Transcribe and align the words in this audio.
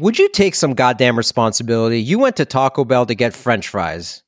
Would 0.00 0.16
you 0.16 0.28
take 0.28 0.54
some 0.54 0.74
goddamn 0.74 1.18
responsibility? 1.18 2.00
You 2.00 2.20
went 2.20 2.36
to 2.36 2.44
Taco 2.44 2.84
Bell 2.84 3.04
to 3.06 3.16
get 3.16 3.34
french 3.34 3.66
fries. 3.66 4.22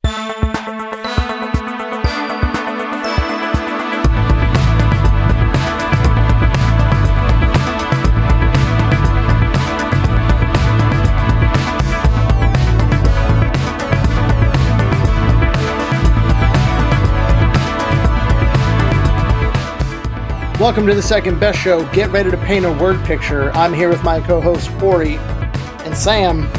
Welcome 20.59 20.89
to 20.89 20.95
the 20.95 21.01
second 21.01 21.39
best 21.39 21.61
show. 21.61 21.89
Get 21.93 22.11
ready 22.11 22.33
to 22.33 22.37
paint 22.39 22.65
a 22.65 22.73
word 22.73 23.01
picture. 23.05 23.53
I'm 23.53 23.73
here 23.73 23.89
with 23.89 24.03
my 24.03 24.19
co 24.21 24.41
host, 24.41 24.69
Ori 24.83 25.17
and 25.85 25.97
Sam. 25.97 26.51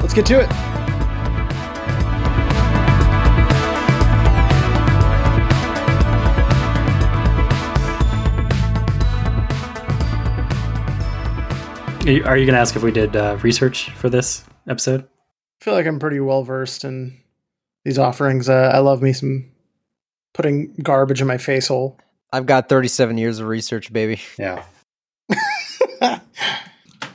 Let's 0.00 0.14
get 0.14 0.26
to 0.26 0.40
it. 0.40 0.50
Are 12.06 12.36
you 12.36 12.46
going 12.46 12.54
to 12.54 12.60
ask 12.60 12.76
if 12.76 12.84
we 12.84 12.92
did 12.92 13.16
uh, 13.16 13.36
research 13.42 13.90
for 13.90 14.08
this 14.08 14.44
episode? 14.68 15.02
I 15.02 15.64
feel 15.64 15.74
like 15.74 15.86
I'm 15.86 15.98
pretty 15.98 16.20
well 16.20 16.44
versed 16.44 16.84
in 16.84 17.18
these 17.84 17.98
offerings. 17.98 18.48
Uh, 18.48 18.70
I 18.72 18.78
love 18.78 19.02
me 19.02 19.12
some 19.12 19.50
putting 20.32 20.72
garbage 20.82 21.20
in 21.20 21.26
my 21.26 21.38
face 21.38 21.66
hole. 21.66 21.98
I've 22.32 22.46
got 22.46 22.68
37 22.68 23.18
years 23.18 23.40
of 23.40 23.48
research, 23.48 23.92
baby. 23.92 24.20
Yeah. 24.38 24.62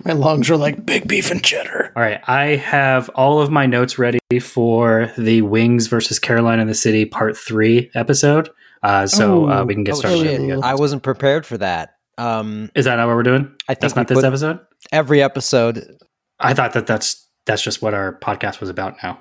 My 0.06 0.14
lungs 0.14 0.50
are 0.50 0.58
like 0.58 0.86
big 0.86 1.08
beef 1.08 1.32
and 1.32 1.44
cheddar. 1.44 1.92
All 1.96 2.02
right. 2.02 2.22
I 2.28 2.56
have 2.56 3.10
all 3.10 3.42
of 3.42 3.52
my 3.52 3.66
notes 3.66 3.98
ready 4.00 4.20
for 4.42 5.12
the 5.18 5.42
Wings 5.44 5.88
versus 5.88 6.20
Caroline 6.20 6.60
in 6.60 6.68
the 6.68 6.74
City 6.74 7.06
Part 7.06 7.38
3 7.38 7.92
episode. 7.94 8.50
Uh, 8.84 9.06
so 9.06 9.50
uh, 9.50 9.64
we 9.64 9.74
can 9.76 9.84
get 9.84 9.96
Oh, 9.96 10.00
started. 10.00 10.24
shit. 10.24 10.64
I 10.64 10.74
wasn't 10.76 11.04
prepared 11.04 11.46
for 11.46 11.58
that. 11.60 11.96
Um, 12.18 12.72
Is 12.76 12.86
that 12.86 12.96
not 12.98 13.08
what 13.08 13.16
we're 13.16 13.24
doing? 13.24 13.54
I 13.68 13.74
think 13.74 13.82
That's 13.82 13.96
not 13.96 14.08
this 14.08 14.24
episode? 14.24 14.60
every 14.92 15.22
episode. 15.22 15.98
I 16.40 16.54
thought 16.54 16.74
that 16.74 16.88
that's 16.88 17.28
that's 17.46 17.62
just 17.62 17.82
what 17.82 17.94
our 17.94 18.18
podcast 18.20 18.60
was 18.60 18.70
about 18.70 18.96
now. 19.04 19.20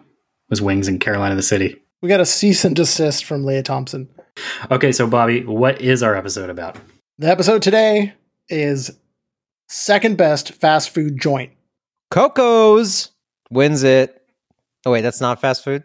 Was 0.48 0.60
Wings 0.62 0.88
and 0.88 1.00
Caroline 1.00 1.30
in 1.30 1.36
the 1.36 1.42
City. 1.42 1.76
We 2.02 2.08
got 2.08 2.20
a 2.20 2.26
cease 2.26 2.64
and 2.64 2.74
desist 2.74 3.24
from 3.24 3.44
Lea 3.44 3.62
Thompson. 3.62 4.08
Okay, 4.70 4.92
so 4.92 5.06
Bobby, 5.06 5.44
what 5.44 5.80
is 5.80 6.02
our 6.02 6.14
episode 6.16 6.48
about? 6.50 6.76
The 7.18 7.28
episode 7.28 7.60
today 7.62 8.14
is 8.48 8.90
second 9.70 10.18
best 10.18 10.52
fast 10.52 10.90
food 10.90 11.18
joint. 11.18 11.52
Coco's 12.10 13.10
wins 13.50 13.82
it. 13.82 14.22
Oh 14.84 14.90
wait, 14.90 15.02
that's 15.02 15.20
not 15.20 15.40
fast 15.40 15.64
food. 15.64 15.84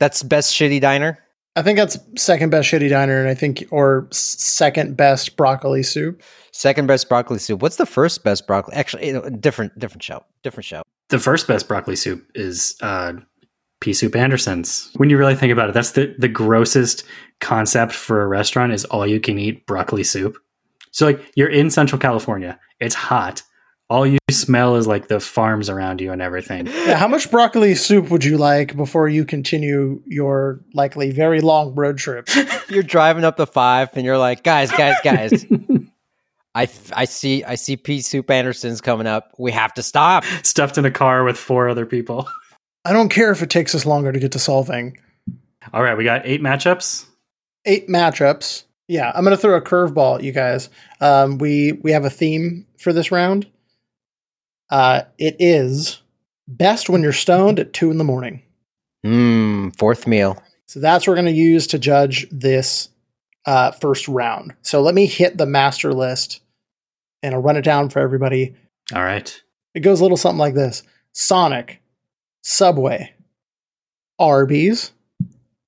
That's 0.00 0.22
best 0.22 0.54
shitty 0.54 0.80
diner. 0.80 1.18
I 1.54 1.62
think 1.62 1.78
that's 1.78 1.98
second 2.16 2.50
best 2.50 2.68
shitty 2.68 2.90
diner, 2.90 3.20
and 3.20 3.28
I 3.28 3.34
think 3.34 3.64
or 3.70 4.08
second 4.10 4.96
best 4.96 5.36
broccoli 5.36 5.82
soup. 5.82 6.22
Second 6.52 6.86
best 6.86 7.08
broccoli 7.08 7.38
soup. 7.38 7.62
What's 7.62 7.76
the 7.76 7.86
first 7.86 8.24
best 8.24 8.46
broccoli? 8.46 8.74
Actually, 8.74 9.06
you 9.06 9.12
know, 9.12 9.28
different 9.28 9.78
different 9.78 10.02
show. 10.02 10.24
Different 10.42 10.64
show. 10.64 10.82
The 11.08 11.18
first 11.18 11.46
best 11.46 11.68
broccoli 11.68 11.96
soup 11.96 12.26
is 12.34 12.76
uh, 12.82 13.14
pea 13.80 13.92
soup 13.92 14.16
Andersen's. 14.16 14.90
When 14.96 15.10
you 15.10 15.18
really 15.18 15.36
think 15.36 15.52
about 15.52 15.68
it, 15.68 15.72
that's 15.72 15.92
the, 15.92 16.14
the 16.18 16.28
grossest 16.28 17.04
concept 17.40 17.92
for 17.92 18.22
a 18.22 18.26
restaurant 18.26 18.72
is 18.72 18.84
all 18.86 19.06
you 19.06 19.20
can 19.20 19.38
eat 19.38 19.66
broccoli 19.66 20.04
soup. 20.04 20.36
So 20.96 21.04
like 21.04 21.30
you're 21.34 21.50
in 21.50 21.68
Central 21.68 21.98
California, 21.98 22.58
it's 22.80 22.94
hot. 22.94 23.42
All 23.90 24.06
you 24.06 24.18
smell 24.30 24.76
is 24.76 24.86
like 24.86 25.08
the 25.08 25.20
farms 25.20 25.68
around 25.68 26.00
you 26.00 26.10
and 26.10 26.22
everything. 26.22 26.66
Yeah, 26.66 26.96
how 26.96 27.06
much 27.06 27.30
broccoli 27.30 27.74
soup 27.74 28.10
would 28.10 28.24
you 28.24 28.38
like 28.38 28.74
before 28.74 29.06
you 29.06 29.26
continue 29.26 30.02
your 30.06 30.62
likely 30.72 31.10
very 31.10 31.42
long 31.42 31.74
road 31.74 31.98
trip? 31.98 32.30
You're 32.70 32.82
driving 32.82 33.24
up 33.24 33.36
the 33.36 33.46
five, 33.46 33.90
and 33.94 34.04
you're 34.04 34.18
like, 34.18 34.42
guys, 34.42 34.72
guys, 34.72 34.96
guys. 35.04 35.46
I 36.54 36.68
I 36.94 37.04
see 37.04 37.44
I 37.44 37.54
see 37.54 37.76
pea 37.76 38.00
soup 38.00 38.28
Andersen's 38.28 38.80
coming 38.80 39.06
up. 39.06 39.34
We 39.38 39.52
have 39.52 39.74
to 39.74 39.84
stop. 39.84 40.24
Stuffed 40.42 40.78
in 40.78 40.84
a 40.84 40.90
car 40.90 41.22
with 41.22 41.36
four 41.36 41.68
other 41.68 41.86
people. 41.86 42.28
I 42.84 42.92
don't 42.92 43.10
care 43.10 43.30
if 43.30 43.42
it 43.42 43.50
takes 43.50 43.74
us 43.74 43.86
longer 43.86 44.10
to 44.10 44.18
get 44.18 44.32
to 44.32 44.38
Solvang. 44.38 44.96
All 45.72 45.82
right, 45.82 45.96
we 45.96 46.02
got 46.02 46.22
eight 46.24 46.40
matchups. 46.40 47.06
Eight 47.66 47.86
matchups. 47.88 48.64
Yeah, 48.88 49.10
I'm 49.14 49.24
gonna 49.24 49.36
throw 49.36 49.56
a 49.56 49.62
curveball, 49.62 50.16
at 50.18 50.24
you 50.24 50.32
guys. 50.32 50.68
Um, 51.00 51.38
we 51.38 51.72
we 51.72 51.92
have 51.92 52.04
a 52.04 52.10
theme 52.10 52.66
for 52.78 52.92
this 52.92 53.10
round. 53.10 53.46
Uh, 54.70 55.02
it 55.18 55.36
is 55.38 56.00
best 56.48 56.88
when 56.88 57.02
you're 57.02 57.12
stoned 57.12 57.58
at 57.58 57.72
two 57.72 57.90
in 57.90 57.98
the 57.98 58.04
morning. 58.04 58.42
Mmm. 59.04 59.76
Fourth 59.76 60.06
meal. 60.06 60.42
So 60.66 60.80
that's 60.80 61.06
what 61.06 61.12
we're 61.12 61.22
going 61.22 61.34
to 61.34 61.40
use 61.40 61.68
to 61.68 61.78
judge 61.78 62.26
this 62.30 62.88
uh, 63.44 63.70
first 63.70 64.08
round. 64.08 64.54
So 64.62 64.82
let 64.82 64.94
me 64.94 65.06
hit 65.06 65.38
the 65.38 65.46
master 65.46 65.94
list 65.94 66.40
and 67.22 67.34
I'll 67.34 67.42
run 67.42 67.56
it 67.56 67.62
down 67.62 67.88
for 67.88 68.00
everybody. 68.00 68.54
All 68.94 69.02
right. 69.02 69.42
It 69.74 69.80
goes 69.80 70.00
a 70.00 70.02
little 70.02 70.16
something 70.16 70.38
like 70.38 70.54
this 70.54 70.82
Sonic, 71.12 71.80
Subway, 72.42 73.14
Arby's, 74.18 74.92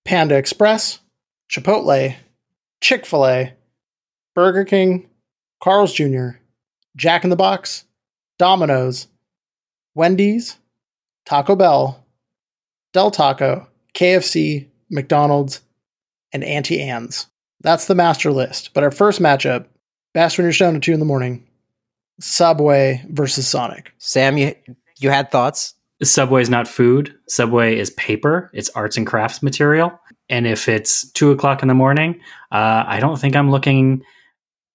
Panda 0.04 0.36
Express, 0.36 0.98
Chipotle, 1.50 2.16
Chick 2.80 3.06
fil 3.06 3.26
A, 3.26 3.54
Burger 4.34 4.64
King, 4.64 5.08
Carl's 5.62 5.92
Jr., 5.92 6.30
Jack 6.96 7.24
in 7.24 7.30
the 7.30 7.36
Box, 7.36 7.84
Domino's, 8.38 9.08
Wendy's, 9.94 10.58
Taco 11.26 11.56
Bell, 11.56 12.04
Del 12.92 13.10
Taco, 13.10 13.68
KFC, 13.94 14.68
McDonald's, 14.90 15.60
and 16.32 16.44
Auntie 16.44 16.80
Anne's. 16.80 17.26
That's 17.60 17.86
the 17.86 17.94
master 17.94 18.30
list. 18.30 18.70
But 18.74 18.84
our 18.84 18.90
first 18.90 19.20
matchup, 19.20 19.66
best 20.14 20.38
when 20.38 20.44
you're 20.44 20.52
stoned 20.52 20.76
at 20.76 20.82
two 20.82 20.92
in 20.92 21.00
the 21.00 21.06
morning, 21.06 21.46
Subway 22.20 23.04
versus 23.10 23.46
Sonic. 23.46 23.92
Sam, 23.98 24.38
you 24.38 24.54
you 24.98 25.10
had 25.10 25.30
thoughts? 25.30 25.74
Subway 26.02 26.42
is 26.42 26.50
not 26.50 26.68
food. 26.68 27.14
Subway 27.28 27.76
is 27.76 27.90
paper. 27.90 28.50
It's 28.52 28.70
arts 28.70 28.96
and 28.96 29.06
crafts 29.06 29.42
material. 29.42 30.00
And 30.28 30.46
if 30.46 30.68
it's 30.68 31.10
two 31.12 31.30
o'clock 31.30 31.62
in 31.62 31.68
the 31.68 31.74
morning, 31.74 32.20
uh, 32.52 32.84
I 32.86 33.00
don't 33.00 33.18
think 33.18 33.34
I'm 33.34 33.50
looking 33.50 34.02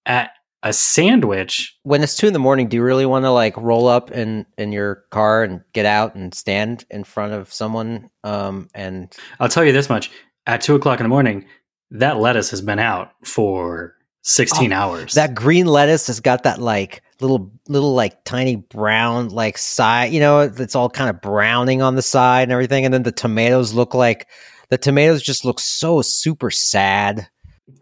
at 0.05 0.31
a 0.63 0.73
sandwich. 0.73 1.77
When 1.83 2.01
it's 2.01 2.15
two 2.15 2.27
in 2.27 2.33
the 2.33 2.39
morning, 2.39 2.69
do 2.69 2.77
you 2.77 2.83
really 2.83 3.05
want 3.05 3.25
to 3.25 3.31
like 3.31 3.55
roll 3.57 3.87
up 3.87 4.11
in 4.11 4.45
in 4.57 4.71
your 4.71 5.03
car 5.11 5.43
and 5.43 5.61
get 5.73 5.85
out 5.85 6.15
and 6.15 6.33
stand 6.33 6.85
in 6.89 7.03
front 7.03 7.33
of 7.33 7.51
someone? 7.53 8.09
Um, 8.23 8.69
and 8.73 9.13
I'll 9.39 9.49
tell 9.49 9.65
you 9.65 9.73
this 9.73 9.89
much: 9.89 10.09
at 10.47 10.61
two 10.61 10.75
o'clock 10.75 10.99
in 10.99 11.03
the 11.03 11.09
morning, 11.09 11.45
that 11.91 12.17
lettuce 12.17 12.49
has 12.51 12.61
been 12.61 12.79
out 12.79 13.11
for 13.23 13.95
sixteen 14.21 14.71
hours. 14.71 15.13
that 15.13 15.35
green 15.35 15.67
lettuce 15.67 16.07
has 16.07 16.19
got 16.19 16.43
that 16.43 16.59
like 16.59 17.03
little 17.19 17.51
little 17.67 17.93
like 17.93 18.23
tiny 18.23 18.55
brown 18.55 19.29
like 19.29 19.57
side. 19.57 20.13
You 20.13 20.19
know, 20.19 20.39
it's 20.39 20.75
all 20.75 20.89
kind 20.89 21.09
of 21.09 21.21
browning 21.21 21.81
on 21.81 21.95
the 21.95 22.01
side 22.01 22.43
and 22.43 22.51
everything. 22.51 22.85
And 22.85 22.93
then 22.93 23.03
the 23.03 23.11
tomatoes 23.11 23.73
look 23.73 23.93
like 23.93 24.27
the 24.73 24.77
tomatoes 24.79 25.21
just 25.21 25.45
look 25.45 25.59
so 25.59 26.01
super 26.01 26.49
sad. 26.49 27.27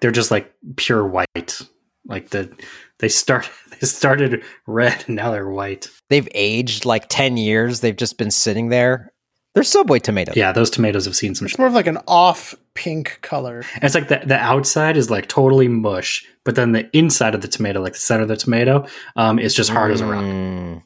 they're 0.02 0.12
just 0.12 0.30
like 0.30 0.54
pure 0.76 1.08
white. 1.08 1.62
Like 2.06 2.32
the 2.32 2.54
they 3.00 3.08
start 3.08 3.50
they 3.80 3.88
started 3.88 4.44
red 4.68 5.06
and 5.08 5.16
now 5.16 5.32
they're 5.32 5.50
white. 5.50 5.88
They've 6.10 6.28
aged 6.36 6.84
like 6.84 7.06
ten 7.08 7.38
years. 7.38 7.80
They've 7.80 7.96
just 7.96 8.18
been 8.18 8.30
sitting 8.30 8.68
there. 8.68 9.14
They're 9.54 9.64
Subway 9.64 10.00
tomatoes. 10.00 10.36
Yeah, 10.36 10.52
those 10.52 10.70
tomatoes 10.70 11.06
have 11.06 11.16
seen 11.16 11.34
some. 11.34 11.46
It's 11.46 11.58
more 11.58 11.68
of 11.68 11.74
like 11.74 11.88
an 11.88 12.00
off 12.08 12.56
pink 12.74 13.20
color. 13.22 13.64
And 13.76 13.84
it's 13.86 13.96
like 13.96 14.10
the 14.10 14.22
the 14.26 14.38
outside 14.38 14.98
is 14.98 15.10
like 15.10 15.30
totally 15.30 15.70
mush, 15.70 16.26
but 16.44 16.56
then 16.56 16.74
the 16.74 16.90
inside 16.96 17.36
of 17.36 17.42
the 17.42 17.48
tomato, 17.48 17.80
like 17.82 17.94
the 17.94 18.00
center 18.00 18.24
of 18.24 18.28
the 18.28 18.36
tomato, 18.36 18.86
um, 19.16 19.40
is 19.40 19.54
just 19.54 19.70
hard 19.70 19.92
as 19.92 20.02
a 20.02 20.06
rock. 20.06 20.84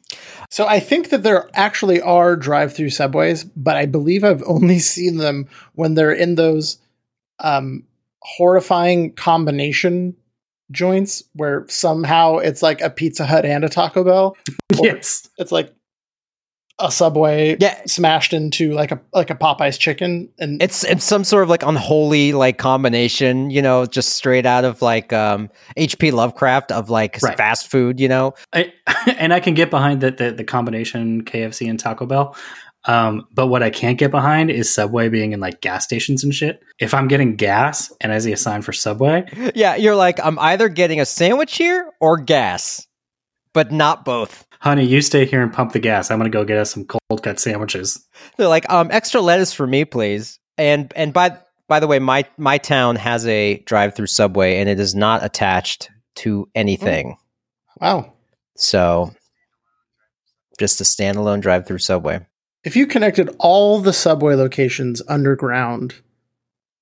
So 0.50 0.66
I 0.66 0.80
think 0.80 1.10
that 1.10 1.22
there 1.22 1.48
actually 1.54 2.00
are 2.00 2.36
drive-through 2.36 2.90
subways, 2.90 3.44
but 3.44 3.76
I 3.76 3.86
believe 3.86 4.24
I've 4.24 4.42
only 4.46 4.78
seen 4.94 5.18
them 5.18 5.48
when 5.74 5.94
they're 5.94 6.12
in 6.12 6.34
those 6.34 6.78
um, 7.38 7.84
horrifying 8.22 9.12
combination 9.12 10.16
joints 10.72 11.22
where 11.34 11.64
somehow 11.68 12.38
it's 12.38 12.62
like 12.62 12.80
a 12.80 12.90
Pizza 12.90 13.24
Hut 13.24 13.44
and 13.44 13.64
a 13.64 13.68
Taco 13.68 14.04
Bell. 14.04 14.36
Yes, 14.82 15.26
It's 15.38 15.52
like 15.52 15.72
a 16.78 16.90
Subway 16.92 17.56
Yeah. 17.58 17.74
smashed 17.86 18.32
into 18.34 18.72
like 18.74 18.92
a 18.92 19.00
like 19.14 19.30
a 19.30 19.34
Popeyes 19.34 19.78
chicken, 19.78 20.28
and 20.38 20.62
It's 20.62 20.84
it's 20.84 21.04
some 21.04 21.24
sort 21.24 21.42
of 21.42 21.48
like 21.48 21.62
unholy 21.62 22.32
like 22.32 22.58
combination, 22.58 23.50
you 23.50 23.62
know, 23.62 23.86
just 23.86 24.10
straight 24.10 24.44
out 24.46 24.64
of 24.64 24.82
like 24.82 25.12
um 25.12 25.48
HP 25.78 26.12
Lovecraft 26.12 26.72
of 26.72 26.90
like 26.90 27.18
Right. 27.22 27.36
fast 27.36 27.68
food, 27.70 27.98
you 28.00 28.08
know. 28.08 28.34
I, 28.52 28.72
and 29.18 29.32
I 29.32 29.40
can 29.40 29.54
get 29.54 29.70
behind 29.70 30.00
the, 30.02 30.10
the 30.10 30.32
the 30.32 30.44
combination 30.44 31.24
KFC 31.24 31.68
and 31.70 31.80
Taco 31.80 32.04
Bell. 32.06 32.36
Um, 32.88 33.26
but 33.32 33.48
what 33.48 33.64
I 33.64 33.70
can't 33.70 33.98
get 33.98 34.12
behind 34.12 34.48
is 34.48 34.72
Subway 34.72 35.08
being 35.08 35.32
in 35.32 35.40
like 35.40 35.60
gas 35.60 35.82
stations 35.82 36.22
and 36.22 36.32
shit. 36.32 36.60
If 36.78 36.94
I'm 36.94 37.08
getting 37.08 37.34
gas 37.34 37.92
and 38.00 38.12
I 38.12 38.18
see 38.20 38.30
a 38.32 38.36
sign 38.36 38.62
for 38.62 38.72
Subway, 38.72 39.24
Yeah, 39.56 39.74
you're 39.74 39.96
like 39.96 40.20
I'm 40.24 40.38
either 40.38 40.68
getting 40.68 41.00
a 41.00 41.06
sandwich 41.06 41.56
here 41.56 41.90
or 42.00 42.16
gas, 42.18 42.86
but 43.54 43.72
not 43.72 44.04
both. 44.04 44.45
Honey, 44.60 44.84
you 44.84 45.00
stay 45.02 45.24
here 45.26 45.42
and 45.42 45.52
pump 45.52 45.72
the 45.72 45.78
gas. 45.78 46.10
I'm 46.10 46.18
gonna 46.18 46.30
go 46.30 46.44
get 46.44 46.58
us 46.58 46.70
some 46.72 46.84
cold 46.84 47.22
cut 47.22 47.38
sandwiches. 47.40 48.04
They're 48.36 48.48
like, 48.48 48.70
um, 48.70 48.90
extra 48.90 49.20
lettuce 49.20 49.52
for 49.52 49.66
me, 49.66 49.84
please. 49.84 50.38
And 50.58 50.92
and 50.96 51.12
by 51.12 51.36
by 51.68 51.80
the 51.80 51.86
way, 51.86 51.98
my 51.98 52.24
my 52.38 52.58
town 52.58 52.96
has 52.96 53.26
a 53.26 53.58
drive-through 53.66 54.06
subway, 54.06 54.58
and 54.58 54.68
it 54.68 54.78
is 54.80 54.94
not 54.94 55.24
attached 55.24 55.90
to 56.16 56.48
anything. 56.54 57.16
Wow. 57.80 58.12
So, 58.56 59.12
just 60.58 60.80
a 60.80 60.84
standalone 60.84 61.40
drive-through 61.42 61.78
subway. 61.78 62.24
If 62.64 62.74
you 62.76 62.86
connected 62.86 63.34
all 63.38 63.80
the 63.80 63.92
subway 63.92 64.34
locations 64.34 65.02
underground, 65.08 65.94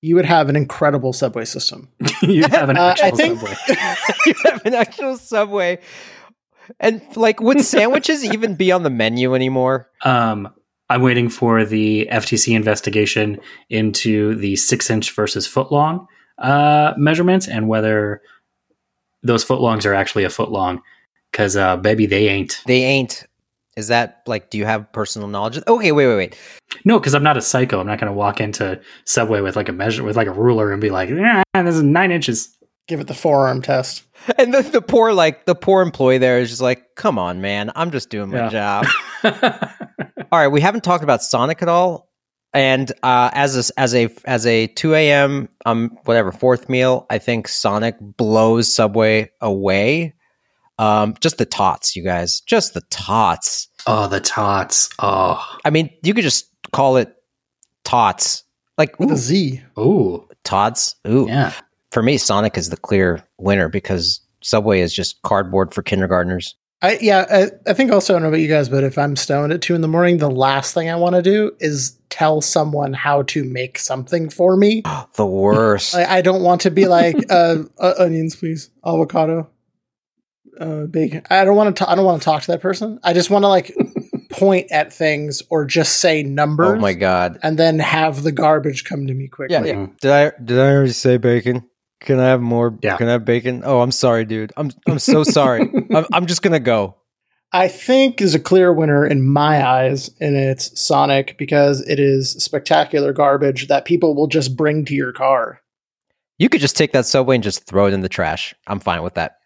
you 0.01 0.15
would 0.15 0.25
have 0.25 0.49
an 0.49 0.57
incredible 0.57 1.13
subway 1.13 1.45
system. 1.47 1.89
you 2.23 2.43
have 2.43 2.69
an 2.71 2.77
Uh, 2.79 2.95
actual 2.99 3.17
think- 3.17 3.41
subway. 3.41 3.57
you 4.27 4.35
have 4.45 4.65
an 4.67 4.75
actual 4.75 5.17
subway, 5.19 5.79
and 6.81 7.03
like, 7.17 7.41
would 7.41 7.61
sandwiches 7.65 8.25
even 8.25 8.55
be 8.55 8.73
on 8.73 8.83
the 8.83 8.91
menu 8.91 9.35
anymore? 9.35 9.89
Um, 10.05 10.53
I'm 10.91 11.03
waiting 11.03 11.29
for 11.29 11.65
the 11.65 12.09
FTC 12.11 12.55
investigation 12.55 13.41
into 13.71 14.35
the 14.35 14.57
six 14.57 14.91
inch 14.91 15.13
versus 15.13 15.47
foot 15.47 15.73
long 15.73 16.07
uh, 16.39 16.95
measurements 16.97 17.49
and 17.49 17.69
whether 17.69 18.23
those 19.23 19.45
foot 19.45 19.61
longs 19.61 19.87
are 19.87 19.95
actually 19.95 20.25
a 20.25 20.31
foot 20.31 20.51
long. 20.51 20.83
Because, 21.33 21.57
uh, 21.57 21.77
baby, 21.77 22.07
they 22.07 22.29
ain't. 22.29 22.63
They 22.67 22.85
ain't. 22.85 23.27
Is 23.77 23.89
that 23.89 24.23
like? 24.27 24.51
Do 24.51 24.59
you 24.59 24.67
have 24.67 24.93
personal 24.93 25.27
knowledge? 25.27 25.59
Okay, 25.67 25.91
wait, 25.91 26.07
wait, 26.07 26.17
wait. 26.17 26.39
No, 26.85 27.01
because 27.01 27.13
I'm 27.13 27.25
not 27.25 27.37
a 27.37 27.41
psycho. 27.41 27.81
I'm 27.81 27.89
not 27.89 27.99
going 27.99 28.13
to 28.13 28.17
walk 28.17 28.41
into 28.41 28.81
Subway 29.05 29.41
with 29.41 29.57
like 29.57 29.69
a 29.69 29.73
measure 29.73 30.05
with 30.05 30.17
like 30.17 30.29
a 30.29 30.33
ruler 30.33 30.71
and 30.71 30.81
be 30.81 30.91
like, 30.91 31.09
"Yeah, 31.09 31.43
this 31.55 31.75
is 31.75 31.83
nine 31.83 32.13
inches. 32.13 32.57
Give 32.87 33.01
it 33.01 33.07
the 33.07 33.15
forearm 33.15 33.63
test. 33.63 34.03
And 34.39 34.55
the, 34.55 34.63
the 34.63 34.81
poor 34.81 35.13
like 35.13 35.45
the 35.45 35.55
poor 35.55 35.83
employee 35.83 36.17
there 36.19 36.39
is 36.39 36.49
just 36.49 36.63
like, 36.63 36.95
come 36.97 37.19
on, 37.19 37.43
man, 37.43 37.71
I'm 37.77 37.91
just 37.91 38.09
doing 38.09 38.31
my 38.31 38.49
Yeah. 38.51 38.83
job. 38.83 38.87
all 40.33 40.39
right, 40.39 40.49
we 40.49 40.63
haven't 40.63 40.83
talked 40.85 41.05
about 41.05 41.23
Sonic 41.23 41.61
at 41.61 41.69
all. 41.69 42.09
And 42.55 42.91
uh, 43.03 43.31
as 43.35 43.69
a, 43.71 43.81
as 43.81 43.95
a 43.95 44.09
as 44.25 44.47
a 44.47 44.67
two 44.69 44.95
a.m. 44.95 45.49
um 45.67 45.99
whatever 46.05 46.33
fourth 46.33 46.69
meal, 46.71 47.05
I 47.11 47.19
think 47.19 47.49
Sonic 47.49 47.97
blows 48.01 48.75
Subway 48.75 49.31
away. 49.43 50.15
Um, 50.79 51.15
just 51.21 51.37
the 51.39 51.45
tots, 51.47 51.95
you 51.97 52.03
guys, 52.03 52.41
just 52.41 52.73
the 52.75 52.83
tots. 52.91 53.69
oh, 53.87 54.07
the 54.09 54.21
tots. 54.21 54.89
Oh, 55.01 55.45
I 55.65 55.71
mean, 55.71 55.91
you 56.03 56.15
could 56.15 56.25
just 56.25 56.47
call 56.73 56.97
it 56.97 57.15
tots, 57.85 58.45
like 58.79 58.99
With 58.99 59.11
ooh, 59.11 59.15
a 59.15 59.17
Z. 59.17 59.63
ooh, 59.79 60.29
tots. 60.45 60.97
Ooh, 61.07 61.27
yeah. 61.29 61.53
For 61.95 62.03
me, 62.03 62.19
Sonic 62.19 62.59
is 62.59 62.71
the 62.71 62.77
clear 62.77 63.25
winner 63.39 63.69
because 63.69 64.21
Subway 64.43 64.81
is 64.81 64.93
just 64.93 65.23
cardboard 65.23 65.73
for 65.73 65.83
kindergartners. 65.83 66.57
I 66.83 66.99
yeah, 67.01 67.25
I, 67.31 67.71
I 67.71 67.73
think 67.73 67.93
also 67.93 68.13
I 68.13 68.15
don't 68.17 68.25
know 68.25 68.29
about 68.29 68.41
you 68.41 68.49
guys, 68.49 68.69
but 68.69 68.83
if 68.83 68.99
I'm 68.99 69.15
stoned 69.15 69.53
at 69.53 69.63
two 69.63 69.77
in 69.77 69.81
the 69.81 69.89
morning, 69.89 70.19
the 70.19 70.29
last 70.29 70.75
thing 70.75 70.91
I 70.91 70.97
want 70.97 71.15
to 71.15 71.23
do 71.23 71.53
is 71.61 71.97
tell 72.11 72.41
someone 72.41 72.93
how 72.93 73.23
to 73.23 73.45
make 73.45 73.79
something 73.79 74.29
for 74.29 74.57
me. 74.57 74.83
The 75.15 75.25
worst. 75.25 75.95
I, 75.95 76.17
I 76.17 76.23
don't 76.23 76.43
want 76.43 76.63
to 76.63 76.73
be 76.73 76.87
like 76.87 77.15
uh, 77.31 77.63
uh, 77.79 77.95
onions, 77.99 78.35
please, 78.35 78.71
avocado, 78.85 79.49
uh, 80.59 80.87
bacon. 80.87 81.23
I 81.31 81.45
don't 81.45 81.55
want 81.55 81.77
to. 81.77 81.89
I 81.89 81.95
don't 81.95 82.05
want 82.05 82.21
to 82.21 82.25
talk 82.25 82.43
to 82.43 82.51
that 82.51 82.61
person. 82.61 82.99
I 83.05 83.13
just 83.13 83.31
want 83.31 83.45
to 83.45 83.49
like 83.49 83.73
point 84.31 84.73
at 84.73 84.93
things 84.93 85.45
or 85.49 85.65
just 85.65 86.01
say 86.01 86.25
numbers. 86.25 86.67
oh 86.67 86.77
my 86.77 86.95
god. 86.95 87.39
And 87.45 87.57
then 87.57 87.79
have 87.79 88.25
the 88.25 88.33
garbage 88.33 88.83
come 88.83 89.07
to 89.07 89.15
me 89.15 89.29
quickly. 89.29 89.55
Yeah, 89.55 89.65
yeah. 89.65 89.87
Did 90.01 90.11
I 90.11 90.33
did 90.43 90.59
I 90.59 90.73
already 90.73 90.91
say 90.91 91.17
bacon? 91.19 91.65
Can 92.01 92.21
I 92.21 92.27
have 92.29 92.41
more? 92.41 92.77
Yeah. 92.83 92.97
Can 92.97 93.09
I 93.09 93.13
have 93.13 93.25
bacon? 93.25 93.63
Oh, 93.65 93.81
I'm 93.81 93.93
sorry, 93.93 94.25
dude. 94.25 94.53
I'm 94.57 94.71
I'm 94.87 94.99
so 94.99 95.25
sorry. 95.25 95.63
I'm, 95.95 96.07
I'm 96.13 96.27
just 96.27 96.43
gonna 96.43 96.61
go. 96.61 96.97
I 97.53 97.69
think 97.69 98.21
is 98.21 98.35
a 98.35 98.41
clear 98.41 98.73
winner 98.73 99.07
in 99.07 99.27
my 99.27 99.65
eyes, 99.67 100.11
and 100.21 100.35
it's 100.35 100.79
Sonic 100.79 101.39
because 101.39 101.81
it 101.89 102.01
is 102.01 102.33
spectacular 102.33 103.13
garbage 103.13 103.69
that 103.69 103.85
people 103.85 104.15
will 104.15 104.27
just 104.27 104.57
bring 104.57 104.85
to 104.87 104.95
your 104.95 105.13
car. 105.13 105.61
You 106.37 106.49
could 106.49 106.61
just 106.61 106.77
take 106.77 106.93
that 106.93 107.07
subway 107.07 107.37
and 107.37 107.45
just 107.45 107.65
throw 107.65 107.87
it 107.87 107.95
in 107.95 108.01
the 108.01 108.09
trash. 108.09 108.55
I'm 108.67 108.81
fine 108.81 109.03
with 109.03 109.15
that. 109.15 109.39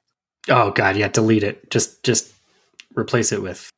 Oh 0.48 0.70
god, 0.70 0.96
yeah, 0.96 1.08
delete 1.08 1.42
it. 1.42 1.70
Just 1.70 2.02
just 2.02 2.32
replace 2.96 3.30
it 3.32 3.42
with 3.42 3.70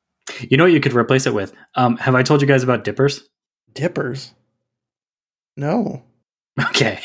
You 0.48 0.56
know 0.56 0.64
what 0.64 0.72
you 0.72 0.80
could 0.80 0.92
replace 0.92 1.26
it 1.26 1.34
with? 1.34 1.52
Um 1.74 1.96
have 1.96 2.14
I 2.14 2.22
told 2.22 2.40
you 2.40 2.46
guys 2.46 2.62
about 2.62 2.84
dippers? 2.84 3.28
Dippers. 3.74 4.32
No. 5.56 6.04
Okay. 6.68 7.00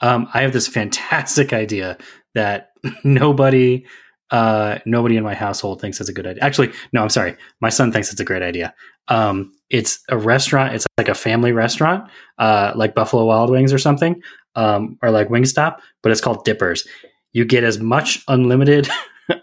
Um 0.00 0.28
I 0.32 0.42
have 0.42 0.52
this 0.52 0.68
fantastic 0.68 1.52
idea 1.52 1.98
that 2.34 2.70
nobody 3.04 3.86
uh 4.30 4.78
nobody 4.86 5.16
in 5.16 5.24
my 5.24 5.34
household 5.34 5.80
thinks 5.80 6.00
it's 6.00 6.08
a 6.08 6.12
good 6.12 6.26
idea. 6.26 6.42
Actually, 6.42 6.72
no, 6.92 7.02
I'm 7.02 7.08
sorry. 7.10 7.36
My 7.60 7.68
son 7.68 7.92
thinks 7.92 8.10
it's 8.12 8.20
a 8.20 8.24
great 8.24 8.42
idea. 8.42 8.74
Um 9.08 9.52
it's 9.70 10.00
a 10.08 10.16
restaurant, 10.18 10.74
it's 10.74 10.86
like 10.98 11.08
a 11.08 11.14
family 11.14 11.52
restaurant, 11.52 12.08
uh 12.38 12.72
like 12.76 12.94
Buffalo 12.94 13.24
Wild 13.26 13.50
Wings 13.50 13.72
or 13.72 13.78
something, 13.78 14.22
um 14.54 14.98
or 15.02 15.10
like 15.10 15.28
Wingstop, 15.28 15.78
but 16.02 16.12
it's 16.12 16.20
called 16.20 16.44
Dippers. 16.44 16.86
You 17.32 17.44
get 17.44 17.64
as 17.64 17.78
much 17.78 18.22
unlimited 18.28 18.88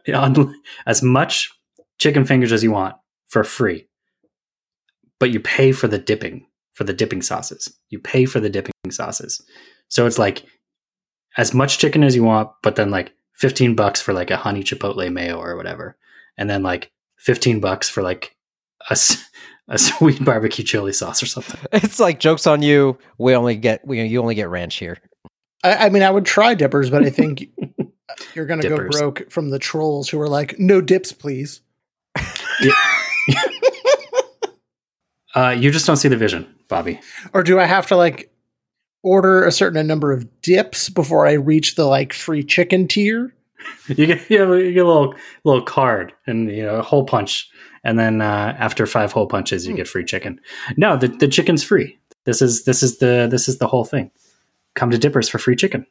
as 0.86 1.02
much 1.02 1.52
chicken 2.00 2.26
fingers 2.26 2.52
as 2.52 2.64
you 2.64 2.72
want 2.72 2.96
for 3.28 3.44
free. 3.44 3.88
But 5.20 5.32
you 5.32 5.40
pay 5.40 5.72
for 5.74 5.88
the 5.88 5.98
dipping, 5.98 6.46
for 6.80 6.86
the 6.86 6.94
dipping 6.94 7.22
sauces. 7.22 7.78
You 7.90 8.00
pay 8.00 8.24
for 8.24 8.40
the 8.40 8.50
dipping 8.50 8.72
sauces. 8.90 9.44
So 9.90 10.06
it's 10.06 10.18
like 10.18 10.46
as 11.36 11.54
much 11.54 11.78
chicken 11.78 12.06
as 12.06 12.16
you 12.16 12.24
want, 12.24 12.52
but 12.64 12.78
then 12.78 12.90
like 12.90 13.12
15 13.36 13.76
bucks 13.76 14.02
for 14.02 14.14
like 14.14 14.32
a 14.32 14.38
honey 14.38 14.64
chipotle 14.64 15.12
mayo 15.12 15.38
or 15.42 15.58
whatever. 15.58 15.98
And 16.38 16.50
then 16.50 16.64
like 16.64 16.90
15 17.18 17.60
bucks 17.60 17.90
for 17.90 18.02
like 18.02 18.34
a, 18.90 18.98
a 19.68 19.78
sweet 19.78 20.24
barbecue 20.24 20.64
chili 20.64 20.94
sauce 20.94 21.22
or 21.22 21.26
something. 21.26 21.60
It's 21.74 22.00
like 22.00 22.22
jokes 22.22 22.48
on 22.48 22.62
you. 22.62 22.98
We 23.18 23.36
only 23.36 23.58
get 23.58 23.86
we 23.86 24.02
you 24.02 24.22
only 24.22 24.36
get 24.36 24.48
ranch 24.48 24.78
here. 24.78 25.00
I, 25.62 25.88
I 25.88 25.90
mean, 25.90 26.04
I 26.04 26.10
would 26.10 26.26
try 26.26 26.54
dippers, 26.54 26.90
but 26.90 27.04
I 27.04 27.10
think 27.10 27.50
you're 28.36 28.46
going 28.46 28.62
to 28.62 28.70
go 28.70 28.88
broke 28.88 29.30
from 29.30 29.50
the 29.50 29.60
trolls 29.60 30.08
who 30.08 30.22
are 30.22 30.30
like, 30.30 30.58
no 30.58 30.80
dips, 30.80 31.12
please. 31.12 31.60
Uh, 35.36 35.56
you 35.58 35.72
just 35.72 35.86
don't 35.86 35.98
see 35.98 36.08
the 36.08 36.18
vision, 36.18 36.48
Bobby. 36.68 37.00
Or 37.34 37.44
do 37.44 37.60
I 37.60 37.66
have 37.66 37.88
to 37.88 37.96
like 37.96 38.32
order 39.04 39.46
a 39.46 39.52
certain 39.52 39.86
number 39.88 40.12
of 40.12 40.42
dips 40.42 40.90
before 40.90 41.26
I 41.28 41.34
reach 41.34 41.76
the 41.76 41.86
like 41.86 42.14
free 42.14 42.44
chicken 42.44 42.88
tier? 42.88 43.34
You 43.88 44.08
get, 44.08 44.30
you, 44.30 44.40
have 44.40 44.50
a, 44.52 44.58
you 44.64 44.74
get 44.74 44.86
a 44.86 44.88
little 44.88 45.14
little 45.44 45.62
card 45.64 46.14
and 46.26 46.50
you 46.50 46.64
know 46.64 46.76
a 46.78 46.82
hole 46.82 47.04
punch, 47.06 47.50
and 47.84 48.00
then 48.00 48.22
uh, 48.22 48.56
after 48.58 48.86
five 48.86 49.12
hole 49.12 49.28
punches, 49.28 49.66
you 49.68 49.74
Hmm. 49.74 49.78
get 49.78 49.88
free 49.88 50.06
chicken. 50.06 50.40
No, 50.78 50.96
the, 50.98 51.10
the 51.10 51.28
chicken's 51.28 51.64
free. 51.64 51.98
This 52.26 52.42
is 52.42 52.64
this 52.64 52.82
is 52.82 52.98
the 53.00 53.28
this 53.30 53.48
is 53.48 53.58
the 53.58 53.68
whole 53.68 53.86
thing. 53.86 54.12
Come 54.76 54.92
to 54.92 54.98
Dippers 54.98 55.28
for 55.30 55.40
free 55.40 55.56
chicken. 55.56 55.86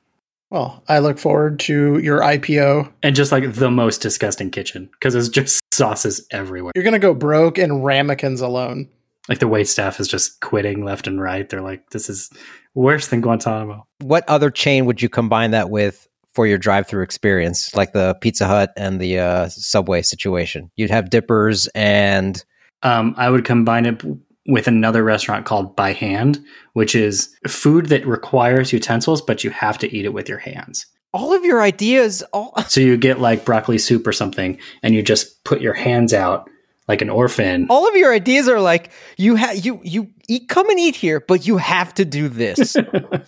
Well, 0.51 0.83
I 0.89 1.01
look 1.01 1.19
forward 1.19 1.61
to 1.61 1.99
your 1.99 2.21
IPO. 2.21 2.91
and 3.03 3.15
just 3.15 3.33
like 3.33 3.53
the 3.53 3.71
most 3.71 3.99
disgusting 4.01 4.51
kitchen 4.51 4.89
because 4.93 5.13
there's 5.13 5.29
just 5.29 5.61
sauces 5.75 6.27
everywhere. 6.31 6.73
You're 6.75 6.85
going 6.85 6.95
to 6.95 6.99
go 6.99 7.13
broke 7.13 7.59
in 7.59 7.83
ramekins 7.83 8.41
alone. 8.41 8.89
Like 9.29 9.39
the 9.41 9.49
wait 9.49 9.69
staff 9.69 10.01
is 10.01 10.09
just 10.09 10.41
quitting 10.41 10.85
left 10.85 11.07
and 11.07 11.21
right. 11.21 11.49
They're 11.49 11.63
like, 11.63 11.91
"This 11.91 12.09
is 12.09 12.31
worse 12.75 13.09
than 13.09 13.21
Guantanamo." 13.21 13.87
What 14.01 14.29
other 14.29 14.51
chain 14.51 14.87
would 14.87 15.03
you 15.03 15.09
combine 15.09 15.51
that 15.51 15.71
with 15.71 16.07
for 16.35 16.47
your 16.47 16.59
drive-through 16.59 17.03
experience, 17.03 17.75
like 17.75 17.93
the 17.93 18.15
Pizza 18.21 18.47
Hut 18.47 18.73
and 18.77 19.01
the 19.01 19.19
uh, 19.19 19.49
Subway 19.49 20.03
situation? 20.03 20.71
You'd 20.77 20.91
have 20.91 21.11
dippers 21.11 21.69
and 21.75 22.43
Um, 22.83 23.15
I 23.19 23.29
would 23.29 23.45
combine 23.45 23.87
it 23.87 24.03
with 24.47 24.67
another 24.67 25.05
restaurant 25.05 25.45
called 25.45 25.77
By 25.77 25.93
Hand, 25.93 26.43
which 26.73 26.95
is 26.95 27.35
food 27.47 27.87
that 27.87 28.07
requires 28.07 28.73
utensils, 28.73 29.21
but 29.21 29.45
you 29.45 29.51
have 29.51 29.77
to 29.79 29.95
eat 29.95 30.07
it 30.07 30.15
with 30.15 30.29
your 30.29 30.39
hands. 30.39 30.87
all 31.13 31.35
of 31.35 31.45
your 31.45 31.61
ideas. 31.63 32.23
All 32.33 32.53
So 32.69 32.81
you 32.81 32.97
get 32.97 33.19
like 33.19 33.45
broccoli 33.45 33.79
soup 33.79 34.07
or 34.07 34.13
something, 34.13 34.59
and 34.83 34.95
you 34.95 35.03
just 35.03 35.43
put 35.45 35.61
your 35.61 35.75
hands 35.75 36.13
out 36.15 36.49
like 36.89 37.03
an 37.03 37.11
orphan. 37.11 37.67
all 37.71 37.87
of 37.89 37.95
your 37.97 38.13
ideas 38.13 38.49
are 38.49 38.61
like 38.61 38.91
you 39.17 39.35
have 39.37 39.65
you 39.65 39.81
you 39.85 40.09
eat 40.29 40.49
come 40.49 40.69
and 40.71 40.79
eat 40.81 40.97
here, 40.97 41.21
but 41.21 41.47
you 41.47 41.57
have 41.59 41.93
to 41.95 42.05
do 42.05 42.29
this. 42.29 42.73
the, 42.73 43.23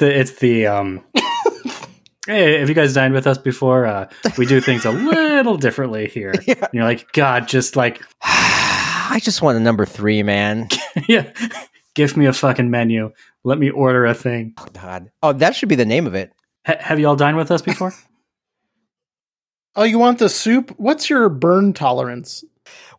it's 0.00 0.36
the 0.38 0.66
um 0.66 1.02
hey 2.26 2.58
have 2.58 2.68
you 2.68 2.74
guys 2.74 2.92
dined 2.94 3.14
with 3.14 3.26
us 3.26 3.38
before 3.38 3.86
uh 3.86 4.08
we 4.36 4.46
do 4.46 4.60
things 4.60 4.84
a 4.84 4.90
little 4.92 5.56
differently 5.56 6.08
here 6.08 6.34
Yeah. 6.46 6.54
and 6.60 6.68
you're 6.72 6.84
like 6.84 7.12
god 7.12 7.46
just 7.48 7.76
like 7.76 8.02
I 8.22 9.20
just 9.22 9.40
want 9.42 9.56
a 9.56 9.60
number 9.60 9.86
three, 9.86 10.22
man. 10.24 10.68
yeah 11.08 11.30
give 11.94 12.16
me 12.16 12.26
a 12.26 12.32
fucking 12.32 12.68
menu 12.70 13.12
let 13.44 13.58
me 13.58 13.70
order 13.70 14.04
a 14.04 14.14
thing 14.14 14.54
Oh, 14.58 14.66
God. 14.72 15.10
Oh, 15.22 15.32
that 15.34 15.54
should 15.54 15.68
be 15.68 15.76
the 15.76 15.84
name 15.86 16.06
of 16.08 16.14
it. 16.16 16.32
ha- 16.66 16.76
have 16.80 16.98
you 16.98 17.06
all 17.08 17.16
dined 17.16 17.36
with 17.36 17.50
us 17.50 17.62
before 17.62 17.94
Oh, 19.78 19.84
you 19.84 19.98
want 19.98 20.18
the 20.18 20.30
soup? 20.30 20.72
What's 20.78 21.10
your 21.10 21.28
burn 21.28 21.74
tolerance? 21.74 22.42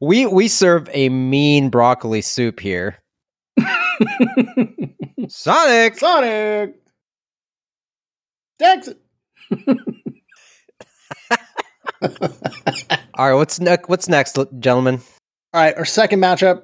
We 0.01 0.25
we 0.25 0.47
serve 0.47 0.89
a 0.93 1.09
mean 1.09 1.69
broccoli 1.69 2.21
soup 2.21 2.59
here. 2.59 2.97
Sonic. 5.27 5.97
Sonic! 5.97 6.75
Exit! 8.62 9.00
All 12.01 13.29
right, 13.29 13.33
what's 13.33 13.59
next? 13.59 13.89
What's 13.89 14.07
next, 14.07 14.38
gentlemen? 14.59 15.01
All 15.53 15.62
right, 15.62 15.75
our 15.75 15.86
second 15.86 16.19
matchup 16.19 16.63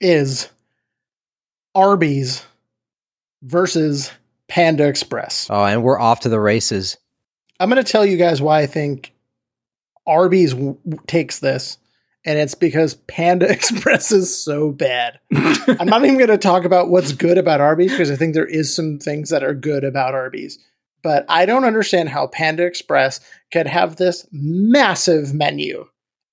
is 0.00 0.48
Arby's 1.74 2.44
versus 3.42 4.10
Panda 4.48 4.86
Express. 4.86 5.46
Oh, 5.50 5.64
and 5.64 5.82
we're 5.82 5.98
off 5.98 6.20
to 6.20 6.28
the 6.28 6.40
races. 6.40 6.96
I'm 7.60 7.68
going 7.68 7.82
to 7.82 7.90
tell 7.90 8.06
you 8.06 8.16
guys 8.16 8.40
why 8.40 8.60
I 8.60 8.66
think 8.66 9.12
Arby's 10.06 10.54
w- 10.54 10.78
takes 11.06 11.40
this, 11.40 11.76
and 12.28 12.38
it's 12.38 12.54
because 12.54 12.94
Panda 12.94 13.48
Express 13.50 14.12
is 14.12 14.36
so 14.36 14.70
bad. 14.70 15.18
I'm 15.34 15.88
not 15.88 16.04
even 16.04 16.18
going 16.18 16.28
to 16.28 16.36
talk 16.36 16.66
about 16.66 16.90
what's 16.90 17.12
good 17.12 17.38
about 17.38 17.62
Arby's 17.62 17.90
because 17.90 18.10
I 18.10 18.16
think 18.16 18.34
there 18.34 18.44
is 18.44 18.76
some 18.76 18.98
things 18.98 19.30
that 19.30 19.42
are 19.42 19.54
good 19.54 19.82
about 19.82 20.14
Arby's. 20.14 20.58
But 21.02 21.24
I 21.30 21.46
don't 21.46 21.64
understand 21.64 22.10
how 22.10 22.26
Panda 22.26 22.66
Express 22.66 23.20
could 23.50 23.66
have 23.66 23.96
this 23.96 24.26
massive 24.30 25.32
menu 25.32 25.86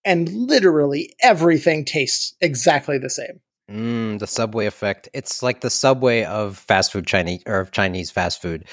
and 0.04 0.28
literally 0.28 1.14
everything 1.22 1.86
tastes 1.86 2.36
exactly 2.42 2.98
the 2.98 3.10
same. 3.10 3.40
Mm, 3.72 4.20
the 4.20 4.28
Subway 4.28 4.66
effect. 4.66 5.08
It's 5.14 5.42
like 5.42 5.62
the 5.62 5.70
Subway 5.70 6.26
of 6.26 6.58
fast 6.58 6.92
food 6.92 7.08
Chinese 7.08 7.42
or 7.46 7.62
of 7.62 7.72
Chinese 7.72 8.12
fast 8.12 8.42
food. 8.42 8.66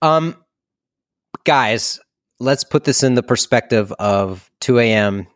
Um, 0.00 0.34
guys, 1.44 2.00
let's 2.38 2.64
put 2.64 2.84
this 2.84 3.02
in 3.02 3.16
the 3.16 3.22
perspective 3.22 3.92
of 3.92 4.50
2 4.60 4.78
a.m. 4.78 5.26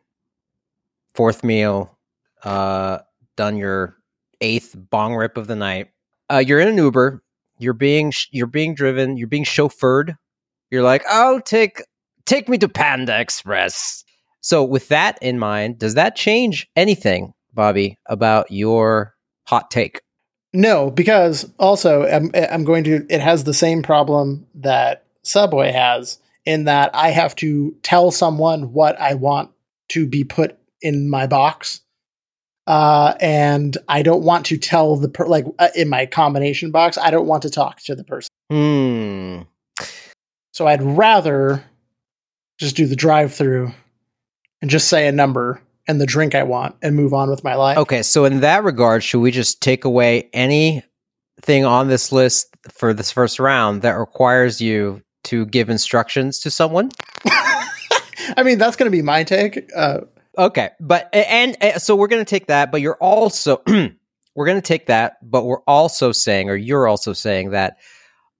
fourth 1.14 1.44
meal, 1.44 1.96
uh, 2.42 2.98
done 3.36 3.56
your 3.56 3.96
eighth 4.40 4.74
bong 4.76 5.14
rip 5.14 5.36
of 5.36 5.46
the 5.46 5.56
night. 5.56 5.88
Uh, 6.30 6.42
you're 6.44 6.60
in 6.60 6.68
an 6.68 6.76
Uber. 6.76 7.22
You're 7.58 7.72
being 7.72 8.12
you're 8.30 8.46
being 8.46 8.74
driven. 8.74 9.16
You're 9.16 9.28
being 9.28 9.44
chauffeured. 9.44 10.16
You're 10.70 10.82
like, 10.82 11.04
oh, 11.08 11.40
take 11.44 11.82
take 12.26 12.48
me 12.48 12.58
to 12.58 12.68
Panda 12.68 13.20
Express. 13.20 14.04
So, 14.40 14.62
with 14.64 14.88
that 14.88 15.18
in 15.22 15.38
mind, 15.38 15.78
does 15.78 15.94
that 15.94 16.16
change 16.16 16.68
anything, 16.76 17.32
Bobby, 17.54 17.98
about 18.06 18.50
your 18.50 19.14
hot 19.44 19.70
take? 19.70 20.02
No, 20.52 20.90
because 20.90 21.50
also 21.58 22.06
I'm, 22.06 22.30
I'm 22.34 22.64
going 22.64 22.84
to. 22.84 23.06
It 23.08 23.20
has 23.20 23.44
the 23.44 23.54
same 23.54 23.82
problem 23.82 24.46
that 24.56 25.04
Subway 25.22 25.72
has 25.72 26.18
in 26.44 26.64
that 26.64 26.90
I 26.94 27.10
have 27.10 27.34
to 27.36 27.74
tell 27.82 28.10
someone 28.10 28.72
what 28.72 29.00
I 29.00 29.14
want 29.14 29.50
to 29.88 30.06
be 30.06 30.24
put 30.24 30.58
in 30.82 31.08
my 31.08 31.26
box, 31.26 31.80
uh, 32.66 33.14
and 33.20 33.76
I 33.88 34.02
don't 34.02 34.22
want 34.22 34.46
to 34.46 34.56
tell 34.58 34.96
the 34.96 35.08
per- 35.08 35.26
like 35.26 35.44
uh, 35.58 35.68
in 35.74 35.88
my 35.88 36.06
combination 36.06 36.70
box. 36.70 36.96
I 36.98 37.10
don't 37.10 37.26
want 37.26 37.42
to 37.42 37.50
talk 37.50 37.80
to 37.84 37.94
the 37.94 38.04
person, 38.04 38.30
Hmm. 38.50 39.42
so 40.52 40.66
I'd 40.66 40.82
rather 40.82 41.64
just 42.58 42.76
do 42.76 42.86
the 42.86 42.96
drive-through 42.96 43.72
and 44.62 44.70
just 44.70 44.88
say 44.88 45.06
a 45.08 45.12
number 45.12 45.60
and 45.88 46.00
the 46.00 46.06
drink 46.06 46.34
I 46.34 46.44
want 46.44 46.76
and 46.82 46.94
move 46.96 47.12
on 47.12 47.28
with 47.28 47.42
my 47.44 47.54
life. 47.56 47.76
Okay, 47.78 48.02
so 48.02 48.24
in 48.24 48.40
that 48.40 48.64
regard, 48.64 49.02
should 49.02 49.20
we 49.20 49.30
just 49.30 49.60
take 49.60 49.84
away 49.84 50.30
anything 50.32 51.64
on 51.64 51.88
this 51.88 52.12
list 52.12 52.46
for 52.72 52.94
this 52.94 53.10
first 53.10 53.38
round 53.38 53.82
that 53.82 53.92
requires 53.98 54.60
you 54.60 55.02
to 55.24 55.44
give 55.46 55.68
instructions 55.68 56.38
to 56.38 56.50
someone? 56.50 56.90
I 57.26 58.42
mean, 58.42 58.56
that's 58.58 58.76
going 58.76 58.90
to 58.90 58.96
be 58.96 59.02
my 59.02 59.24
take. 59.24 59.68
Uh, 59.76 60.00
Okay, 60.36 60.70
but 60.80 61.08
and, 61.12 61.56
and 61.60 61.80
so 61.80 61.94
we're 61.96 62.08
going 62.08 62.24
to 62.24 62.28
take 62.28 62.46
that, 62.46 62.72
but 62.72 62.80
you're 62.80 62.98
also 63.00 63.62
we're 64.34 64.46
going 64.46 64.60
to 64.60 64.62
take 64.62 64.86
that, 64.86 65.16
but 65.22 65.44
we're 65.44 65.62
also 65.66 66.12
saying, 66.12 66.50
or 66.50 66.56
you're 66.56 66.88
also 66.88 67.12
saying 67.12 67.50
that 67.50 67.78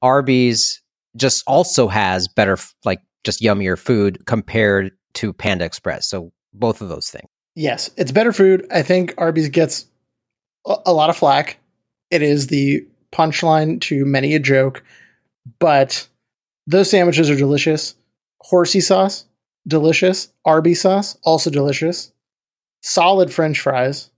Arby's 0.03 0.83
just 1.17 1.45
also 1.47 1.89
has 1.89 2.29
better, 2.29 2.59
like 2.85 3.01
just 3.23 3.41
yummier 3.41 3.79
food 3.79 4.27
compared 4.27 4.93
to 5.15 5.33
Panda 5.33 5.65
Express. 5.65 6.09
So 6.09 6.33
both 6.53 6.81
of 6.81 6.89
those 6.89 7.09
things. 7.09 7.29
Yes, 7.55 7.91
it's 7.97 8.13
better 8.13 8.33
food. 8.33 8.67
I 8.73 8.83
think 8.83 9.15
Arby's 9.17 9.49
gets 9.49 9.87
a, 10.67 10.77
a 10.87 10.93
lot 10.93 11.11
of 11.11 11.17
flack. 11.17 11.59
It 12.11 12.23
is 12.23 12.49
the 12.49 12.87
punchline 13.13 13.81
to 13.83 14.05
many 14.05 14.35
a 14.35 14.41
joke, 14.41 14.83
but 15.61 16.09
those 16.67 16.91
sandwiches 16.91 17.31
are 17.31 17.37
delicious. 17.37 17.95
Horsey 18.41 18.81
sauce, 18.81 19.25
delicious. 19.67 20.29
Arby's 20.45 20.81
sauce, 20.81 21.17
also 21.23 21.51
delicious. 21.51 22.13
Solid 22.83 23.33
French 23.33 23.61
fries. 23.61 24.11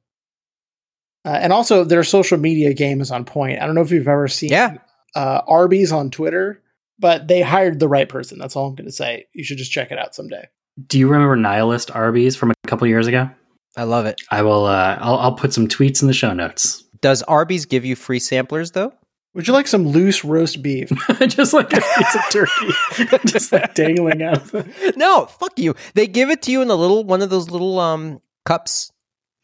Uh, 1.24 1.38
and 1.40 1.52
also, 1.52 1.82
their 1.84 2.04
social 2.04 2.38
media 2.38 2.72
game 2.72 3.00
is 3.00 3.10
on 3.10 3.24
point. 3.24 3.60
I 3.60 3.66
don't 3.66 3.74
know 3.74 3.80
if 3.82 3.90
you've 3.90 4.06
ever 4.08 4.28
seen 4.28 4.50
Yeah. 4.50 4.78
uh, 5.14 5.40
Arby's 5.46 5.90
on 5.92 6.10
Twitter, 6.10 6.62
but 6.98 7.26
they 7.28 7.42
hired 7.42 7.80
the 7.80 7.88
right 7.88 8.08
person. 8.08 8.38
That's 8.38 8.54
all 8.54 8.66
I'm 8.68 8.74
going 8.76 8.86
to 8.86 8.92
say. 8.92 9.26
You 9.32 9.42
should 9.44 9.58
just 9.58 9.72
check 9.72 9.90
it 9.90 9.98
out 9.98 10.14
someday. 10.14 10.46
Do 10.86 10.98
you 10.98 11.08
remember 11.08 11.34
Nihilist 11.36 11.90
Arby's 11.90 12.36
from 12.36 12.50
a 12.52 12.54
couple 12.68 12.86
years 12.86 13.06
ago? 13.06 13.28
I 13.76 13.82
love 13.84 14.06
it. 14.06 14.20
I 14.30 14.42
will. 14.42 14.66
Uh, 14.66 14.96
I'll, 15.00 15.16
I'll 15.16 15.34
put 15.34 15.52
some 15.52 15.66
tweets 15.68 16.00
in 16.00 16.08
the 16.08 16.14
show 16.14 16.32
notes. 16.32 16.84
Does 17.00 17.22
Arby's 17.24 17.66
give 17.66 17.84
you 17.84 17.96
free 17.96 18.18
samplers 18.20 18.70
though? 18.70 18.92
Would 19.36 19.46
you 19.46 19.52
like 19.52 19.66
some 19.66 19.86
loose 19.86 20.24
roast 20.24 20.62
beef? 20.62 20.90
just 21.28 21.52
like 21.52 21.70
a 21.74 21.82
piece 21.82 22.14
of 22.14 22.22
turkey, 22.30 23.18
just 23.26 23.52
like 23.52 23.74
dangling 23.74 24.22
out. 24.22 24.38
Of 24.38 24.50
the- 24.50 24.94
no, 24.96 25.26
fuck 25.26 25.58
you. 25.58 25.74
They 25.92 26.06
give 26.06 26.30
it 26.30 26.40
to 26.42 26.50
you 26.52 26.62
in 26.62 26.70
a 26.70 26.74
little 26.74 27.04
one 27.04 27.20
of 27.20 27.28
those 27.28 27.50
little 27.50 27.78
um 27.78 28.22
cups, 28.46 28.90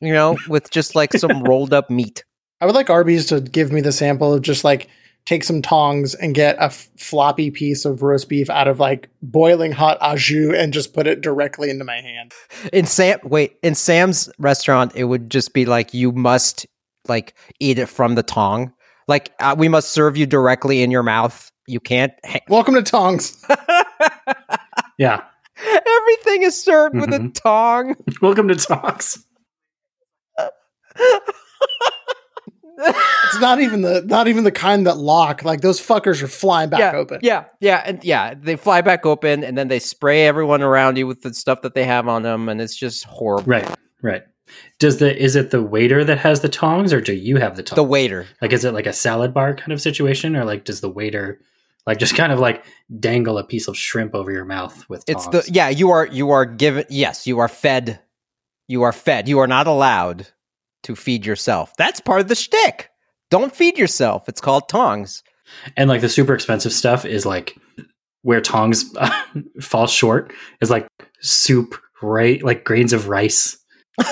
you 0.01 0.15
know, 0.15 0.39
with 0.49 0.71
just 0.71 0.95
like 0.95 1.13
some 1.13 1.43
rolled 1.43 1.75
up 1.75 1.91
meat. 1.91 2.25
I 2.63 2.65
would 2.65 2.75
like 2.75 2.89
Arby's 2.89 3.27
to 3.27 3.43
give 3.43 3.71
me 3.71 3.83
the 3.83 3.93
sample 3.93 4.33
of 4.33 4.41
just 4.41 4.65
like 4.65 4.89
take 5.27 5.45
some 5.45 5.61
tongs 5.61 6.15
and 6.15 6.35
get 6.35 6.57
a 6.57 6.65
f- 6.65 6.89
floppy 6.97 7.51
piece 7.51 7.85
of 7.85 8.03
roast 8.03 8.31
beef 8.31 8.49
out 8.49 8.69
of 8.69 8.81
like 8.81 9.11
boiling 9.21 9.73
hot 9.73 9.99
au 10.01 10.17
jus 10.17 10.55
and 10.57 10.73
just 10.73 10.95
put 10.95 11.07
it 11.07 11.21
directly 11.21 11.69
into 11.69 11.85
my 11.85 12.01
hand. 12.01 12.33
In 12.73 12.87
Sam 12.87 13.19
wait, 13.25 13.59
in 13.63 13.75
Sam's 13.75 14.31
restaurant 14.39 14.93
it 14.97 15.05
would 15.05 15.29
just 15.29 15.53
be 15.53 15.67
like 15.67 15.93
you 15.93 16.13
must 16.13 16.67
like 17.09 17.35
eat 17.61 17.79
it 17.79 17.91
from 17.91 18.15
the 18.15 18.23
tong. 18.23 18.73
Like 19.13 19.35
uh, 19.41 19.55
we 19.59 19.69
must 19.69 19.91
serve 19.91 20.17
you 20.17 20.25
directly 20.25 20.83
in 20.83 20.91
your 20.91 21.03
mouth. 21.03 21.53
You 21.67 21.81
can't 21.81 22.15
ha- 22.25 22.39
Welcome 22.49 22.73
to 22.77 22.83
Tongs. 22.83 23.45
yeah. 24.99 25.23
Everything 25.63 26.45
is 26.45 26.59
served 26.59 26.95
with 26.95 27.13
a 27.13 27.19
Mhm. 27.19 27.35
tong. 27.35 27.95
Welcome 28.23 28.49
to 28.49 28.55
talks. 28.55 29.23
It's 32.79 33.39
not 33.39 33.61
even 33.61 33.83
the 33.83 34.01
not 34.07 34.29
even 34.29 34.45
the 34.45 34.51
kind 34.51 34.87
that 34.87 34.97
lock. 34.97 35.45
Like 35.45 35.61
those 35.61 35.79
fuckers 35.79 36.23
are 36.23 36.27
flying 36.27 36.71
back 36.71 36.81
yeah, 36.81 36.93
open. 36.99 37.19
Yeah, 37.23 37.45
yeah, 37.61 37.83
and 37.85 38.03
yeah, 38.03 38.33
they 38.33 38.57
fly 38.57 38.81
back 38.81 39.05
open, 39.05 39.45
and 39.45 39.59
then 39.59 39.69
they 39.69 39.79
spray 39.79 40.27
everyone 40.27 40.63
around 40.63 40.97
you 40.97 41.07
with 41.07 41.21
the 41.21 41.35
stuff 41.35 41.61
that 41.63 41.75
they 41.75 41.85
have 41.85 42.09
on 42.09 42.23
them, 42.23 42.49
and 42.49 42.63
it's 42.63 42.75
just 42.75 43.05
horrible. 43.05 43.45
Right. 43.45 43.69
Right. 44.01 44.23
Does 44.79 44.99
the 44.99 45.17
is 45.17 45.37
it 45.37 45.51
the 45.51 45.63
waiter 45.63 46.05
that 46.05 46.19
has 46.19 46.41
the 46.41 46.49
tongs, 46.49 46.93
or 46.93 47.01
do 47.01 47.13
you 47.13 47.37
have 47.37 47.57
the 47.57 47.63
tongs? 47.63 47.77
The 47.77 47.85
waiter. 47.85 48.27
like, 48.41 48.53
is 48.53 48.65
it 48.65 48.75
like 48.75 48.87
a 48.87 48.93
salad 48.93 49.33
bar 49.33 49.55
kind 49.55 49.73
of 49.73 49.81
situation, 49.81 50.37
or 50.37 50.45
like 50.45 50.65
does 50.65 50.81
the 50.81 50.91
waiter 50.91 51.41
like 51.87 51.99
just 51.99 52.17
kind 52.17 52.33
of 52.33 52.39
like 52.39 52.65
dangle 53.01 53.39
a 53.39 53.45
piece 53.45 53.69
of 53.69 53.77
shrimp 53.77 54.15
over 54.15 54.31
your 54.31 54.45
mouth 54.45 54.89
with 54.89 55.05
Tongs? 55.07 55.27
It's 55.27 55.47
the 55.47 55.53
yeah. 55.53 55.69
You 55.69 55.91
are 55.91 56.07
you 56.07 56.31
are 56.31 56.45
given. 56.45 56.85
Yes, 56.89 57.27
you 57.27 57.39
are 57.39 57.49
fed. 57.49 58.01
You 58.69 58.83
are 58.83 58.93
fed. 58.93 59.29
You 59.29 59.41
are 59.41 59.47
not 59.47 59.67
allowed 59.67 60.29
to 60.85 60.97
feed 60.97 61.27
yourself. 61.27 61.73
That's 61.77 62.01
part 62.01 62.21
of 62.21 62.29
the 62.29 62.35
shtick. 62.35 62.91
Don't 63.31 63.55
feed 63.55 63.79
yourself. 63.79 64.29
It's 64.29 64.41
called 64.41 64.69
tongs. 64.69 65.23
and 65.77 65.89
like 65.89 66.01
the 66.01 66.09
super 66.09 66.35
expensive 66.35 66.73
stuff 66.73 67.05
is 67.05 67.27
like 67.27 67.57
where 68.23 68.41
tongs 68.41 68.93
fall 69.61 69.87
short 69.87 70.33
is 70.61 70.71
like 70.71 70.87
soup, 71.21 71.75
right? 72.01 72.43
Like 72.43 72.65
grains 72.65 72.93
of 72.93 73.09
rice. 73.09 73.59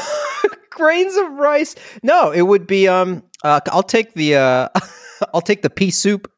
Grains 0.80 1.16
of 1.16 1.32
rice. 1.32 1.74
No, 2.02 2.30
it 2.30 2.42
would 2.42 2.66
be 2.66 2.88
um. 2.88 3.22
Uh, 3.44 3.60
I'll 3.70 3.82
take 3.82 4.14
the 4.14 4.36
uh. 4.36 4.68
I'll 5.34 5.42
take 5.42 5.62
the 5.62 5.70
pea 5.70 5.90
soup. 5.90 6.30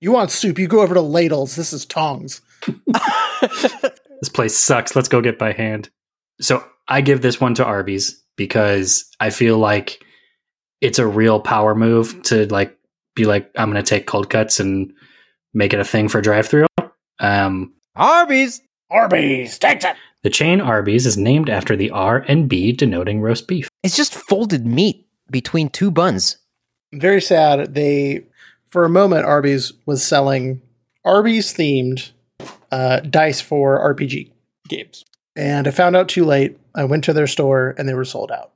You 0.00 0.12
want 0.12 0.30
soup? 0.30 0.58
You 0.58 0.68
go 0.68 0.80
over 0.82 0.94
to 0.94 1.00
ladles. 1.00 1.56
This 1.56 1.72
is 1.72 1.84
Tongs. 1.84 2.40
this 2.86 4.28
place 4.32 4.56
sucks. 4.56 4.94
Let's 4.94 5.08
go 5.08 5.20
get 5.20 5.38
by 5.38 5.52
hand. 5.52 5.90
So 6.40 6.64
I 6.86 7.00
give 7.00 7.20
this 7.20 7.40
one 7.40 7.54
to 7.54 7.64
Arby's 7.64 8.22
because 8.36 9.04
I 9.18 9.30
feel 9.30 9.58
like 9.58 10.04
it's 10.80 11.00
a 11.00 11.06
real 11.06 11.40
power 11.40 11.74
move 11.74 12.22
to 12.24 12.46
like 12.46 12.78
be 13.16 13.24
like, 13.24 13.50
I'm 13.56 13.70
going 13.70 13.82
to 13.82 13.88
take 13.88 14.06
cold 14.06 14.30
cuts 14.30 14.60
and 14.60 14.92
make 15.52 15.72
it 15.72 15.80
a 15.80 15.84
thing 15.84 16.08
for 16.08 16.20
drive 16.20 16.46
through. 16.46 16.66
Um, 17.18 17.74
Arby's. 17.96 18.60
Arby's 18.90 19.58
takes 19.58 19.84
it. 19.84 19.96
The 20.22 20.30
chain 20.30 20.60
Arby's 20.60 21.06
is 21.06 21.16
named 21.16 21.48
after 21.48 21.76
the 21.76 21.90
R 21.90 22.24
and 22.28 22.48
B 22.48 22.72
denoting 22.72 23.20
roast 23.20 23.46
beef. 23.46 23.68
It's 23.82 23.96
just 23.96 24.14
folded 24.14 24.66
meat 24.66 25.06
between 25.30 25.68
two 25.68 25.90
buns. 25.90 26.38
Very 26.92 27.20
sad. 27.20 27.74
They, 27.74 28.24
for 28.70 28.84
a 28.84 28.88
moment, 28.88 29.26
Arby's 29.26 29.72
was 29.86 30.04
selling 30.04 30.62
Arby's 31.04 31.54
themed 31.54 32.10
uh, 32.72 33.00
dice 33.00 33.40
for 33.40 33.78
RPG 33.94 34.30
games. 34.68 35.04
And 35.36 35.68
I 35.68 35.70
found 35.70 35.96
out 35.96 36.08
too 36.08 36.24
late. 36.24 36.58
I 36.74 36.84
went 36.84 37.04
to 37.04 37.12
their 37.12 37.26
store 37.26 37.74
and 37.78 37.88
they 37.88 37.94
were 37.94 38.04
sold 38.04 38.32
out. 38.32 38.52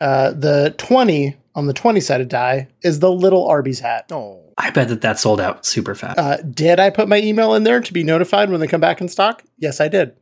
Uh, 0.00 0.32
the 0.32 0.74
20 0.78 1.36
on 1.54 1.66
the 1.66 1.72
20 1.72 2.00
sided 2.00 2.28
die 2.28 2.68
is 2.82 3.00
the 3.00 3.12
little 3.12 3.46
Arby's 3.46 3.80
hat. 3.80 4.10
Oh. 4.10 4.40
I 4.58 4.70
bet 4.70 4.88
that 4.88 5.02
that 5.02 5.18
sold 5.18 5.40
out 5.40 5.64
super 5.66 5.94
fast. 5.94 6.18
Uh, 6.18 6.36
did 6.38 6.80
I 6.80 6.90
put 6.90 7.08
my 7.08 7.18
email 7.18 7.54
in 7.54 7.64
there 7.64 7.80
to 7.80 7.92
be 7.92 8.02
notified 8.02 8.50
when 8.50 8.60
they 8.60 8.66
come 8.66 8.80
back 8.80 9.00
in 9.00 9.08
stock? 9.08 9.42
Yes, 9.58 9.80
I 9.80 9.88
did. 9.88 10.14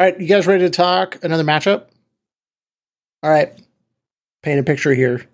All 0.00 0.06
right, 0.06 0.18
you 0.18 0.26
guys 0.26 0.46
ready 0.46 0.64
to 0.64 0.70
talk 0.70 1.22
another 1.22 1.44
matchup? 1.44 1.88
All 3.22 3.30
right, 3.30 3.52
paint 4.42 4.58
a 4.58 4.62
picture 4.62 4.94
here. 4.94 5.26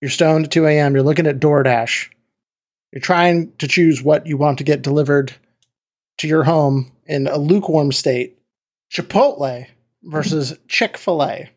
You're 0.00 0.10
stoned 0.10 0.46
at 0.46 0.50
2 0.50 0.66
a.m. 0.66 0.94
You're 0.94 1.04
looking 1.04 1.28
at 1.28 1.38
DoorDash. 1.38 2.08
You're 2.90 3.00
trying 3.00 3.52
to 3.58 3.68
choose 3.68 4.02
what 4.02 4.26
you 4.26 4.36
want 4.36 4.58
to 4.58 4.64
get 4.64 4.82
delivered 4.82 5.32
to 6.18 6.26
your 6.26 6.42
home 6.42 6.90
in 7.06 7.28
a 7.28 7.38
lukewarm 7.38 7.92
state. 7.92 8.36
Chipotle 8.92 9.68
versus 10.02 10.58
Chick 10.66 10.98
fil 10.98 11.22
A. 11.22 11.48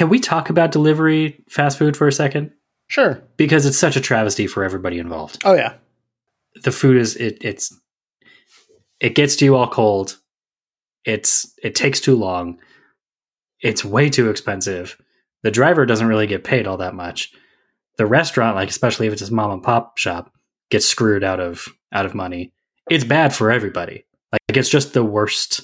Can 0.00 0.08
we 0.08 0.18
talk 0.18 0.48
about 0.48 0.72
delivery 0.72 1.44
fast 1.50 1.76
food 1.76 1.94
for 1.94 2.08
a 2.08 2.12
second? 2.12 2.52
Sure. 2.86 3.22
Because 3.36 3.66
it's 3.66 3.76
such 3.76 3.96
a 3.96 4.00
travesty 4.00 4.46
for 4.46 4.64
everybody 4.64 4.98
involved. 4.98 5.42
Oh, 5.44 5.52
yeah. 5.52 5.74
The 6.62 6.72
food 6.72 6.96
is 6.96 7.16
it 7.16 7.36
it's 7.42 7.78
it 8.98 9.14
gets 9.14 9.36
to 9.36 9.44
you 9.44 9.56
all 9.56 9.68
cold. 9.68 10.16
It's 11.04 11.52
it 11.62 11.74
takes 11.74 12.00
too 12.00 12.16
long. 12.16 12.60
It's 13.60 13.84
way 13.84 14.08
too 14.08 14.30
expensive. 14.30 14.96
The 15.42 15.50
driver 15.50 15.84
doesn't 15.84 16.06
really 16.06 16.26
get 16.26 16.44
paid 16.44 16.66
all 16.66 16.78
that 16.78 16.94
much. 16.94 17.34
The 17.98 18.06
restaurant, 18.06 18.56
like 18.56 18.70
especially 18.70 19.06
if 19.06 19.12
it's 19.12 19.28
a 19.28 19.34
mom 19.34 19.50
and 19.50 19.62
pop 19.62 19.98
shop, 19.98 20.32
gets 20.70 20.88
screwed 20.88 21.24
out 21.24 21.40
of 21.40 21.68
out 21.92 22.06
of 22.06 22.14
money. 22.14 22.54
It's 22.88 23.04
bad 23.04 23.34
for 23.34 23.50
everybody. 23.50 24.06
Like 24.32 24.56
it's 24.56 24.70
just 24.70 24.94
the 24.94 25.04
worst. 25.04 25.60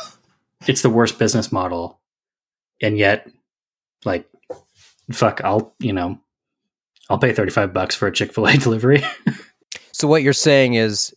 it's 0.66 0.82
the 0.82 0.90
worst 0.90 1.18
business 1.18 1.50
model, 1.50 2.02
and 2.82 2.98
yet, 2.98 3.26
like, 4.04 4.28
fuck, 5.12 5.40
I'll 5.44 5.74
you 5.78 5.92
know, 5.92 6.18
I'll 7.10 7.18
pay 7.18 7.32
thirty 7.32 7.50
five 7.50 7.72
bucks 7.72 7.94
for 7.94 8.06
a 8.08 8.12
Chick 8.12 8.32
fil 8.32 8.46
A 8.46 8.56
delivery. 8.58 9.02
So 9.92 10.08
what 10.08 10.22
you're 10.22 10.32
saying 10.32 10.74
is 10.74 11.14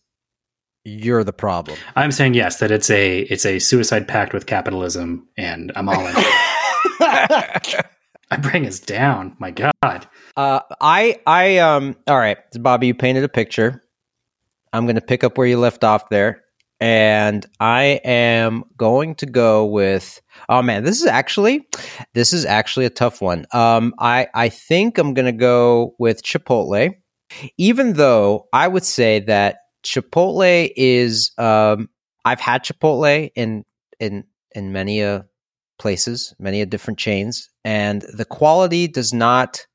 you're 0.84 1.24
the 1.24 1.34
problem. 1.34 1.77
I'm 1.96 2.12
saying 2.12 2.34
yes 2.34 2.60
that 2.60 2.72
it's 2.72 2.89
a 2.89 3.20
it's 3.22 3.46
a 3.46 3.60
suicide 3.60 4.08
pact 4.08 4.34
with 4.34 4.46
capitalism, 4.46 5.27
and 5.38 5.72
I'm 5.75 5.89
all 5.89 6.06
in. 6.08 6.15
I 8.29 8.38
bring 8.41 8.65
us 8.65 8.79
down. 8.79 9.36
My 9.39 9.51
God. 9.51 10.08
Uh, 10.36 10.60
I 10.82 11.20
I 11.25 11.58
um 11.58 11.96
all 12.08 12.17
right, 12.17 12.38
Bobby, 12.53 12.88
you 12.88 12.96
painted 12.96 13.24
a 13.24 13.29
picture. 13.29 13.84
I'm 14.74 14.86
going 14.86 14.96
to 14.96 15.01
pick 15.01 15.24
up 15.24 15.38
where 15.38 15.48
you 15.48 15.58
left 15.58 15.84
off 15.84 16.10
there, 16.10 16.44
and 16.79 17.46
I 17.60 18.00
am 18.03 18.63
going 18.77 19.15
to 19.15 19.25
go 19.25 19.65
with. 19.65 20.22
Oh 20.50 20.62
man, 20.62 20.84
this 20.84 21.01
is 21.01 21.07
actually 21.07 21.67
this 22.13 22.34
is 22.34 22.46
actually 22.46 22.86
a 22.86 22.91
tough 22.91 23.22
one. 23.22 23.46
Um, 23.51 23.93
I 24.00 24.27
I 24.34 24.50
think 24.50 24.98
I'm 24.98 25.13
to 25.25 25.31
go 25.31 25.96
with 25.98 26.24
Chipotle, 26.24 26.93
even 27.57 27.93
though 27.93 28.48
I 28.53 28.67
would 28.67 28.86
say 28.86 29.19
that 29.22 29.57
Chipotle 29.84 30.72
is. 30.75 31.31
Um, 31.38 31.89
I've 32.25 32.41
had 32.41 32.63
Chipotle 32.63 33.31
in 33.36 33.63
in 34.00 34.25
in 34.53 34.72
many 34.72 35.01
a 35.01 35.25
places, 35.79 36.34
many 36.39 36.62
a 36.62 36.65
different 36.65 37.00
chains, 37.00 37.50
and 37.63 38.03
the 38.13 38.25
quality 38.25 38.88
does 38.88 39.13
not 39.13 39.65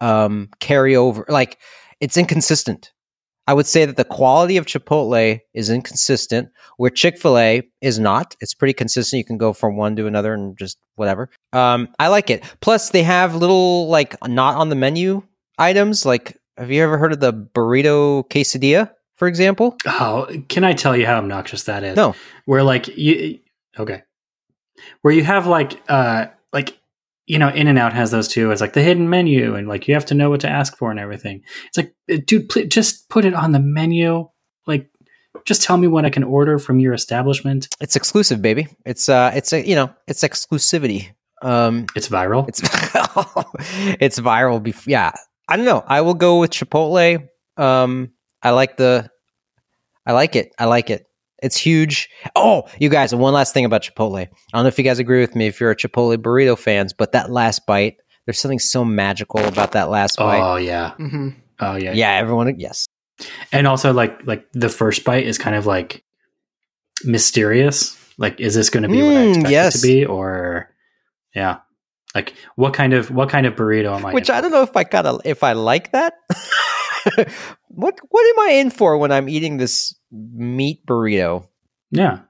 um, 0.00 0.48
carry 0.60 0.94
over. 0.94 1.24
Like 1.28 1.58
it's 2.00 2.16
inconsistent. 2.16 2.92
I 3.48 3.54
would 3.54 3.66
say 3.66 3.86
that 3.86 3.96
the 3.96 4.04
quality 4.04 4.58
of 4.58 4.66
Chipotle 4.66 5.40
is 5.54 5.70
inconsistent, 5.70 6.50
where 6.76 6.90
Chick 6.90 7.18
Fil 7.18 7.38
A 7.38 7.62
is 7.80 7.98
not. 7.98 8.36
It's 8.42 8.52
pretty 8.52 8.74
consistent. 8.74 9.16
You 9.16 9.24
can 9.24 9.38
go 9.38 9.54
from 9.54 9.78
one 9.78 9.96
to 9.96 10.06
another 10.06 10.34
and 10.34 10.56
just 10.58 10.76
whatever. 10.96 11.30
Um, 11.54 11.88
I 11.98 12.08
like 12.08 12.28
it. 12.28 12.44
Plus, 12.60 12.90
they 12.90 13.02
have 13.02 13.34
little 13.34 13.88
like 13.88 14.14
not 14.28 14.56
on 14.56 14.68
the 14.68 14.74
menu 14.74 15.22
items. 15.56 16.04
Like, 16.04 16.36
have 16.58 16.70
you 16.70 16.84
ever 16.84 16.98
heard 16.98 17.14
of 17.14 17.20
the 17.20 17.32
burrito 17.32 18.28
quesadilla, 18.28 18.90
for 19.16 19.26
example? 19.26 19.78
Oh, 19.86 20.28
can 20.50 20.62
I 20.62 20.74
tell 20.74 20.94
you 20.94 21.06
how 21.06 21.16
obnoxious 21.16 21.64
that 21.64 21.82
is? 21.84 21.96
No. 21.96 22.14
Where 22.44 22.62
like 22.62 22.98
you 22.98 23.38
okay. 23.78 24.02
Where 25.00 25.14
you 25.14 25.24
have 25.24 25.46
like 25.46 25.80
uh 25.88 26.26
like 26.52 26.78
you 27.28 27.38
know, 27.38 27.48
In 27.50 27.66
and 27.68 27.78
Out 27.78 27.92
has 27.92 28.10
those 28.10 28.26
too. 28.26 28.50
It's 28.50 28.60
like 28.60 28.72
the 28.72 28.82
hidden 28.82 29.08
menu, 29.10 29.54
and 29.54 29.68
like 29.68 29.86
you 29.86 29.94
have 29.94 30.06
to 30.06 30.14
know 30.14 30.30
what 30.30 30.40
to 30.40 30.48
ask 30.48 30.76
for 30.76 30.90
and 30.90 30.98
everything. 30.98 31.42
It's 31.68 31.76
like, 31.76 31.94
uh, 32.12 32.16
dude, 32.26 32.48
pl- 32.48 32.64
just 32.66 33.08
put 33.08 33.24
it 33.24 33.34
on 33.34 33.52
the 33.52 33.60
menu. 33.60 34.28
Like, 34.66 34.90
just 35.44 35.62
tell 35.62 35.76
me 35.76 35.86
what 35.86 36.04
I 36.04 36.10
can 36.10 36.24
order 36.24 36.58
from 36.58 36.80
your 36.80 36.94
establishment. 36.94 37.68
It's 37.80 37.96
exclusive, 37.96 38.40
baby. 38.42 38.66
It's 38.86 39.08
uh, 39.08 39.30
it's 39.34 39.52
a 39.52 39.66
you 39.66 39.74
know, 39.74 39.94
it's 40.06 40.22
exclusivity. 40.24 41.10
Um, 41.42 41.86
It's 41.94 42.08
viral. 42.08 42.48
It's 42.48 42.60
it's 44.00 44.18
viral. 44.18 44.60
Bef- 44.60 44.86
yeah, 44.86 45.12
I 45.48 45.56
don't 45.56 45.66
know. 45.66 45.84
I 45.86 46.00
will 46.00 46.14
go 46.14 46.40
with 46.40 46.50
Chipotle. 46.50 47.28
Um, 47.56 48.12
I 48.42 48.50
like 48.50 48.76
the, 48.76 49.10
I 50.06 50.12
like 50.12 50.34
it. 50.36 50.52
I 50.58 50.64
like 50.64 50.90
it. 50.90 51.06
It's 51.42 51.56
huge. 51.56 52.08
Oh, 52.34 52.64
you 52.80 52.88
guys, 52.88 53.14
one 53.14 53.32
last 53.34 53.54
thing 53.54 53.64
about 53.64 53.82
Chipotle. 53.82 54.20
I 54.22 54.28
don't 54.52 54.64
know 54.64 54.68
if 54.68 54.78
you 54.78 54.84
guys 54.84 54.98
agree 54.98 55.20
with 55.20 55.34
me 55.36 55.46
if 55.46 55.60
you're 55.60 55.70
a 55.70 55.76
Chipotle 55.76 56.16
burrito 56.16 56.58
fans, 56.58 56.92
but 56.92 57.12
that 57.12 57.30
last 57.30 57.64
bite, 57.66 57.96
there's 58.26 58.40
something 58.40 58.58
so 58.58 58.84
magical 58.84 59.40
about 59.44 59.72
that 59.72 59.88
last 59.88 60.16
bite. 60.18 60.42
oh 60.42 60.56
yeah. 60.56 60.92
hmm 60.94 61.28
Oh 61.60 61.76
yeah. 61.76 61.92
yeah, 61.92 62.12
everyone. 62.12 62.58
Yes, 62.58 62.86
And 63.52 63.66
also 63.66 63.92
like 63.92 64.20
like 64.26 64.46
the 64.52 64.68
first 64.68 65.04
bite 65.04 65.26
is 65.26 65.38
kind 65.38 65.56
of 65.56 65.66
like 65.66 66.04
mysterious. 67.04 67.96
Like, 68.18 68.40
is 68.40 68.54
this 68.54 68.70
going 68.70 68.82
to 68.82 68.88
be 68.88 69.02
what 69.02 69.16
I 69.16 69.20
Mm, 69.26 69.28
expect 69.30 69.50
yes. 69.50 69.74
it 69.74 69.78
to 69.78 69.86
be, 69.86 70.04
or 70.04 70.74
yeah, 71.34 71.58
like 72.14 72.34
what 72.56 72.74
kind 72.74 72.92
of 72.92 73.10
what 73.10 73.28
kind 73.28 73.46
of 73.46 73.54
burrito 73.54 73.96
am 73.96 74.04
I? 74.06 74.12
which 74.12 74.28
in 74.28 74.34
I 74.36 74.40
don't 74.40 74.50
know 74.50 74.62
if 74.62 74.76
I 74.76 74.84
kind 74.84 75.06
of 75.06 75.20
if 75.24 75.42
I 75.44 75.52
like 75.52 75.92
that. 75.92 76.14
what 77.68 77.98
what 78.10 78.26
am 78.26 78.48
I 78.48 78.52
in 78.54 78.70
for 78.70 78.96
when 78.98 79.12
I'm 79.12 79.28
eating 79.28 79.56
this 79.58 79.94
meat 80.10 80.84
burrito? 80.86 81.46
Yeah, 81.90 82.20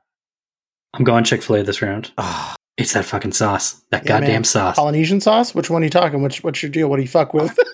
I'm 0.94 1.04
going 1.04 1.24
Chick 1.24 1.42
Fil 1.42 1.56
A 1.56 1.62
this 1.62 1.82
round. 1.82 2.12
Ah, 2.18 2.54
It's 2.76 2.92
that 2.92 3.04
fucking 3.04 3.32
sauce. 3.32 3.80
That 3.90 4.04
Yeah, 4.04 4.08
goddamn 4.20 4.30
man. 4.32 4.44
sauce. 4.44 4.76
Polynesian 4.76 5.20
sauce? 5.20 5.54
Which 5.54 5.70
one 5.70 5.82
are 5.82 5.86
you 5.86 5.90
talking? 5.90 6.22
Which 6.22 6.42
what's 6.44 6.62
your 6.62 6.70
deal? 6.70 6.88
What 6.88 6.96
do 6.96 7.02
you 7.02 7.08
fuck 7.08 7.34
with? 7.34 7.56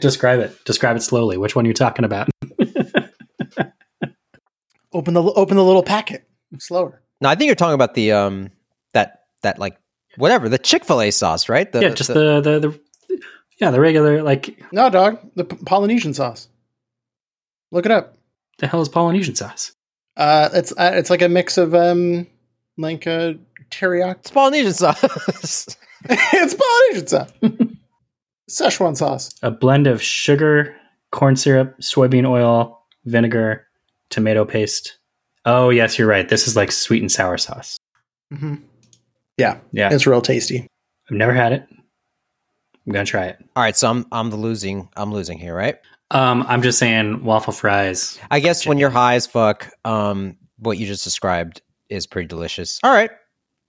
Describe 0.00 0.40
it. 0.40 0.64
Describe 0.64 0.96
it 0.96 1.02
slowly. 1.02 1.36
Which 1.38 1.56
one 1.56 1.64
are 1.64 1.68
you 1.68 1.74
talking 1.74 2.04
about? 2.04 2.28
open 4.92 5.14
the 5.14 5.22
open 5.22 5.56
the 5.56 5.64
little 5.64 5.82
packet. 5.82 6.26
Slower. 6.58 7.00
no, 7.20 7.28
I 7.28 7.34
think 7.34 7.46
you're 7.46 7.54
talking 7.54 7.74
about 7.74 7.94
the 7.94 8.12
um 8.12 8.50
that 8.92 9.20
that 9.42 9.58
like 9.58 9.78
whatever 10.16 10.48
the 10.48 10.58
Chick 10.58 10.84
Fil 10.84 11.00
A 11.00 11.10
sauce, 11.10 11.48
right? 11.48 11.70
The, 11.70 11.80
yeah, 11.80 11.88
just 11.90 12.12
the, 12.12 12.40
the 12.40 12.58
the 12.60 12.80
yeah 13.60 13.70
the 13.70 13.80
regular 13.80 14.22
like 14.22 14.58
No, 14.72 14.90
dog. 14.90 15.18
The 15.36 15.44
P- 15.44 15.56
Polynesian 15.64 16.14
sauce. 16.14 16.48
Look 17.70 17.86
it 17.86 17.92
up. 17.92 18.16
the 18.58 18.66
hell 18.66 18.80
is 18.80 18.88
Polynesian 18.88 19.34
sauce? 19.36 19.72
Uh, 20.16 20.48
it's 20.52 20.72
uh, 20.72 20.90
it's 20.94 21.10
like 21.10 21.22
a 21.22 21.28
mix 21.28 21.56
of 21.58 21.74
um, 21.74 22.26
like 22.76 23.06
uh, 23.06 23.34
teriyaki. 23.70 24.18
it's 24.18 24.30
Polynesian 24.30 24.72
sauce. 24.74 25.76
it's 26.04 26.54
Polynesian 26.54 27.06
sauce. 27.06 27.32
Szechuan 28.50 28.96
sauce. 28.96 29.30
A 29.42 29.50
blend 29.50 29.86
of 29.86 30.02
sugar, 30.02 30.74
corn 31.12 31.36
syrup, 31.36 31.78
soybean 31.80 32.26
oil, 32.28 32.80
vinegar, 33.04 33.66
tomato 34.10 34.44
paste. 34.44 34.98
Oh 35.44 35.70
yes, 35.70 35.98
you're 35.98 36.08
right. 36.08 36.28
This 36.28 36.48
is 36.48 36.56
like 36.56 36.72
sweet 36.72 37.00
and 37.00 37.10
sour 37.12 37.38
sauce. 37.38 37.78
Mm-hmm. 38.32 38.56
Yeah, 39.36 39.58
Yeah, 39.72 39.90
it's 39.92 40.06
real 40.06 40.20
tasty. 40.20 40.66
I've 41.08 41.16
never 41.16 41.32
had 41.32 41.52
it. 41.52 41.66
I'm 42.90 42.94
gonna 42.94 43.04
try 43.06 43.26
it. 43.26 43.38
All 43.54 43.62
right, 43.62 43.76
so 43.76 43.88
I'm 43.88 44.04
I'm 44.10 44.30
the 44.30 44.36
losing 44.36 44.88
I'm 44.96 45.12
losing 45.12 45.38
here, 45.38 45.54
right? 45.54 45.78
Um, 46.10 46.44
I'm 46.48 46.60
just 46.60 46.76
saying 46.80 47.22
waffle 47.22 47.52
fries. 47.52 48.18
I 48.32 48.40
guess 48.40 48.66
when 48.66 48.78
you're 48.78 48.90
high 48.90 49.14
as 49.14 49.28
fuck, 49.28 49.70
um, 49.84 50.36
what 50.58 50.76
you 50.76 50.86
just 50.86 51.04
described 51.04 51.62
is 51.88 52.08
pretty 52.08 52.26
delicious. 52.26 52.80
All 52.82 52.92
right, 52.92 53.12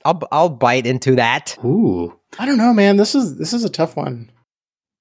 I'll 0.04 0.20
I'll 0.32 0.50
bite 0.50 0.88
into 0.88 1.16
that. 1.18 1.56
Ooh, 1.64 2.18
I 2.40 2.48
don't 2.48 2.58
know, 2.58 2.74
man. 2.74 2.98
This 2.98 3.14
is 3.14 3.38
this 3.38 3.54
is 3.54 3.64
a 3.64 3.70
tough 3.70 3.96
one. 3.96 4.32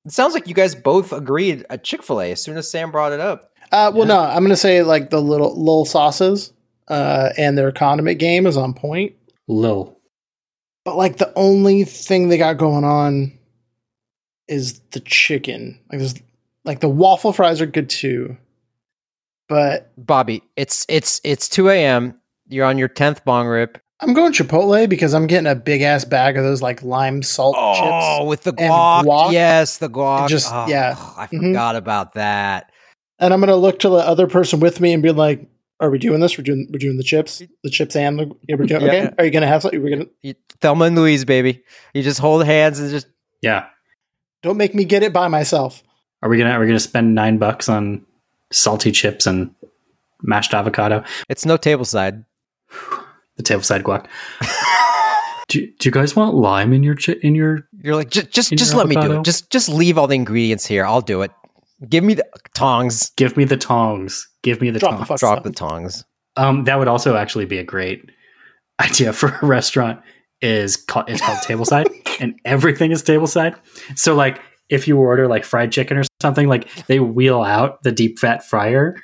It 0.04 0.12
sounds 0.12 0.34
like 0.34 0.46
you 0.48 0.54
guys 0.54 0.74
both 0.74 1.14
agreed 1.14 1.64
at 1.70 1.82
Chick 1.82 2.02
Fil 2.02 2.20
A 2.20 2.32
as 2.32 2.42
soon 2.42 2.58
as 2.58 2.70
Sam 2.70 2.90
brought 2.90 3.12
it 3.12 3.20
up. 3.20 3.52
Uh, 3.72 3.90
well, 3.94 4.06
Yeah. 4.06 4.14
no, 4.16 4.20
I'm 4.20 4.42
gonna 4.44 4.54
say 4.54 4.82
like 4.82 5.08
the 5.08 5.22
little 5.22 5.56
little 5.56 5.86
sauces 5.86 6.52
uh, 6.88 7.30
and 7.38 7.56
their 7.56 7.72
condiment 7.72 8.18
game 8.18 8.46
is 8.46 8.58
on 8.58 8.74
point. 8.74 9.14
Lil. 9.48 9.96
But 10.84 10.96
like 10.96 11.16
the 11.16 11.32
only 11.36 11.84
thing 11.84 12.28
they 12.28 12.36
got 12.36 12.58
going 12.58 12.84
on 12.84 13.32
is 14.50 14.80
the 14.90 15.00
chicken. 15.00 15.78
Like 15.90 16.00
there's 16.00 16.14
like 16.64 16.80
the 16.80 16.88
waffle 16.88 17.32
fries 17.32 17.60
are 17.62 17.66
good 17.66 17.88
too. 17.88 18.36
But 19.48 19.90
Bobby, 19.96 20.42
it's 20.56 20.86
it's 20.88 21.20
it's 21.24 21.48
two 21.48 21.68
a.m. 21.68 22.14
You're 22.48 22.66
on 22.66 22.78
your 22.78 22.88
tenth 22.88 23.24
bong 23.24 23.46
rip. 23.46 23.78
I'm 24.00 24.14
going 24.14 24.32
Chipotle 24.32 24.88
because 24.88 25.12
I'm 25.12 25.26
getting 25.26 25.46
a 25.50 25.54
big 25.54 25.82
ass 25.82 26.04
bag 26.04 26.36
of 26.38 26.44
those 26.44 26.62
like 26.62 26.82
lime 26.82 27.22
salt 27.22 27.54
Oh, 27.58 27.74
chips. 27.74 27.86
Oh, 27.92 28.24
with 28.24 28.42
the 28.44 28.50
And 28.50 28.72
guac. 28.72 29.04
guac. 29.04 29.32
Yes, 29.32 29.76
the 29.78 29.90
guac. 29.90 30.28
Just- 30.28 30.48
Oh, 30.50 30.66
yeah. 30.68 30.94
I 31.18 31.26
Mhm. 31.26 31.48
forgot 31.48 31.76
about 31.76 32.14
that. 32.14 32.70
And 33.18 33.34
I'm 33.34 33.40
gonna 33.40 33.56
look 33.56 33.78
to 33.80 33.88
the 33.90 33.96
other 33.96 34.26
person 34.26 34.58
with 34.60 34.80
me 34.80 34.92
and 34.92 35.02
be 35.02 35.12
like, 35.12 35.46
Are 35.80 35.90
we 35.90 35.98
doing 35.98 36.20
this? 36.20 36.36
We're 36.38 36.44
doing 36.44 36.68
we're 36.70 36.78
doing 36.78 36.96
the 36.98 37.02
chips, 37.02 37.42
the 37.64 37.70
chips 37.70 37.96
and 37.96 38.18
the. 38.18 38.30
Yeah, 38.48 38.56
we're 38.56 38.66
doing. 38.66 38.82
Yeah. 38.82 38.88
Okay. 38.88 39.10
Are 39.18 39.24
you 39.24 39.30
gonna 39.30 39.46
have 39.46 39.62
something? 39.62 39.82
We're 39.82 39.96
gonna. 39.96 40.10
You, 40.22 40.34
Thelma 40.60 40.84
and 40.86 40.94
Louise, 40.96 41.24
baby. 41.24 41.62
You 41.94 42.02
just 42.02 42.20
hold 42.20 42.44
hands 42.44 42.78
and 42.78 42.90
just 42.90 43.06
Yeah. 43.42 43.64
Don't 44.42 44.56
make 44.56 44.74
me 44.74 44.84
get 44.84 45.02
it 45.02 45.12
by 45.12 45.28
myself. 45.28 45.82
Are 46.22 46.28
we 46.28 46.38
gonna 46.38 46.50
are 46.50 46.60
we 46.60 46.66
gonna 46.66 46.80
spend 46.80 47.14
nine 47.14 47.38
bucks 47.38 47.68
on 47.68 48.04
salty 48.52 48.92
chips 48.92 49.26
and 49.26 49.54
mashed 50.22 50.54
avocado? 50.54 51.04
it's 51.28 51.46
no 51.46 51.56
table 51.56 51.84
side. 51.84 52.24
The 53.36 53.42
tableside 53.42 53.82
guac. 53.82 54.06
do, 55.48 55.66
do 55.78 55.88
you 55.88 55.90
guys 55.90 56.14
want 56.14 56.34
lime 56.34 56.72
in 56.72 56.82
your 56.82 56.94
chi- 56.94 57.16
in 57.22 57.34
your? 57.34 57.66
You're 57.82 57.96
like 57.96 58.10
just 58.10 58.30
just 58.30 58.50
just 58.52 58.72
your 58.72 58.78
let 58.78 58.88
me 58.88 58.96
do 58.96 59.20
it. 59.20 59.24
Just 59.24 59.50
just 59.50 59.68
leave 59.68 59.96
all 59.96 60.06
the 60.06 60.14
ingredients 60.14 60.66
here. 60.66 60.84
I'll 60.84 61.00
do 61.00 61.22
it. 61.22 61.30
Give 61.88 62.04
me 62.04 62.14
the 62.14 62.26
tongs. 62.54 63.10
Give 63.16 63.36
me 63.36 63.44
the 63.44 63.56
tongs. 63.56 64.28
Give 64.42 64.60
me 64.60 64.70
the 64.70 64.78
Drop 64.78 64.92
the 64.92 64.96
tongs. 64.98 65.08
fuck 65.08 65.18
Drop 65.20 65.42
the 65.42 65.50
tongs. 65.50 66.04
Um, 66.36 66.64
that 66.64 66.78
would 66.78 66.88
also 66.88 67.16
actually 67.16 67.46
be 67.46 67.58
a 67.58 67.64
great 67.64 68.10
idea 68.80 69.12
for 69.12 69.38
a 69.40 69.46
restaurant. 69.46 70.00
Is 70.42 70.76
called 70.76 71.08
it's 71.08 71.20
called 71.20 71.38
tableside, 71.38 71.86
and 72.20 72.40
everything 72.44 72.92
is 72.92 73.02
tableside. 73.02 73.56
So 73.94 74.14
like, 74.14 74.40
if 74.68 74.88
you 74.88 74.98
order 74.98 75.28
like 75.28 75.44
fried 75.44 75.70
chicken 75.70 75.98
or 75.98 76.02
something, 76.22 76.48
like 76.48 76.68
they 76.86 76.98
wheel 76.98 77.42
out 77.42 77.82
the 77.82 77.92
deep 77.92 78.18
fat 78.18 78.42
fryer 78.42 78.96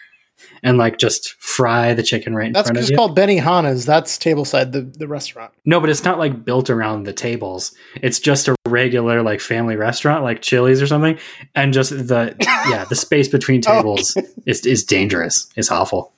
and 0.63 0.79
like 0.79 0.99
just 0.99 1.35
fry 1.35 1.95
the 1.95 2.03
chicken 2.03 2.35
right 2.35 2.49
in 2.49 2.53
That's 2.53 2.69
front 2.69 2.83
of 2.83 2.91
you. 2.91 2.97
called 2.97 3.17
Benihana's. 3.17 3.87
That's 3.87 4.19
tableside, 4.19 4.73
the 4.73 4.83
the 4.83 5.09
restaurant. 5.09 5.53
no, 5.65 5.81
but 5.81 5.91
it's 5.91 6.05
not 6.05 6.19
like 6.19 6.45
built 6.45 6.71
around 6.71 7.05
the 7.05 7.13
tables. 7.13 7.75
It's 8.03 8.19
just 8.19 8.49
a 8.49 8.57
regular 8.67 9.23
like 9.23 9.41
family 9.41 9.77
restaurant, 9.77 10.25
like 10.25 10.43
Chili's 10.43 10.83
or 10.83 10.87
something, 10.87 11.19
and 11.55 11.73
just 11.73 11.91
the 11.91 12.35
yeah 12.41 12.85
the 12.85 12.97
space 12.97 13.29
between 13.29 13.63
oh, 13.67 13.77
tables 13.77 14.17
is 14.47 14.67
is 14.67 14.85
dangerous. 14.85 15.49
It's 15.57 15.71
awful. 15.71 16.13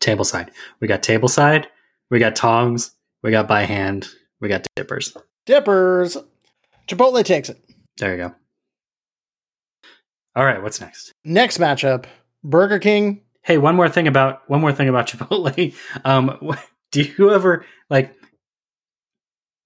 Tableside. 0.00 0.50
We 0.80 0.88
got 0.88 1.02
tableside. 1.02 1.66
We 2.10 2.18
got 2.18 2.36
tongs. 2.36 2.92
We 3.24 3.30
got 3.30 3.48
by 3.48 3.62
hand. 3.62 4.06
We 4.38 4.50
got 4.50 4.66
dippers. 4.76 5.16
Dippers. 5.46 6.18
Chipotle 6.86 7.24
takes 7.24 7.48
it. 7.48 7.58
There 7.96 8.14
you 8.14 8.22
go. 8.22 8.34
All 10.36 10.44
right, 10.44 10.62
what's 10.62 10.78
next? 10.78 11.10
Next 11.24 11.56
matchup: 11.56 12.04
Burger 12.44 12.78
King. 12.78 13.22
Hey, 13.42 13.56
one 13.56 13.76
more 13.76 13.88
thing 13.88 14.06
about 14.08 14.42
one 14.50 14.60
more 14.60 14.74
thing 14.74 14.90
about 14.90 15.06
Chipotle. 15.08 15.74
Um, 16.04 16.38
do 16.92 17.02
you 17.02 17.32
ever 17.32 17.64
like? 17.88 18.14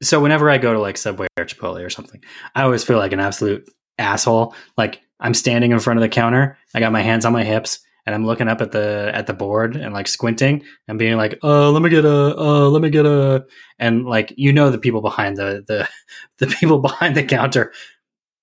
So 0.05 0.21
whenever 0.21 0.49
I 0.49 0.59
go 0.59 0.73
to 0.73 0.79
like 0.79 0.97
Subway 0.97 1.27
or 1.37 1.45
Chipotle 1.45 1.85
or 1.85 1.91
something, 1.91 2.23
I 2.55 2.63
always 2.63 2.85
feel 2.85 2.99
like 2.99 3.13
an 3.13 3.19
absolute 3.19 3.69
asshole. 3.99 4.55
Like 4.77 5.01
I'm 5.19 5.35
standing 5.35 5.73
in 5.73 5.81
front 5.81 5.99
of 5.99 6.03
the 6.03 6.09
counter, 6.09 6.59
I 6.77 6.79
got 6.79 6.93
my 6.93 7.03
hands 7.03 7.25
on 7.25 7.33
my 7.33 7.43
hips, 7.43 7.81
and 8.09 8.15
I'm 8.15 8.25
looking 8.25 8.49
up 8.49 8.63
at 8.63 8.73
the 8.73 9.11
at 9.13 9.27
the 9.27 9.35
board 9.35 9.77
and 9.77 9.93
like 9.93 10.09
squinting 10.09 10.65
and 10.89 10.99
being 10.99 11.19
like, 11.19 11.39
"Uh, 11.45 11.71
let 11.71 11.83
me 11.83 11.91
get 11.91 12.07
a, 12.07 12.35
uh, 12.39 12.69
let 12.71 12.81
me 12.81 12.89
get 12.89 13.05
a," 13.05 13.45
and 13.79 14.07
like 14.07 14.33
you 14.39 14.51
know 14.51 14.71
the 14.71 14.79
people 14.79 15.03
behind 15.03 15.37
the 15.37 15.63
the 15.67 15.87
the 16.39 16.47
people 16.47 16.79
behind 16.79 17.15
the 17.15 17.23
counter, 17.23 17.71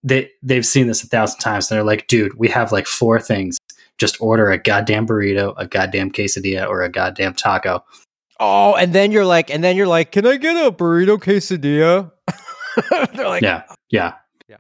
they 0.04 0.30
they've 0.43 0.67
seen 0.67 0.86
this 0.86 1.04
a 1.04 1.08
thousand 1.08 1.39
times. 1.39 1.71
And 1.71 1.78
they're 1.78 1.84
like, 1.84 2.06
"Dude, 2.06 2.38
we 2.38 2.47
have 2.49 2.71
like 2.71 2.86
four 2.86 3.19
things." 3.19 3.58
just 3.97 4.19
order 4.19 4.51
a 4.51 4.58
goddamn 4.58 5.08
burrito, 5.08 5.54
a 5.56 5.65
goddamn 5.65 6.12
quesadilla, 6.12 6.67
or 6.67 6.82
a 6.82 6.89
goddamn 6.89 7.34
taco. 7.34 7.82
Oh, 8.41 8.75
and 8.75 8.91
then 8.91 9.13
you're 9.13 9.25
like, 9.25 9.49
and 9.49 9.63
then 9.63 9.78
you're 9.78 9.88
like, 9.88 10.12
can 10.12 10.28
I 10.28 10.36
get 10.36 10.58
a 10.58 10.69
burrito 10.69 11.17
quesadilla? 11.17 12.12
They're 13.15 13.30
like, 13.30 13.41
yeah, 13.41 13.63
yeah, 13.89 14.15
Yeah. 14.49 14.58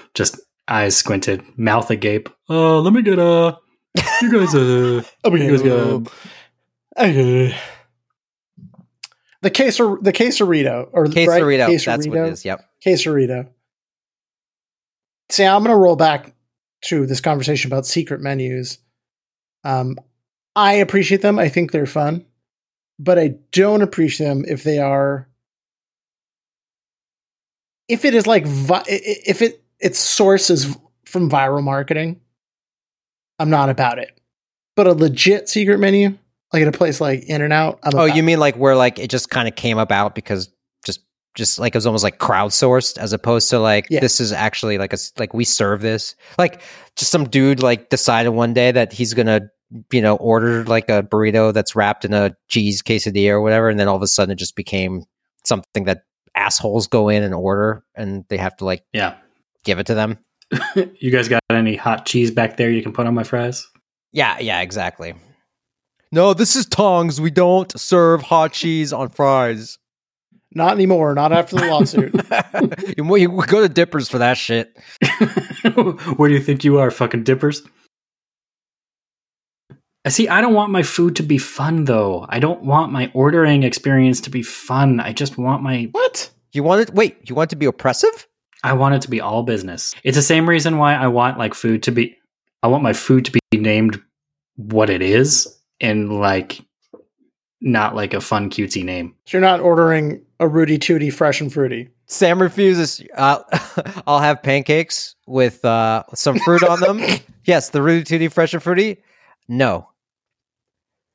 just 0.14 0.40
eyes 0.70 0.96
squinted, 0.96 1.42
mouth 1.58 1.90
agape. 1.90 2.28
Uh, 2.48 2.80
let 2.80 2.92
me 2.92 3.02
get 3.02 3.18
a. 3.18 3.58
You 4.22 4.32
guys, 4.32 4.54
uh, 4.54 5.02
Oh, 5.24 5.34
you 5.34 5.50
guys 5.50 5.62
got. 5.62 6.12
Uh, 6.96 7.52
the 9.42 9.50
quesar 9.50 10.02
the 10.02 10.12
quesarito 10.12 10.88
or 10.92 11.04
right? 11.04 11.12
quesarito. 11.14 11.66
That's 11.84 11.86
what 11.86 12.00
Quesarito? 12.00 12.26
it 12.28 12.32
is. 12.32 12.44
Yep. 12.44 12.64
quesarito. 12.86 13.48
See, 15.30 15.44
I'm 15.44 15.62
going 15.62 15.70
to 15.74 15.76
roll 15.76 15.96
back 15.96 16.34
to 16.86 17.06
this 17.06 17.20
conversation 17.20 17.68
about 17.70 17.86
secret 17.86 18.20
menus. 18.20 18.78
Um, 19.64 19.96
I 20.56 20.74
appreciate 20.74 21.22
them. 21.22 21.38
I 21.38 21.48
think 21.48 21.70
they're 21.72 21.86
fun, 21.86 22.26
but 22.98 23.18
I 23.18 23.34
don't 23.52 23.82
appreciate 23.82 24.26
them 24.26 24.44
if 24.46 24.64
they 24.64 24.78
are. 24.78 25.28
If 27.88 28.04
it 28.04 28.14
is 28.14 28.26
like 28.26 28.46
vi- 28.46 28.74
i- 28.76 28.82
i- 28.88 29.22
if 29.26 29.42
it 29.42 29.62
its 29.80 29.98
source 29.98 30.50
is 30.50 30.76
from 31.04 31.30
viral 31.30 31.62
marketing, 31.62 32.20
I'm 33.38 33.50
not 33.50 33.68
about 33.70 33.98
it. 33.98 34.18
But 34.76 34.86
a 34.86 34.92
legit 34.92 35.48
secret 35.48 35.78
menu, 35.78 36.16
like 36.52 36.62
at 36.62 36.68
a 36.68 36.72
place 36.72 37.00
like 37.00 37.24
In 37.24 37.42
and 37.42 37.52
Out, 37.52 37.80
Oh, 37.84 38.04
you 38.04 38.22
mean 38.22 38.38
like 38.38 38.56
where 38.56 38.76
like 38.76 38.98
it 38.98 39.10
just 39.10 39.30
kind 39.30 39.48
of 39.48 39.54
came 39.56 39.78
about 39.78 40.14
because 40.14 40.50
just 40.84 41.00
just 41.34 41.58
like 41.58 41.74
it 41.74 41.78
was 41.78 41.86
almost 41.86 42.04
like 42.04 42.18
crowdsourced 42.18 42.98
as 42.98 43.12
opposed 43.12 43.50
to 43.50 43.58
like 43.58 43.86
Yeah. 43.90 44.00
this 44.00 44.20
is 44.20 44.32
actually 44.32 44.78
like 44.78 44.92
a 44.92 44.98
like 45.18 45.34
we 45.34 45.44
serve 45.44 45.80
this 45.80 46.14
like 46.38 46.62
just 46.96 47.10
some 47.10 47.24
dude 47.28 47.62
like 47.62 47.88
decided 47.90 48.30
one 48.30 48.54
day 48.54 48.70
that 48.72 48.92
he's 48.92 49.14
gonna 49.14 49.50
you 49.92 50.00
know 50.02 50.16
order 50.16 50.64
like 50.64 50.88
a 50.88 51.02
burrito 51.02 51.52
that's 51.52 51.76
wrapped 51.76 52.04
in 52.04 52.12
a 52.14 52.34
cheese 52.48 52.82
quesadilla 52.82 53.30
or 53.30 53.40
whatever 53.40 53.68
and 53.68 53.78
then 53.78 53.86
all 53.88 53.96
of 53.96 54.02
a 54.02 54.06
sudden 54.08 54.32
it 54.32 54.36
just 54.36 54.56
became 54.56 55.04
something 55.44 55.84
that 55.84 56.02
assholes 56.34 56.86
go 56.86 57.08
in 57.08 57.22
and 57.22 57.34
order 57.34 57.84
and 57.94 58.24
they 58.28 58.36
have 58.36 58.56
to 58.56 58.64
like 58.64 58.82
Yeah, 58.92 59.14
give 59.64 59.78
it 59.78 59.86
to 59.86 59.94
them 59.94 60.18
you 60.98 61.10
guys 61.10 61.28
got 61.28 61.40
any 61.50 61.76
hot 61.76 62.06
cheese 62.06 62.30
back 62.30 62.56
there 62.56 62.70
you 62.70 62.82
can 62.82 62.92
put 62.92 63.06
on 63.06 63.14
my 63.14 63.24
fries? 63.24 63.66
yeah 64.12 64.38
yeah 64.38 64.60
exactly 64.60 65.14
no 66.12 66.34
this 66.34 66.56
is 66.56 66.66
tongs 66.66 67.20
we 67.20 67.30
don't 67.30 67.78
serve 67.78 68.22
hot 68.22 68.52
cheese 68.52 68.92
on 68.92 69.08
fries 69.08 69.78
not 70.52 70.72
anymore. 70.72 71.14
Not 71.14 71.32
after 71.32 71.56
the 71.56 71.66
lawsuit. 71.66 72.12
you, 72.98 73.16
you 73.16 73.46
go 73.46 73.60
to 73.60 73.68
dippers 73.68 74.08
for 74.08 74.18
that 74.18 74.36
shit 74.36 74.76
Where 76.16 76.28
do 76.28 76.34
you 76.34 76.40
think 76.40 76.64
you 76.64 76.78
are, 76.78 76.90
fucking 76.90 77.24
dippers? 77.24 77.62
Uh, 80.04 80.10
See, 80.10 80.28
I 80.28 80.40
don't 80.40 80.54
want 80.54 80.72
my 80.72 80.82
food 80.82 81.16
to 81.16 81.22
be 81.22 81.38
fun 81.38 81.84
though. 81.84 82.26
I 82.28 82.38
don't 82.38 82.62
want 82.62 82.92
my 82.92 83.10
ordering 83.14 83.62
experience 83.62 84.20
to 84.22 84.30
be 84.30 84.42
fun. 84.42 85.00
I 85.00 85.12
just 85.12 85.38
want 85.38 85.62
my 85.62 85.88
what? 85.92 86.30
You 86.52 86.62
want 86.62 86.82
it? 86.82 86.94
Wait, 86.94 87.28
you 87.28 87.34
want 87.34 87.48
it 87.48 87.54
to 87.54 87.56
be 87.56 87.66
oppressive? 87.66 88.26
I 88.62 88.74
want 88.74 88.94
it 88.94 89.02
to 89.02 89.10
be 89.10 89.20
all 89.20 89.42
business. 89.42 89.94
It's 90.04 90.16
the 90.16 90.22
same 90.22 90.48
reason 90.48 90.78
why 90.78 90.94
I 90.94 91.08
want 91.08 91.38
like 91.38 91.54
food 91.54 91.82
to 91.84 91.90
be 91.90 92.16
I 92.62 92.68
want 92.68 92.82
my 92.82 92.92
food 92.92 93.24
to 93.26 93.32
be 93.32 93.58
named 93.58 94.00
what 94.56 94.90
it 94.90 95.02
is 95.02 95.58
and 95.80 96.20
like 96.20 96.60
not 97.60 97.94
like 97.94 98.14
a 98.14 98.20
fun 98.20 98.50
cutesy 98.50 98.84
name. 98.84 99.14
You're 99.28 99.42
not 99.42 99.60
ordering 99.60 100.22
a 100.38 100.48
Rooty 100.48 100.78
Tooty 100.78 101.10
fresh 101.10 101.40
and 101.40 101.52
fruity. 101.52 101.90
Sam 102.06 102.42
refuses. 102.42 103.02
Uh, 103.16 103.42
I'll 104.06 104.18
have 104.18 104.42
pancakes 104.42 105.14
with 105.26 105.64
uh, 105.64 106.02
some 106.14 106.38
fruit 106.40 106.62
on 106.62 106.80
them. 106.80 107.00
yes, 107.44 107.70
the 107.70 107.82
Rooty 107.82 108.04
Tooty 108.04 108.28
Fresh 108.28 108.54
and 108.54 108.62
Fruity. 108.62 109.02
No, 109.48 109.90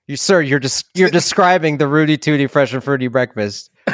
you 0.07 0.17
sir, 0.17 0.41
you're 0.41 0.59
just 0.59 0.85
you're 0.93 1.09
describing 1.09 1.77
the 1.77 1.87
Rooty 1.87 2.17
Tooty 2.17 2.47
Fresh 2.47 2.73
and 2.73 2.83
Fruity 2.83 3.07
breakfast. 3.07 3.71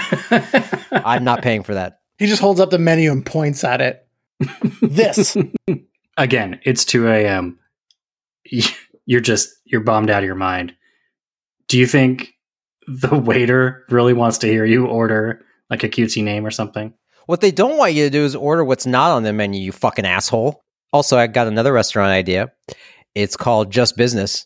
I'm 0.92 1.24
not 1.24 1.42
paying 1.42 1.64
for 1.64 1.74
that. 1.76 2.01
He 2.22 2.28
just 2.28 2.40
holds 2.40 2.60
up 2.60 2.70
the 2.70 2.78
menu 2.78 3.12
and 3.12 3.26
points 3.26 3.64
at 3.64 3.82
it. 3.82 4.08
This. 4.80 5.36
Again, 6.18 6.60
it's 6.64 6.86
2 6.86 7.08
a.m. 7.08 7.58
You're 9.08 9.22
just 9.22 9.50
you're 9.66 9.82
bombed 9.82 10.12
out 10.12 10.22
of 10.22 10.28
your 10.28 10.36
mind. 10.36 10.76
Do 11.68 11.80
you 11.80 11.88
think 11.88 12.36
the 12.88 13.18
waiter 13.18 13.86
really 13.90 14.14
wants 14.14 14.38
to 14.40 14.48
hear 14.48 14.66
you 14.66 14.86
order 14.86 15.44
like 15.72 15.84
a 15.84 15.90
cutesy 15.90 16.24
name 16.24 16.46
or 16.46 16.52
something? 16.52 16.94
What 17.26 17.42
they 17.42 17.50
don't 17.50 17.78
want 17.80 17.94
you 17.94 18.04
to 18.04 18.12
do 18.12 18.24
is 18.24 18.36
order 18.36 18.64
what's 18.64 18.86
not 18.86 19.12
on 19.12 19.24
the 19.24 19.34
menu. 19.34 19.60
You 19.60 19.72
fucking 19.72 20.06
asshole. 20.06 20.64
Also, 20.94 21.18
I 21.18 21.26
got 21.26 21.48
another 21.48 21.74
restaurant 21.74 22.12
idea. 22.12 22.52
It's 23.16 23.36
called 23.36 23.72
Just 23.72 23.98
Business, 23.98 24.46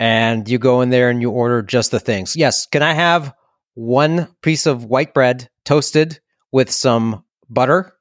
and 0.00 0.48
you 0.48 0.58
go 0.58 0.80
in 0.80 0.90
there 0.90 1.10
and 1.10 1.22
you 1.22 1.30
order 1.30 1.62
just 1.62 1.92
the 1.92 2.00
things. 2.00 2.34
Yes, 2.34 2.66
can 2.66 2.82
I 2.82 2.94
have 2.94 3.32
one 3.74 4.34
piece 4.42 4.66
of 4.66 4.86
white 4.86 5.14
bread 5.14 5.48
toasted 5.64 6.18
with 6.52 6.70
some 6.70 7.24
butter 7.50 7.92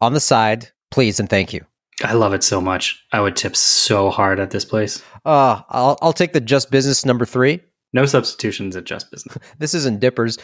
on 0.00 0.12
the 0.12 0.20
side, 0.20 0.68
please 0.90 1.18
and 1.18 1.28
thank 1.28 1.52
you. 1.52 1.64
I 2.04 2.12
love 2.12 2.32
it 2.32 2.44
so 2.44 2.60
much. 2.60 3.04
I 3.12 3.20
would 3.20 3.34
tip 3.34 3.56
so 3.56 4.10
hard 4.10 4.38
at 4.38 4.50
this 4.50 4.64
place. 4.64 5.02
Uh, 5.24 5.62
I'll 5.68 5.98
I'll 6.00 6.12
take 6.12 6.32
the 6.32 6.40
Just 6.40 6.70
Business 6.70 7.04
number 7.04 7.24
three. 7.24 7.60
No 7.92 8.06
substitutions 8.06 8.76
at 8.76 8.84
Just 8.84 9.10
Business. 9.10 9.36
This 9.58 9.74
isn't 9.74 10.00
Dippers. 10.00 10.38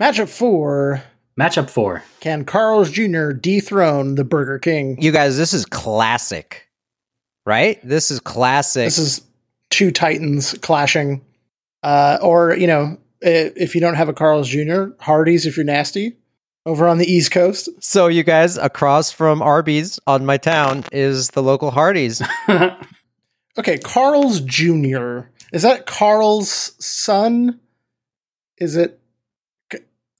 Matchup 0.00 0.28
four. 0.28 1.02
Matchup 1.38 1.68
four. 1.68 2.02
Can 2.20 2.44
Carl's 2.44 2.90
Jr. 2.90 3.32
dethrone 3.32 4.14
the 4.14 4.24
Burger 4.24 4.58
King? 4.58 5.00
You 5.00 5.12
guys, 5.12 5.36
this 5.36 5.52
is 5.52 5.66
classic, 5.66 6.68
right? 7.44 7.78
This 7.86 8.10
is 8.10 8.20
classic. 8.20 8.86
This 8.86 8.98
is 8.98 9.20
two 9.70 9.90
titans 9.90 10.54
clashing. 10.62 11.24
Uh, 11.82 12.18
or, 12.22 12.56
you 12.56 12.66
know, 12.66 12.98
if 13.20 13.74
you 13.74 13.80
don't 13.80 13.94
have 13.94 14.08
a 14.08 14.12
Carl's 14.12 14.48
Jr., 14.48 14.86
Hardee's 15.00 15.46
if 15.46 15.56
you're 15.56 15.64
nasty. 15.64 16.16
Over 16.68 16.86
on 16.86 16.98
the 16.98 17.10
East 17.10 17.30
Coast. 17.30 17.70
so, 17.80 18.08
you 18.08 18.22
guys, 18.22 18.58
across 18.58 19.10
from 19.10 19.40
Arby's 19.40 19.98
on 20.06 20.26
my 20.26 20.36
town 20.36 20.84
is 20.92 21.30
the 21.30 21.42
local 21.42 21.70
Hardee's. 21.70 22.22
Okay, 23.58 23.76
Carl's 23.76 24.40
Jr. 24.40 25.22
Is 25.52 25.62
that 25.62 25.84
Carl's 25.84 26.72
son? 26.78 27.58
Is 28.58 28.76
it? 28.76 29.00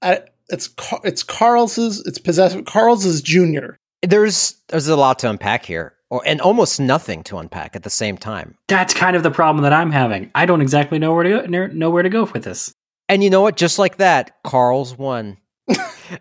I, 0.01 0.23
it's 0.49 0.69
it's 1.05 1.23
Carl's. 1.23 1.77
It's 1.77 2.17
possessed. 2.17 2.65
Carl's 2.65 3.05
is 3.05 3.21
Jr. 3.21 3.75
There's 4.01 4.55
there's 4.67 4.89
a 4.89 4.97
lot 4.97 5.19
to 5.19 5.29
unpack 5.29 5.65
here, 5.65 5.93
or 6.09 6.21
and 6.25 6.41
almost 6.41 6.81
nothing 6.81 7.23
to 7.23 7.37
unpack 7.37 7.77
at 7.77 7.83
the 7.83 7.89
same 7.89 8.17
time. 8.17 8.55
That's 8.67 8.93
kind 8.93 9.15
of 9.15 9.23
the 9.23 9.31
problem 9.31 9.63
that 9.63 9.73
I'm 9.73 9.91
having. 9.91 10.31
I 10.35 10.45
don't 10.45 10.61
exactly 10.61 10.99
know 10.99 11.13
where 11.13 11.23
to 11.23 11.47
go, 11.47 11.67
know 11.67 11.89
where 11.89 12.03
to 12.03 12.09
go 12.09 12.25
with 12.25 12.43
this. 12.43 12.73
And 13.07 13.23
you 13.23 13.29
know 13.29 13.41
what? 13.41 13.55
Just 13.55 13.79
like 13.79 13.97
that, 13.97 14.43
Carl's 14.43 14.97
won. 14.97 15.37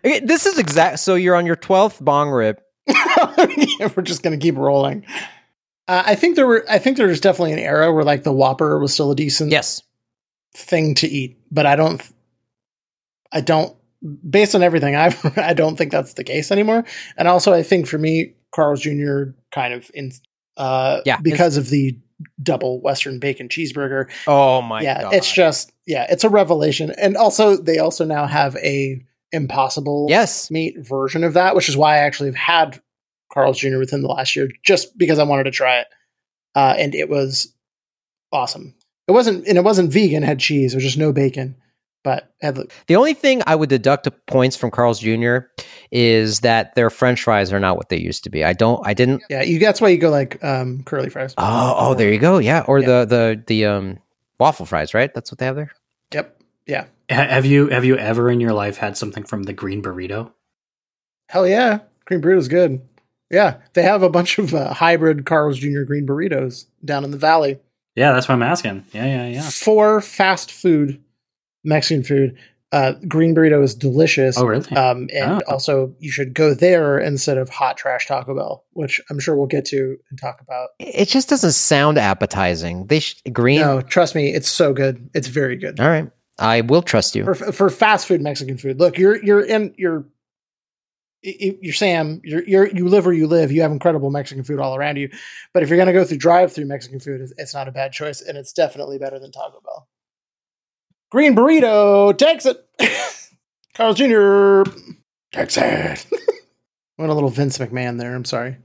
Okay, 0.05 0.21
this 0.21 0.45
is 0.47 0.59
exact. 0.59 0.99
So 1.01 1.15
you're 1.15 1.35
on 1.37 1.47
your 1.47 1.57
twelfth 1.57 2.05
bong 2.05 2.31
rip. 2.31 2.61
We're 3.97 4.03
just 4.03 4.23
gonna 4.23 4.37
keep 4.37 4.57
rolling. 4.57 5.05
Uh, 5.87 6.03
I 6.07 6.15
think 6.15 6.37
there 6.37 6.47
were. 6.47 6.65
I 6.69 6.79
think 6.79 6.97
there 6.97 7.07
was 7.07 7.21
definitely 7.21 7.55
an 7.55 7.59
era 7.59 7.93
where 7.93 8.05
like 8.05 8.23
the 8.23 8.33
Whopper 8.33 8.79
was 8.79 8.93
still 8.93 9.11
a 9.11 9.17
decent 9.17 9.51
Yes, 9.51 9.83
thing 10.55 10.95
to 10.97 11.09
eat, 11.09 11.39
but 11.51 11.65
I 11.67 11.77
don't. 11.77 12.03
I 13.33 13.41
don't. 13.41 13.75
Based 14.29 14.55
on 14.55 14.63
everything, 14.63 14.95
I 14.95 15.17
I 15.37 15.55
don't 15.55 15.77
think 15.77 15.91
that's 15.93 16.15
the 16.15 16.25
case 16.25 16.53
anymore. 16.53 16.85
And 17.17 17.27
also, 17.27 17.53
I 17.53 17.63
think 17.63 17.87
for 17.87 17.99
me, 17.99 18.35
Carl's 18.55 18.81
Jr. 18.83 19.31
kind 19.53 19.73
of 19.75 19.91
in. 19.95 20.13
Uh, 20.57 21.01
Yeah, 21.07 21.19
because 21.23 21.57
of 21.57 21.71
the 21.71 21.97
double 22.43 22.81
Western 22.81 23.19
bacon 23.21 23.49
cheeseburger. 23.49 24.11
Oh 24.27 24.61
my 24.61 24.83
yeah, 24.83 25.03
god! 25.03 25.15
it's 25.15 25.33
just 25.33 25.73
yeah, 25.87 26.07
it's 26.11 26.25
a 26.25 26.29
revelation. 26.29 26.93
And 26.99 27.17
also, 27.17 27.57
they 27.57 27.79
also 27.79 28.05
now 28.05 28.27
have 28.27 28.57
a 28.57 29.05
impossible 29.33 30.07
yes. 30.09 30.51
meat 30.51 30.77
version 30.79 31.25
of 31.25 31.35
that, 31.35 31.55
which 31.55 31.69
is 31.69 31.77
why 31.77 31.95
I 31.95 31.99
actually 31.99 32.29
have 32.31 32.37
had 32.37 32.83
Carl's 33.33 33.59
Jr. 33.59 33.79
within 33.79 34.01
the 34.03 34.09
last 34.09 34.35
year, 34.37 34.49
just 34.65 34.97
because 34.97 35.19
I 35.19 35.25
wanted 35.25 35.45
to 35.45 35.51
try 35.51 35.81
it, 35.81 35.87
uh, 36.55 36.75
and 36.79 36.95
it 36.95 37.09
was 37.09 37.53
awesome. 38.33 38.75
It 39.07 39.13
wasn't, 39.13 39.47
and 39.47 39.57
it 39.59 39.65
wasn't 39.65 39.93
vegan; 39.93 40.23
had 40.23 40.39
cheese. 40.39 40.75
Was 40.75 40.85
just 40.85 40.99
no 40.99 41.13
bacon, 41.13 41.57
but 42.05 42.33
had 42.41 42.55
the, 42.57 42.67
The 42.87 42.97
only 42.97 43.15
thing 43.15 43.43
I 43.47 43.55
would 43.55 43.69
deduct 43.71 44.09
points 44.27 44.57
from 44.57 44.71
Carl's 44.71 45.01
Jr. 45.01 45.39
is 45.91 46.41
that 46.41 46.75
their 46.75 46.91
French 46.91 47.23
fries 47.23 47.53
are 47.53 47.61
not 47.61 47.77
what 47.77 47.89
they 47.89 47.99
used 47.99 48.25
to 48.25 48.31
be. 48.31 48.45
I 48.45 48.53
don't. 48.53 48.81
I 48.87 48.93
didn't. 48.95 49.23
yeah. 49.31 49.43
You 49.43 49.59
that's 49.59 49.81
why 49.81 49.89
you 49.89 49.99
go 49.99 50.11
like 50.11 50.43
um, 50.45 50.83
curly 50.85 51.09
fries. 51.11 51.35
Oh, 51.39 51.75
oh, 51.79 51.95
there 51.95 52.13
you 52.13 52.19
go. 52.19 52.39
Yeah, 52.39 52.65
or 52.67 52.81
Yeah. 52.81 52.87
the 52.87 53.05
the 53.07 53.45
the 53.47 53.65
um 53.67 53.99
waffle 54.39 54.67
fries, 54.67 54.93
right? 54.95 55.13
That's 55.15 55.31
what 55.33 55.39
they 55.39 55.47
have 55.47 55.57
there. 55.57 55.73
Yep. 56.69 56.91
Yeah. 57.11 57.17
Ha- 57.17 57.29
have 57.35 57.47
you 57.47 57.69
have 57.69 57.85
you 57.85 57.97
ever 57.97 58.31
in 58.31 58.41
your 58.41 58.53
life 58.53 58.77
had 58.77 58.97
something 58.97 59.25
from 59.25 59.45
the 59.45 59.53
Green 59.53 59.83
Burrito? 59.83 60.31
Hell 61.31 61.47
yeah, 61.47 61.81
green 62.07 62.21
burrito's 62.23 62.49
good. 62.49 62.81
Yeah, 63.31 63.57
they 63.75 63.83
have 63.83 64.03
a 64.03 64.09
bunch 64.09 64.39
of 64.39 64.55
uh, 64.55 64.73
hybrid 64.73 65.27
Carl's 65.27 65.59
Jr. 65.59 65.83
green 65.83 66.07
burritos 66.07 66.65
down 66.85 67.05
in 67.05 67.11
the 67.11 67.19
valley. 67.19 67.59
Yeah, 67.95 68.13
that's 68.13 68.29
what 68.29 68.35
I'm 68.35 68.43
asking. 68.43 68.87
Yeah, 68.93 69.05
yeah, 69.05 69.27
yeah. 69.29 69.43
For 69.43 70.01
fast 70.01 70.51
food, 70.51 71.03
Mexican 71.65 72.05
food, 72.05 72.39
uh, 72.73 72.93
green 73.07 73.35
burrito 73.35 73.63
is 73.63 73.75
delicious. 73.75 74.39
Oh, 74.39 74.47
really? 74.47 74.71
Um, 74.75 75.09
and 75.13 75.43
Oh. 75.43 75.53
also, 75.53 75.95
you 75.99 76.11
should 76.11 76.33
go 76.33 76.55
there 76.55 76.99
instead 76.99 77.37
of 77.37 77.51
hot 77.51 77.77
trash 77.77 78.07
Taco 78.07 78.35
Bell, 78.35 78.65
which 78.73 79.01
I'm 79.11 79.19
sure 79.21 79.37
we'll 79.37 79.47
get 79.47 79.67
to 79.67 79.99
and 80.11 80.19
talk 80.19 80.41
about. 80.41 80.71
It 80.79 81.07
just 81.09 81.29
doesn't 81.29 81.53
sound 81.53 81.99
appetizing. 81.99 82.87
They 82.87 83.01
sh- 83.01 83.21
green. 83.33 83.61
No, 83.61 83.83
trust 83.83 84.15
me, 84.15 84.33
it's 84.33 84.49
so 84.49 84.73
good. 84.73 85.11
It's 85.15 85.29
very 85.29 85.57
good 85.57 85.79
All 85.81 85.89
right, 85.89 86.11
I 86.39 86.61
will 86.61 86.83
trust 86.83 87.17
you. 87.17 87.25
for 87.25 87.35
for 87.35 87.71
fast 87.71 88.07
food 88.07 88.21
Mexican 88.21 88.59
food. 88.59 88.79
Look, 88.79 88.97
you're 88.99 89.23
you're 89.23 89.41
in 89.41 89.75
you're 89.77 90.05
you're 91.23 91.73
Sam. 91.73 92.21
You're 92.23 92.45
you're 92.45 92.69
you 92.69 92.89
live 92.89 93.05
where 93.07 93.15
you 93.15 93.27
live. 93.27 93.51
You 93.51 93.63
have 93.63 93.73
incredible 93.73 94.11
Mexican 94.11 94.45
food 94.45 94.61
all 94.61 94.77
around 94.77 94.97
you. 94.97 95.11
But 95.53 95.63
if 95.63 95.69
you're 95.69 95.79
gonna 95.79 95.93
go 95.93 96.05
through 96.05 96.19
drive-through 96.19 96.67
Mexican 96.67 97.01
food, 97.01 97.21
it's, 97.37 97.55
not 97.55 97.69
a 97.69 97.73
bad 97.73 97.93
choice, 97.93 98.21
and 98.21 98.39
it's 98.39 98.53
definitely 98.53 98.99
better 98.99 99.19
than 99.19 99.33
Taco 99.33 99.61
Bell. 99.65 99.89
Green 101.11 101.35
burrito 101.35 102.17
takes 102.17 102.47
it. 102.47 102.65
Carl's 103.75 103.97
Jr. 103.97 104.71
takes 105.33 105.57
it. 105.57 106.07
Went 106.99 107.11
a 107.11 107.15
little 107.15 107.31
Vince 107.31 107.59
McMahon 107.59 107.99
there. 107.99 108.15
I'm 108.15 108.25
sorry. 108.25 108.57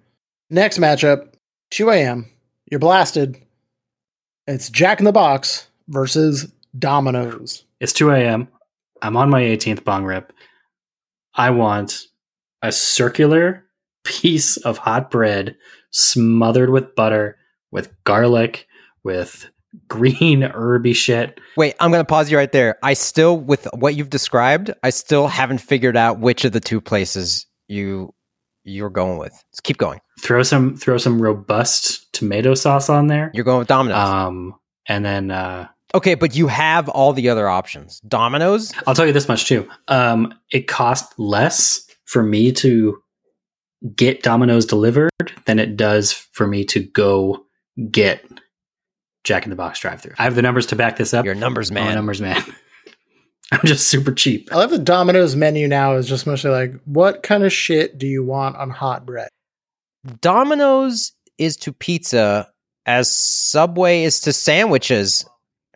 Next 0.50 0.78
matchup, 0.78 1.34
2 1.72 1.90
a.m. 1.90 2.30
You're 2.70 2.80
blasted. 2.80 3.38
It's 4.46 4.70
Jack 4.70 5.00
in 5.00 5.06
the 5.06 5.12
Box 5.12 5.68
versus 5.88 6.52
Domino's. 6.78 7.66
It's 7.80 7.94
2 7.94 8.12
a.m. 8.12 8.48
I'm 9.02 9.18
on 9.18 9.30
my 9.30 9.42
18th 9.42 9.84
bong 9.84 10.06
rip. 10.06 10.34
I 11.36 11.50
want 11.50 12.08
a 12.62 12.72
circular 12.72 13.66
piece 14.04 14.58
of 14.58 14.78
hot 14.78 15.12
bread 15.12 15.56
smothered 15.92 16.70
with 16.70 16.96
butter, 16.96 17.38
with 17.72 17.92
garlic, 18.04 18.68
with 19.04 19.50
green 19.88 20.42
herby 20.54 20.94
shit. 20.94 21.40
Wait, 21.58 21.76
I'm 21.80 21.92
going 21.92 22.02
to 22.02 22.08
pause 22.08 22.32
you 22.32 22.38
right 22.38 22.52
there. 22.52 22.78
I 22.84 22.94
still, 22.94 23.38
with 23.38 23.68
what 23.74 23.96
you've 23.96 24.10
described, 24.10 24.72
I 24.84 24.90
still 24.90 25.28
haven't 25.28 25.60
figured 25.60 25.98
out 25.98 26.20
which 26.20 26.46
of 26.46 26.52
the 26.52 26.60
two 26.60 26.82
places 26.82 27.46
you 27.68 28.14
you're 28.66 28.90
going 28.90 29.18
with. 29.18 29.34
Just 29.52 29.64
keep 29.64 29.78
going. 29.78 30.00
Throw 30.22 30.44
some 30.44 30.78
throw 30.78 30.98
some 30.98 31.22
robust 31.22 32.12
tomato 32.14 32.56
sauce 32.56 32.90
on 32.90 33.08
there. 33.08 33.32
You're 33.34 33.44
going 33.44 33.60
with 33.60 33.68
Domino's. 33.68 33.98
Um, 33.98 34.56
and 34.88 35.04
then 35.04 35.32
uh, 35.32 35.68
okay, 35.94 36.16
but 36.16 36.36
you 36.36 36.48
have 36.48 36.90
all 36.90 37.14
the 37.14 37.30
other 37.30 37.48
options. 37.48 38.00
Domino's. 38.02 38.74
I'll 38.88 38.96
tell 38.96 39.06
you 39.06 39.14
this 39.14 39.28
much 39.28 39.46
too. 39.46 39.68
Um, 39.88 40.34
it 40.52 40.68
cost 40.68 41.18
less 41.20 41.86
for 42.06 42.24
me 42.24 42.52
to 42.54 43.02
get 43.96 44.24
Domino's 44.24 44.66
delivered 44.66 45.12
than 45.46 45.60
it 45.60 45.76
does 45.76 46.12
for 46.12 46.48
me 46.48 46.64
to 46.66 46.82
go 46.82 47.46
get 47.92 48.26
Jack 49.24 49.44
in 49.44 49.50
the 49.50 49.56
Box 49.56 49.80
drive 49.80 50.02
through. 50.02 50.14
I 50.18 50.24
have 50.24 50.36
the 50.36 50.42
numbers 50.42 50.68
to 50.68 50.76
back 50.76 50.98
this 50.98 51.14
up. 51.14 51.26
Your 51.26 51.36
numbers, 51.36 51.72
I'm 51.72 51.78
a 51.78 51.82
man. 51.82 51.96
numbers 51.96 52.22
man. 52.22 52.44
I'm 53.52 53.62
just 53.66 53.88
super 53.88 54.12
cheap. 54.12 54.50
I 54.52 54.58
love 54.58 54.72
the 54.72 54.80
Domino's 54.80 55.36
menu 55.36 55.68
now 55.68 55.96
is 55.96 56.08
just 56.08 56.26
mostly 56.26 56.50
like, 56.50 56.74
what 56.86 57.24
kind 57.24 57.44
of 57.44 57.54
shit 57.54 57.98
do 57.98 58.08
you 58.08 58.24
want 58.24 58.56
on 58.56 58.70
hot 58.70 59.06
bread? 59.06 59.30
Domino's 60.22 61.12
is 61.38 61.56
to 61.58 61.72
pizza 61.72 62.50
as 62.86 63.16
Subway 63.16 64.04
is 64.04 64.22
to 64.22 64.34
sandwiches. 64.34 65.26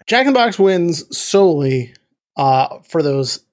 Jack 0.08 0.26
in 0.26 0.34
the 0.34 0.40
Box 0.40 0.58
wins 0.58 1.16
solely 1.16 1.94
uh, 2.38 2.80
for 2.80 3.04
those 3.04 3.46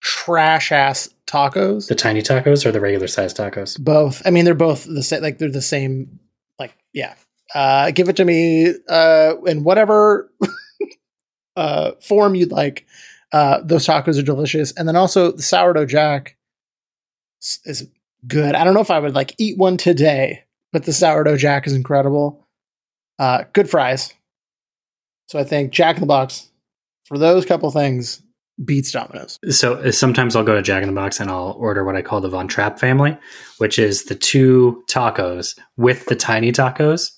trash 0.00 0.72
ass 0.72 1.08
tacos. 1.26 1.88
The 1.88 1.94
tiny 1.94 2.22
tacos 2.22 2.64
or 2.64 2.72
the 2.72 2.80
regular 2.80 3.06
size 3.06 3.34
tacos? 3.34 3.78
both. 3.78 4.22
I 4.26 4.30
mean, 4.30 4.44
they're 4.44 4.54
both 4.54 4.84
the 4.84 5.02
same. 5.02 5.22
Like 5.22 5.38
they're 5.38 5.50
the 5.50 5.62
same. 5.62 6.18
Like 6.58 6.72
yeah. 6.92 7.14
Uh, 7.54 7.90
give 7.90 8.08
it 8.08 8.16
to 8.16 8.24
me 8.24 8.74
uh, 8.88 9.34
in 9.46 9.64
whatever 9.64 10.30
uh, 11.56 11.92
form 12.02 12.34
you'd 12.34 12.52
like. 12.52 12.86
Uh, 13.32 13.60
those 13.62 13.86
tacos 13.86 14.18
are 14.18 14.22
delicious, 14.22 14.72
and 14.72 14.88
then 14.88 14.96
also 14.96 15.32
the 15.32 15.42
sourdough 15.42 15.86
jack 15.86 16.36
is 17.64 17.86
good. 18.26 18.54
I 18.54 18.64
don't 18.64 18.74
know 18.74 18.80
if 18.80 18.90
I 18.90 18.98
would 18.98 19.14
like 19.14 19.34
eat 19.38 19.58
one 19.58 19.76
today, 19.76 20.44
but 20.72 20.84
the 20.84 20.92
sourdough 20.92 21.36
jack 21.36 21.66
is 21.66 21.74
incredible. 21.74 22.46
Uh, 23.18 23.44
good 23.52 23.68
fries. 23.68 24.14
So 25.28 25.38
I 25.38 25.44
think 25.44 25.72
Jack 25.72 25.96
in 25.96 26.00
the 26.00 26.06
Box 26.06 26.48
for 27.04 27.18
those 27.18 27.44
couple 27.46 27.70
things 27.70 28.22
beats 28.64 28.90
Domino's. 28.90 29.38
So 29.50 29.74
uh, 29.74 29.92
sometimes 29.92 30.34
I'll 30.34 30.42
go 30.42 30.54
to 30.54 30.62
Jack 30.62 30.82
in 30.82 30.88
the 30.88 30.94
Box 30.94 31.20
and 31.20 31.30
I'll 31.30 31.54
order 31.58 31.84
what 31.84 31.94
I 31.96 32.02
call 32.02 32.20
the 32.20 32.28
Von 32.28 32.48
Trapp 32.48 32.78
family, 32.78 33.16
which 33.58 33.78
is 33.78 34.04
the 34.04 34.14
two 34.14 34.82
tacos 34.88 35.56
with 35.76 36.06
the 36.06 36.16
tiny 36.16 36.50
tacos. 36.50 37.12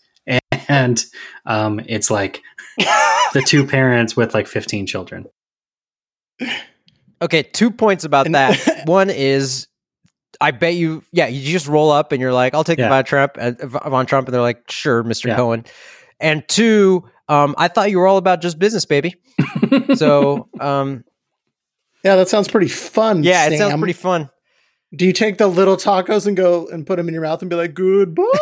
And 0.68 1.04
um, 1.46 1.80
it's 1.86 2.10
like 2.10 2.42
the 2.78 3.42
two 3.46 3.64
parents 3.66 4.16
with 4.16 4.34
like 4.34 4.46
15 4.46 4.86
children. 4.86 5.26
Okay, 7.22 7.42
two 7.42 7.70
points 7.70 8.04
about 8.04 8.26
And- 8.26 8.34
that. 8.34 8.82
One 8.86 9.10
is, 9.10 9.66
I 10.40 10.50
bet 10.52 10.74
you, 10.74 11.02
yeah, 11.12 11.26
you 11.26 11.50
just 11.52 11.66
roll 11.66 11.90
up 11.90 12.12
and 12.12 12.20
you're 12.20 12.32
like, 12.32 12.54
I'll 12.54 12.64
take 12.64 12.78
Yeah. 12.78 12.86
the 12.86 12.90
Von 12.90 13.04
Trump, 13.04 13.32
uh, 13.38 13.88
Von 13.88 14.06
Trump, 14.06 14.26
and 14.28 14.34
they're 14.34 14.40
like, 14.40 14.70
sure, 14.70 15.02
Mister 15.02 15.28
Yeah. 15.28 15.36
Cohen. 15.36 15.64
And 16.18 16.46
two, 16.48 17.04
um, 17.30 17.54
I 17.56 17.68
thought 17.68 17.90
you 17.90 17.98
were 17.98 18.06
all 18.06 18.18
about 18.18 18.42
just 18.42 18.58
business, 18.58 18.84
baby. 18.84 19.14
So, 19.96 20.48
um, 20.58 21.04
Yeah, 22.04 22.16
that 22.16 22.28
sounds 22.28 22.48
pretty 22.48 22.68
fun. 22.68 23.22
yeah, 23.22 23.46
it 23.48 23.58
sounds 23.58 23.76
pretty 23.78 23.92
fun. 23.92 24.28
Do 24.94 25.06
you 25.06 25.12
take 25.12 25.38
the 25.38 25.46
little 25.46 25.76
tacos 25.76 26.26
and 26.26 26.36
go 26.36 26.66
and 26.66 26.84
put 26.86 26.96
them 26.96 27.06
in 27.08 27.14
your 27.14 27.22
mouth 27.22 27.40
and 27.42 27.48
be 27.48 27.56
like, 27.56 27.74
goodbye? 27.74 28.24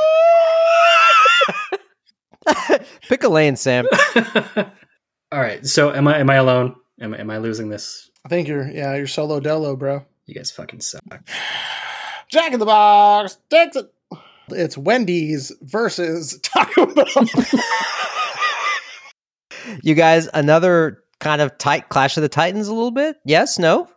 Pick 3.09 3.25
a 3.25 3.29
lane, 3.29 3.57
Sam. 3.57 3.87
All 5.31 5.41
right. 5.41 5.65
So 5.67 5.93
am 5.93 6.09
I 6.09 6.19
am 6.19 6.31
I 6.31 6.37
alone? 6.37 6.75
Am, 7.01 7.15
am 7.15 7.31
I 7.31 7.39
losing 7.39 7.69
this? 7.69 8.11
I 8.25 8.29
think 8.29 8.49
you're, 8.49 8.69
yeah, 8.71 8.95
you're 8.97 9.07
solo 9.07 9.41
delo, 9.41 9.77
bro. 9.77 10.05
You 10.27 10.35
guys 10.35 10.51
fucking 10.51 10.81
suck. 10.81 11.03
Jack 12.29 12.53
in 12.53 12.61
the 12.61 12.67
Box 12.67 13.39
takes 13.51 13.77
it. 13.77 13.87
It's 14.51 14.77
Wendy's 14.79 15.53
versus 15.63 16.39
Taco 16.43 16.87
Bell. 16.87 17.05
You 19.83 19.95
guys, 19.95 20.29
another 20.33 21.03
kind 21.21 21.41
of 21.41 21.57
tight 21.59 21.89
clash 21.89 22.17
of 22.17 22.23
the 22.23 22.29
titans 22.29 22.69
a 22.69 22.75
little 22.75 22.91
bit. 22.91 23.17
Yes, 23.25 23.59
no. 23.59 23.89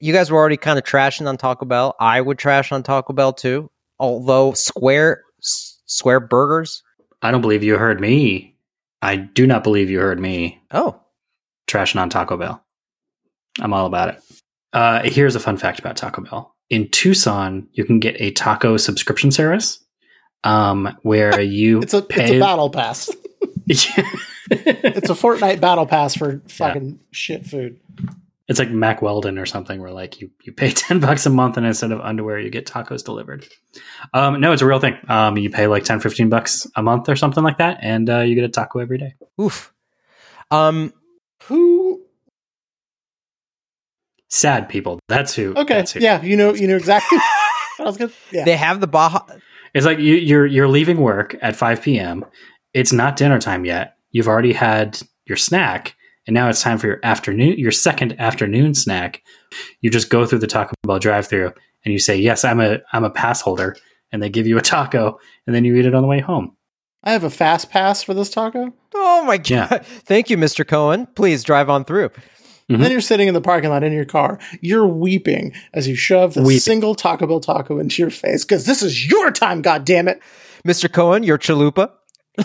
You 0.00 0.12
guys 0.12 0.30
were 0.30 0.38
already 0.38 0.56
kind 0.56 0.78
of 0.78 0.84
trashing 0.84 1.26
on 1.28 1.36
Taco 1.36 1.66
Bell. 1.66 1.94
I 2.00 2.20
would 2.20 2.38
trash 2.38 2.72
on 2.72 2.82
Taco 2.82 3.12
Bell 3.12 3.32
too. 3.32 3.70
Although 3.98 4.52
square 4.52 5.22
s- 5.42 5.78
square 5.86 6.20
burgers, 6.20 6.82
I 7.22 7.30
don't 7.30 7.42
believe 7.42 7.62
you 7.62 7.76
heard 7.76 8.00
me. 8.00 8.56
I 9.02 9.16
do 9.16 9.46
not 9.46 9.62
believe 9.64 9.90
you 9.90 10.00
heard 10.00 10.18
me 10.20 10.60
Oh, 10.70 11.00
trashing 11.68 12.00
on 12.00 12.08
Taco 12.10 12.36
Bell. 12.36 12.64
I'm 13.60 13.72
all 13.74 13.86
about 13.86 14.10
it. 14.14 14.22
Uh, 14.72 15.02
here's 15.04 15.34
a 15.34 15.40
fun 15.40 15.56
fact 15.56 15.78
about 15.80 15.96
Taco 15.96 16.22
Bell. 16.22 16.54
In 16.70 16.88
Tucson, 16.88 17.68
you 17.72 17.84
can 17.84 17.98
get 17.98 18.14
a 18.20 18.30
taco 18.30 18.76
subscription 18.76 19.30
service 19.32 19.84
um, 20.44 20.96
where 21.02 21.40
you 21.42 21.80
It's 21.82 21.92
a 21.94 22.00
pay. 22.00 22.22
it's 22.24 22.32
a 22.32 22.38
battle 22.40 22.70
pass. 22.70 23.10
it's 24.50 25.10
a 25.10 25.14
Fortnite 25.14 25.60
battle 25.60 25.86
pass 25.86 26.14
for 26.16 26.42
fucking 26.48 27.00
shit 27.10 27.46
food. 27.46 27.78
It's 28.48 28.58
like 28.58 28.70
Mack 28.70 29.00
Weldon 29.00 29.38
or 29.38 29.46
something, 29.46 29.80
where 29.80 29.92
like 29.92 30.20
you, 30.20 30.30
you 30.42 30.52
pay 30.52 30.70
ten 30.72 30.98
bucks 30.98 31.24
a 31.26 31.30
month 31.30 31.56
and 31.56 31.64
instead 31.64 31.92
of 31.92 32.00
underwear, 32.00 32.38
you 32.40 32.50
get 32.50 32.66
tacos 32.66 33.04
delivered. 33.04 33.46
Um, 34.12 34.40
no, 34.40 34.52
it's 34.52 34.62
a 34.62 34.66
real 34.66 34.80
thing. 34.80 34.96
Um, 35.08 35.36
you 35.36 35.50
pay 35.50 35.68
like 35.68 35.84
10, 35.84 36.00
15 36.00 36.28
bucks 36.28 36.66
a 36.74 36.82
month 36.82 37.08
or 37.08 37.14
something 37.14 37.44
like 37.44 37.58
that, 37.58 37.78
and 37.80 38.10
uh, 38.10 38.18
you 38.20 38.34
get 38.34 38.42
a 38.44 38.48
taco 38.48 38.80
every 38.80 38.98
day. 38.98 39.14
oof. 39.40 39.72
Um, 40.50 40.92
Who? 41.44 42.02
Sad 44.28 44.68
people. 44.68 44.98
That's 45.08 45.34
who. 45.34 45.54
Okay, 45.54 45.74
That's 45.74 45.92
who. 45.92 46.00
yeah, 46.00 46.22
you 46.22 46.36
know, 46.36 46.54
you 46.54 46.66
know 46.68 46.76
exactly. 46.76 47.18
what 47.76 47.84
I 47.86 47.88
was 47.88 47.96
gonna. 47.96 48.12
Yeah, 48.30 48.44
they 48.44 48.56
have 48.56 48.80
the 48.80 48.86
Baja. 48.86 49.24
It's 49.74 49.84
like 49.86 49.98
you, 49.98 50.14
you're 50.14 50.46
you're 50.46 50.68
leaving 50.68 50.98
work 51.00 51.36
at 51.42 51.56
five 51.56 51.82
p.m. 51.82 52.24
It's 52.72 52.92
not 52.92 53.16
dinner 53.16 53.40
time 53.40 53.64
yet. 53.64 53.96
You've 54.12 54.28
already 54.28 54.52
had 54.52 55.00
your 55.26 55.36
snack, 55.36 55.94
and 56.26 56.34
now 56.34 56.48
it's 56.48 56.62
time 56.62 56.78
for 56.78 56.86
your 56.88 57.00
afternoon, 57.02 57.58
your 57.58 57.70
second 57.72 58.18
afternoon 58.20 58.74
snack. 58.74 59.22
You 59.80 59.90
just 59.90 60.10
go 60.10 60.26
through 60.26 60.40
the 60.40 60.46
Taco 60.46 60.74
Bell 60.86 60.98
drive-through 60.98 61.52
and 61.84 61.92
you 61.92 61.98
say, 61.98 62.16
"Yes, 62.16 62.44
I'm 62.44 62.60
a 62.60 62.78
I'm 62.92 63.04
a 63.04 63.10
pass 63.10 63.40
holder," 63.40 63.76
and 64.12 64.22
they 64.22 64.28
give 64.28 64.46
you 64.46 64.58
a 64.58 64.62
taco, 64.62 65.18
and 65.46 65.54
then 65.54 65.64
you 65.64 65.76
eat 65.76 65.86
it 65.86 65.94
on 65.94 66.02
the 66.02 66.08
way 66.08 66.20
home. 66.20 66.56
I 67.02 67.12
have 67.12 67.24
a 67.24 67.30
fast 67.30 67.70
pass 67.70 68.02
for 68.02 68.12
this 68.14 68.28
taco. 68.30 68.72
Oh 68.94 69.24
my 69.24 69.38
god! 69.38 69.48
Yeah. 69.48 69.78
Thank 69.82 70.28
you, 70.30 70.36
Mr. 70.36 70.66
Cohen. 70.66 71.06
Please 71.14 71.42
drive 71.44 71.70
on 71.70 71.84
through. 71.84 72.10
Mhm. 72.70 72.78
Then 72.80 72.90
you're 72.92 73.00
sitting 73.00 73.26
in 73.26 73.34
the 73.34 73.40
parking 73.40 73.70
lot 73.70 73.82
in 73.82 73.92
your 73.92 74.04
car. 74.04 74.38
You're 74.60 74.86
weeping 74.86 75.52
as 75.74 75.88
you 75.88 75.96
shove 75.96 76.34
the 76.34 76.42
Weeping. 76.42 76.60
single 76.60 76.94
Taco 76.94 77.26
Bell 77.26 77.40
taco 77.40 77.78
into 77.80 78.02
your 78.02 78.10
face 78.10 78.44
because 78.44 78.66
this 78.66 78.82
is 78.82 79.10
your 79.10 79.30
time. 79.32 79.62
God 79.62 79.84
damn 79.84 80.06
it! 80.08 80.20
Mr. 80.66 80.92
Cohen, 80.92 81.22
your 81.22 81.38
chalupa. 81.38 81.90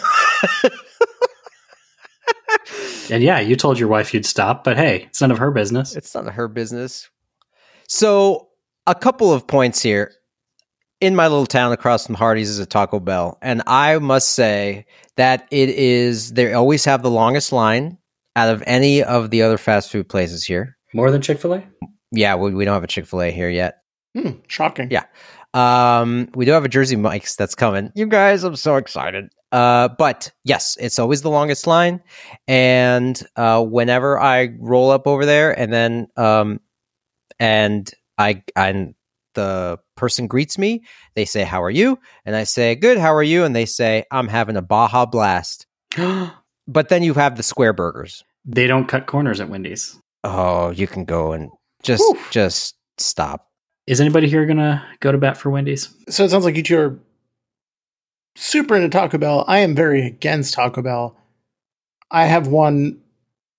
And 3.11 3.23
yeah, 3.23 3.39
you 3.39 3.55
told 3.55 3.79
your 3.79 3.87
wife 3.87 4.13
you'd 4.13 4.25
stop, 4.25 4.63
but 4.63 4.77
hey, 4.77 5.03
it's 5.09 5.21
none 5.21 5.31
of 5.31 5.37
her 5.37 5.51
business. 5.51 5.95
It's 5.95 6.13
none 6.13 6.27
of 6.27 6.33
her 6.33 6.47
business. 6.47 7.09
So, 7.87 8.49
a 8.87 8.95
couple 8.95 9.31
of 9.33 9.47
points 9.47 9.81
here. 9.81 10.13
In 11.01 11.13
my 11.13 11.27
little 11.27 11.45
town 11.45 11.73
across 11.73 12.05
from 12.05 12.15
Hardee's 12.15 12.49
is 12.49 12.57
a 12.57 12.65
Taco 12.65 12.99
Bell, 13.01 13.37
and 13.41 13.61
I 13.67 13.99
must 13.99 14.29
say 14.29 14.85
that 15.17 15.45
it 15.51 15.69
is. 15.69 16.31
They 16.33 16.53
always 16.53 16.85
have 16.85 17.03
the 17.03 17.11
longest 17.11 17.51
line 17.51 17.97
out 18.35 18.49
of 18.49 18.63
any 18.65 19.03
of 19.03 19.29
the 19.29 19.41
other 19.41 19.57
fast 19.57 19.91
food 19.91 20.07
places 20.07 20.45
here. 20.45 20.77
More 20.93 21.11
than 21.11 21.21
Chick 21.21 21.39
Fil 21.39 21.55
A. 21.55 21.63
Yeah, 22.11 22.35
we, 22.35 22.53
we 22.53 22.63
don't 22.63 22.73
have 22.73 22.83
a 22.83 22.87
Chick 22.87 23.05
Fil 23.05 23.23
A 23.23 23.31
here 23.31 23.49
yet. 23.49 23.81
Hmm, 24.17 24.31
shocking. 24.47 24.89
Yeah. 24.89 25.03
Um, 25.53 26.29
we 26.33 26.45
do 26.45 26.51
have 26.51 26.65
a 26.65 26.69
Jersey 26.69 26.95
Mike's 26.95 27.35
that's 27.35 27.55
coming. 27.55 27.91
You 27.95 28.07
guys, 28.07 28.43
I'm 28.43 28.55
so 28.55 28.77
excited. 28.77 29.29
Uh, 29.55 29.87
but 29.87 30.33
yes, 30.43 30.75
it's 30.81 30.99
always 30.99 31.21
the 31.21 31.29
longest 31.29 31.65
line, 31.65 32.01
and 32.45 33.25
uh, 33.37 33.63
whenever 33.63 34.19
I 34.19 34.49
roll 34.59 34.91
up 34.91 35.07
over 35.07 35.25
there, 35.25 35.57
and 35.57 35.71
then 35.71 36.07
um, 36.17 36.59
and 37.39 37.89
I 38.17 38.43
and 38.57 38.95
the 39.33 39.79
person 39.95 40.27
greets 40.27 40.57
me, 40.57 40.83
they 41.15 41.23
say, 41.23 41.45
"How 41.45 41.63
are 41.63 41.69
you?" 41.69 41.97
And 42.25 42.35
I 42.35 42.43
say, 42.43 42.75
"Good. 42.75 42.97
How 42.97 43.13
are 43.13 43.23
you?" 43.23 43.45
And 43.45 43.55
they 43.55 43.65
say, 43.65 44.03
"I'm 44.11 44.27
having 44.27 44.57
a 44.57 44.61
Baja 44.61 45.05
Blast." 45.05 45.65
But 46.67 46.89
then 46.89 47.03
you 47.03 47.13
have 47.13 47.37
the 47.37 47.43
square 47.43 47.73
burgers. 47.73 48.23
they 48.43 48.65
don't 48.65 48.87
cut 48.87 49.05
corners 49.05 49.39
at 49.39 49.49
Wendy's. 49.49 49.95
Oh, 50.23 50.71
you 50.71 50.87
can 50.87 51.05
go 51.05 51.31
and 51.31 51.51
just 51.83 52.01
Oof. 52.01 52.27
just 52.31 52.75
stop. 52.97 53.47
Is 53.87 54.01
anybody 54.01 54.27
here 54.27 54.45
gonna 54.47 54.83
go 54.99 55.11
to 55.11 55.17
bat 55.19 55.37
for 55.37 55.51
Wendy's? 55.51 55.95
So 56.09 56.25
it 56.25 56.29
sounds 56.31 56.43
like 56.43 56.57
you 56.57 56.63
two 56.63 56.77
are 56.79 56.99
super 58.35 58.75
into 58.75 58.89
Taco 58.89 59.17
Bell. 59.17 59.45
I 59.47 59.59
am 59.59 59.75
very 59.75 60.05
against 60.05 60.53
Taco 60.53 60.81
Bell. 60.81 61.15
I 62.11 62.25
have 62.25 62.47
one 62.47 63.01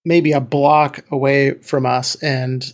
maybe 0.04 0.32
a 0.32 0.40
block 0.40 1.04
away 1.10 1.54
from 1.54 1.84
us, 1.84 2.14
and 2.22 2.64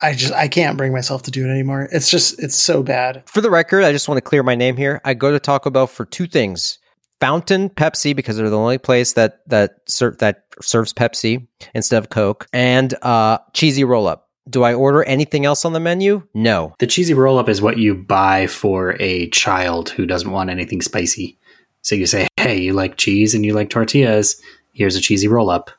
I 0.00 0.14
just 0.14 0.32
I 0.32 0.48
can't 0.48 0.76
bring 0.76 0.92
myself 0.92 1.22
to 1.24 1.30
do 1.30 1.46
it 1.46 1.50
anymore. 1.50 1.88
It's 1.92 2.10
just 2.10 2.42
it's 2.42 2.56
so 2.56 2.82
bad. 2.82 3.22
For 3.26 3.40
the 3.40 3.50
record, 3.50 3.84
I 3.84 3.92
just 3.92 4.08
want 4.08 4.16
to 4.18 4.22
clear 4.22 4.42
my 4.42 4.54
name 4.54 4.76
here. 4.76 5.00
I 5.04 5.14
go 5.14 5.30
to 5.30 5.38
Taco 5.38 5.70
Bell 5.70 5.86
for 5.86 6.04
two 6.04 6.26
things: 6.26 6.78
Fountain 7.20 7.70
Pepsi 7.70 8.16
because 8.16 8.36
they're 8.36 8.50
the 8.50 8.58
only 8.58 8.78
place 8.78 9.12
that 9.12 9.40
that 9.48 9.76
ser- 9.86 10.16
that 10.18 10.44
serves 10.62 10.92
Pepsi 10.92 11.46
instead 11.74 12.02
of 12.02 12.10
Coke, 12.10 12.46
and 12.52 12.94
uh, 13.02 13.38
cheesy 13.52 13.84
roll 13.84 14.06
up. 14.06 14.25
Do 14.48 14.62
I 14.62 14.74
order 14.74 15.02
anything 15.04 15.44
else 15.44 15.64
on 15.64 15.72
the 15.72 15.80
menu? 15.80 16.22
No. 16.32 16.74
The 16.78 16.86
cheesy 16.86 17.14
roll 17.14 17.38
up 17.38 17.48
is 17.48 17.60
what 17.60 17.78
you 17.78 17.94
buy 17.94 18.46
for 18.46 18.96
a 19.00 19.28
child 19.30 19.90
who 19.90 20.06
doesn't 20.06 20.30
want 20.30 20.50
anything 20.50 20.80
spicy. 20.80 21.36
So 21.82 21.94
you 21.94 22.06
say, 22.06 22.28
"Hey, 22.36 22.60
you 22.60 22.72
like 22.72 22.96
cheese 22.96 23.34
and 23.34 23.44
you 23.44 23.54
like 23.54 23.70
tortillas? 23.70 24.40
Here's 24.72 24.96
a 24.96 25.00
cheesy 25.00 25.28
roll 25.28 25.50
up." 25.50 25.70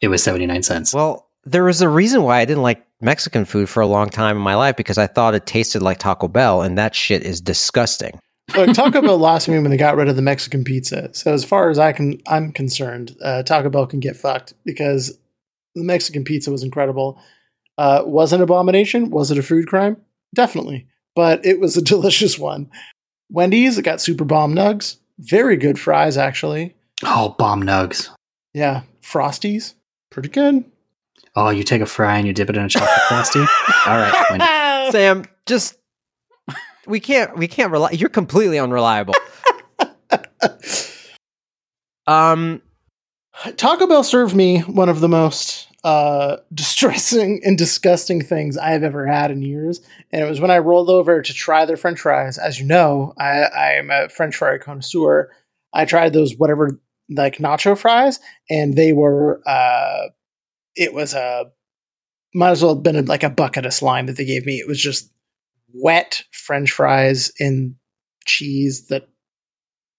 It 0.00 0.08
was 0.08 0.22
seventy 0.22 0.46
nine 0.46 0.62
cents. 0.62 0.94
Well, 0.94 1.28
there 1.44 1.64
was 1.64 1.80
a 1.82 1.88
reason 1.88 2.22
why 2.22 2.40
I 2.40 2.44
didn't 2.44 2.62
like 2.62 2.84
Mexican 3.00 3.44
food 3.44 3.68
for 3.68 3.80
a 3.80 3.86
long 3.86 4.08
time 4.08 4.36
in 4.36 4.42
my 4.42 4.54
life 4.54 4.76
because 4.76 4.98
I 4.98 5.06
thought 5.06 5.34
it 5.34 5.46
tasted 5.46 5.82
like 5.82 5.98
Taco 5.98 6.28
Bell, 6.28 6.62
and 6.62 6.78
that 6.78 6.94
shit 6.94 7.22
is 7.22 7.40
disgusting. 7.40 8.18
Look, 8.56 8.74
Taco 8.74 9.02
Bell 9.02 9.18
lost 9.18 9.48
me 9.48 9.58
when 9.58 9.70
they 9.70 9.76
got 9.76 9.96
rid 9.96 10.08
of 10.08 10.16
the 10.16 10.22
Mexican 10.22 10.64
pizza. 10.64 11.10
So 11.12 11.32
as 11.32 11.44
far 11.44 11.70
as 11.70 11.78
I 11.78 11.92
can, 11.92 12.20
I'm 12.28 12.52
concerned, 12.52 13.16
uh, 13.22 13.42
Taco 13.42 13.68
Bell 13.70 13.86
can 13.86 14.00
get 14.00 14.16
fucked 14.16 14.54
because 14.64 15.18
the 15.74 15.82
Mexican 15.82 16.24
pizza 16.24 16.50
was 16.50 16.62
incredible. 16.62 17.18
Uh, 17.78 18.02
was 18.04 18.32
it 18.32 18.36
an 18.36 18.42
abomination? 18.42 19.10
Was 19.10 19.30
it 19.30 19.38
a 19.38 19.42
food 19.42 19.66
crime? 19.66 19.96
Definitely, 20.34 20.86
but 21.14 21.44
it 21.44 21.60
was 21.60 21.76
a 21.76 21.82
delicious 21.94 22.38
one. 22.38 22.70
Wendy's, 23.30 23.78
it 23.78 23.82
got 23.82 24.00
super 24.00 24.24
bomb 24.24 24.54
nugs, 24.54 24.96
very 25.18 25.56
good 25.56 25.78
fries 25.78 26.16
actually. 26.16 26.74
oh, 27.04 27.34
bomb 27.38 27.62
nugs. 27.62 28.08
Yeah, 28.54 28.82
Frosties, 29.02 29.74
pretty 30.10 30.28
good. 30.28 30.64
Oh, 31.34 31.50
you 31.50 31.64
take 31.64 31.82
a 31.82 31.86
fry 31.86 32.16
and 32.16 32.26
you 32.26 32.32
dip 32.32 32.48
it 32.48 32.56
in 32.56 32.64
a 32.64 32.68
chocolate 32.68 33.00
frosty. 33.08 33.40
All 33.86 33.98
right, 33.98 34.24
Wendy. 34.30 34.92
Sam, 34.92 35.24
just 35.44 35.76
we 36.86 37.00
can't 37.00 37.36
we 37.36 37.48
can't 37.48 37.72
rely. 37.72 37.90
You're 37.90 38.08
completely 38.08 38.58
unreliable. 38.58 39.14
um, 42.06 42.62
Taco 43.56 43.86
Bell 43.86 44.02
served 44.02 44.34
me 44.34 44.60
one 44.60 44.88
of 44.88 45.00
the 45.00 45.08
most 45.08 45.68
uh, 45.86 46.38
distressing 46.54 47.40
and 47.44 47.56
disgusting 47.56 48.20
things 48.20 48.58
I 48.58 48.70
have 48.70 48.82
ever 48.82 49.06
had 49.06 49.30
in 49.30 49.40
years. 49.40 49.80
And 50.12 50.22
it 50.22 50.28
was 50.28 50.40
when 50.40 50.50
I 50.50 50.58
rolled 50.58 50.90
over 50.90 51.22
to 51.22 51.32
try 51.32 51.64
their 51.64 51.76
french 51.76 52.00
fries. 52.00 52.36
As 52.36 52.58
you 52.58 52.66
know, 52.66 53.14
I, 53.18 53.42
I 53.42 53.72
am 53.74 53.90
a 53.90 54.08
french 54.08 54.36
fry 54.36 54.58
connoisseur. 54.58 55.30
I 55.72 55.84
tried 55.84 56.12
those 56.12 56.34
whatever, 56.36 56.80
like 57.08 57.36
nacho 57.36 57.78
fries, 57.78 58.18
and 58.50 58.74
they 58.74 58.92
were, 58.92 59.40
uh, 59.46 60.08
it 60.74 60.92
was 60.92 61.14
a, 61.14 61.44
might 62.34 62.50
as 62.50 62.62
well 62.62 62.74
have 62.74 62.82
been 62.82 63.04
like 63.06 63.22
a 63.22 63.30
bucket 63.30 63.64
of 63.64 63.72
slime 63.72 64.06
that 64.06 64.16
they 64.16 64.24
gave 64.24 64.44
me. 64.44 64.56
It 64.56 64.66
was 64.66 64.80
just 64.80 65.10
wet 65.72 66.22
french 66.32 66.72
fries 66.72 67.30
in 67.38 67.76
cheese 68.26 68.88
that 68.88 69.08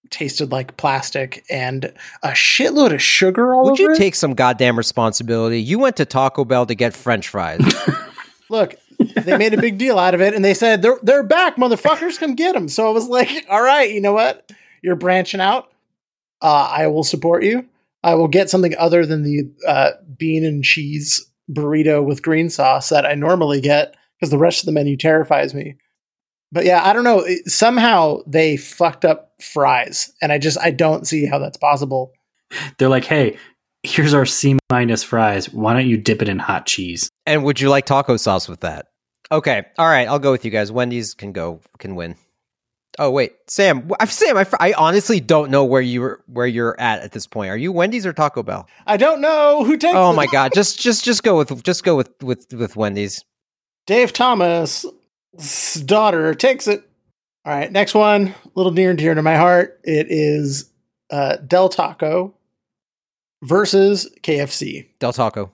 tasted 0.09 0.51
like 0.51 0.77
plastic 0.77 1.45
and 1.49 1.85
a 2.23 2.29
shitload 2.29 2.93
of 2.93 3.01
sugar 3.01 3.53
all 3.53 3.65
would 3.65 3.73
over 3.73 3.81
you 3.81 3.91
it. 3.91 3.97
take 3.97 4.15
some 4.15 4.33
goddamn 4.33 4.77
responsibility? 4.77 5.61
You 5.61 5.79
went 5.79 5.97
to 5.97 6.05
Taco 6.05 6.45
Bell 6.45 6.65
to 6.65 6.75
get 6.75 6.93
French 6.93 7.27
fries. 7.27 7.61
Look, 8.49 8.75
they 8.97 9.37
made 9.37 9.53
a 9.53 9.61
big 9.61 9.77
deal 9.77 9.99
out 9.99 10.13
of 10.13 10.21
it, 10.21 10.33
and 10.33 10.43
they 10.43 10.53
said 10.53 10.81
they're 10.81 10.99
they're 11.03 11.23
back, 11.23 11.57
motherfuckers, 11.57 12.19
come 12.19 12.35
get 12.35 12.53
them. 12.53 12.69
So 12.69 12.87
I 12.87 12.91
was 12.91 13.07
like, 13.07 13.45
all 13.49 13.61
right, 13.61 13.91
you 13.91 14.01
know 14.01 14.13
what? 14.13 14.51
You're 14.81 14.95
branching 14.95 15.41
out. 15.41 15.71
Uh, 16.41 16.69
I 16.71 16.87
will 16.87 17.03
support 17.03 17.43
you. 17.43 17.65
I 18.03 18.15
will 18.15 18.27
get 18.27 18.49
something 18.49 18.75
other 18.77 19.05
than 19.05 19.23
the 19.23 19.51
uh, 19.67 19.91
bean 20.17 20.45
and 20.45 20.63
cheese 20.63 21.27
burrito 21.51 22.03
with 22.03 22.21
green 22.21 22.49
sauce 22.49 22.89
that 22.89 23.05
I 23.05 23.15
normally 23.15 23.59
get 23.61 23.95
because 24.19 24.29
the 24.29 24.37
rest 24.37 24.61
of 24.61 24.65
the 24.65 24.71
menu 24.71 24.97
terrifies 24.97 25.53
me. 25.53 25.75
But 26.51 26.65
yeah, 26.65 26.81
I 26.87 26.93
don't 26.93 27.03
know. 27.03 27.19
It- 27.19 27.49
somehow 27.49 28.19
they 28.27 28.57
fucked 28.57 29.03
up 29.05 29.33
fries, 29.41 30.11
and 30.21 30.31
I 30.31 30.37
just 30.37 30.57
I 30.59 30.71
don't 30.71 31.05
see 31.07 31.25
how 31.25 31.39
that's 31.39 31.57
possible. 31.57 32.13
They're 32.77 32.89
like, 32.89 33.05
"Hey, 33.05 33.37
here's 33.83 34.13
our 34.13 34.25
C 34.25 34.57
minus 34.69 35.03
fries. 35.03 35.51
Why 35.51 35.73
don't 35.73 35.87
you 35.87 35.97
dip 35.97 36.21
it 36.21 36.29
in 36.29 36.39
hot 36.39 36.65
cheese?" 36.65 37.09
and 37.25 37.43
would 37.43 37.59
you 37.59 37.69
like 37.69 37.85
taco 37.85 38.15
sauce 38.17 38.47
with 38.47 38.61
that? 38.61 38.87
Okay, 39.31 39.65
all 39.77 39.87
right, 39.89 40.07
I'll 40.07 40.19
go 40.19 40.31
with 40.31 40.45
you 40.45 40.51
guys. 40.51 40.71
Wendy's 40.71 41.13
can 41.13 41.33
go 41.33 41.59
can 41.79 41.95
win. 41.95 42.15
Oh 42.99 43.11
wait, 43.11 43.33
Sam, 43.47 43.91
I've 43.99 44.11
Sam. 44.11 44.37
I, 44.37 44.47
I 44.59 44.73
honestly 44.73 45.19
don't 45.19 45.51
know 45.51 45.65
where 45.65 45.81
you're 45.81 46.23
where 46.27 46.47
you're 46.47 46.79
at 46.79 47.01
at 47.01 47.11
this 47.11 47.27
point. 47.27 47.49
Are 47.51 47.57
you 47.57 47.71
Wendy's 47.73 48.05
or 48.05 48.13
Taco 48.13 48.41
Bell? 48.41 48.67
I 48.87 48.95
don't 48.97 49.19
know 49.21 49.63
who 49.65 49.75
takes. 49.77 49.93
Oh 49.95 50.13
my 50.13 50.25
god, 50.31 50.53
just 50.55 50.79
just 50.79 51.03
just 51.03 51.21
go 51.23 51.37
with 51.37 51.61
just 51.63 51.83
go 51.83 51.95
with 51.97 52.09
with 52.23 52.47
with 52.53 52.75
Wendy's. 52.77 53.23
Dave 53.85 54.13
Thomas' 54.13 54.85
daughter 55.85 56.33
takes 56.33 56.67
it. 56.67 56.83
All 57.45 57.53
right, 57.53 57.71
next 57.71 57.93
one, 57.93 58.27
a 58.27 58.49
little 58.55 58.73
near 58.73 58.89
and 58.89 58.99
dear 58.99 59.13
to 59.13 59.21
my 59.21 59.37
heart. 59.37 59.79
It 59.83 60.07
is 60.09 60.69
uh, 61.09 61.37
Del 61.37 61.69
Taco 61.69 62.35
versus 63.41 64.09
KFC. 64.21 64.87
Del 64.99 65.13
Taco. 65.13 65.53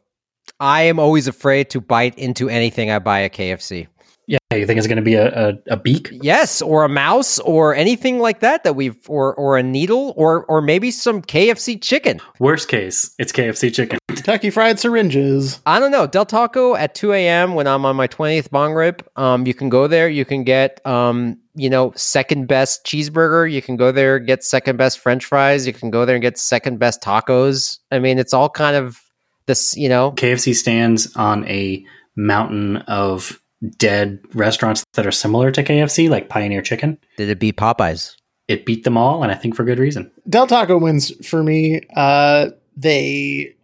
I 0.59 0.83
am 0.83 0.99
always 0.99 1.27
afraid 1.27 1.69
to 1.71 1.81
bite 1.81 2.17
into 2.17 2.49
anything 2.49 2.89
I 2.89 2.99
buy 2.99 3.23
at 3.23 3.33
KFC. 3.33 3.87
Yeah, 4.27 4.37
you 4.51 4.65
think 4.65 4.77
it's 4.77 4.87
going 4.87 4.97
to 4.97 5.03
be 5.03 5.15
a, 5.15 5.49
a, 5.49 5.53
a 5.71 5.77
beak? 5.77 6.09
Yes, 6.11 6.61
or 6.61 6.85
a 6.85 6.89
mouse, 6.89 7.39
or 7.39 7.75
anything 7.75 8.19
like 8.19 8.39
that 8.39 8.63
that 8.63 8.75
we've, 8.75 8.97
or 9.09 9.33
or 9.35 9.57
a 9.57 9.63
needle, 9.63 10.13
or 10.15 10.45
or 10.45 10.61
maybe 10.61 10.91
some 10.91 11.21
KFC 11.21 11.81
chicken. 11.81 12.21
Worst 12.39 12.67
case, 12.69 13.13
it's 13.19 13.31
KFC 13.31 13.73
chicken. 13.73 13.99
Kentucky 14.07 14.49
Fried 14.49 14.79
Syringes. 14.79 15.59
I 15.65 15.79
don't 15.79 15.91
know. 15.91 16.07
Del 16.07 16.25
Taco 16.25 16.75
at 16.75 16.95
2 16.95 17.11
a.m. 17.11 17.55
when 17.55 17.67
I'm 17.67 17.85
on 17.85 17.95
my 17.95 18.07
20th 18.07 18.49
bong 18.51 18.73
rip. 18.73 19.05
Um, 19.17 19.45
you 19.45 19.53
can 19.53 19.69
go 19.69 19.87
there. 19.87 20.07
You 20.07 20.23
can 20.23 20.45
get, 20.45 20.85
um, 20.85 21.39
you 21.55 21.69
know, 21.69 21.91
second 21.95 22.47
best 22.47 22.85
cheeseburger. 22.85 23.51
You 23.51 23.61
can 23.61 23.75
go 23.75 23.91
there 23.91 24.19
get 24.19 24.43
second 24.43 24.77
best 24.77 24.99
French 24.99 25.25
fries. 25.25 25.67
You 25.67 25.73
can 25.73 25.89
go 25.89 26.05
there 26.05 26.15
and 26.15 26.21
get 26.21 26.37
second 26.37 26.79
best 26.79 27.01
tacos. 27.01 27.79
I 27.91 27.99
mean, 27.99 28.17
it's 28.17 28.33
all 28.33 28.49
kind 28.49 28.75
of 28.75 29.01
this, 29.45 29.75
you 29.75 29.89
know. 29.89 30.11
KFC 30.11 30.55
stands 30.55 31.13
on 31.15 31.45
a 31.47 31.85
mountain 32.15 32.77
of 32.77 33.41
dead 33.77 34.19
restaurants 34.33 34.83
that 34.93 35.05
are 35.07 35.11
similar 35.11 35.51
to 35.51 35.63
KFC, 35.63 36.09
like 36.09 36.29
Pioneer 36.29 36.61
Chicken. 36.61 36.97
Did 37.17 37.29
it 37.29 37.39
beat 37.39 37.57
Popeyes? 37.57 38.15
It 38.47 38.65
beat 38.65 38.83
them 38.83 38.97
all, 38.97 39.23
and 39.23 39.31
I 39.31 39.35
think 39.35 39.55
for 39.55 39.63
good 39.63 39.79
reason. 39.79 40.11
Del 40.29 40.47
Taco 40.47 40.77
wins 40.77 41.11
for 41.25 41.43
me. 41.43 41.81
Uh, 41.95 42.49
they, 42.75 43.55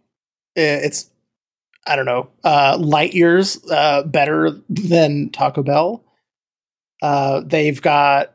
eh, 0.56 0.80
it's, 0.82 1.10
I 1.86 1.96
don't 1.96 2.06
know, 2.06 2.30
uh, 2.44 2.78
light 2.80 3.12
years 3.12 3.58
uh, 3.70 4.02
better 4.04 4.52
than 4.70 5.30
Taco 5.30 5.62
Bell. 5.62 6.02
Uh, 7.02 7.42
they've 7.44 7.80
got 7.80 8.34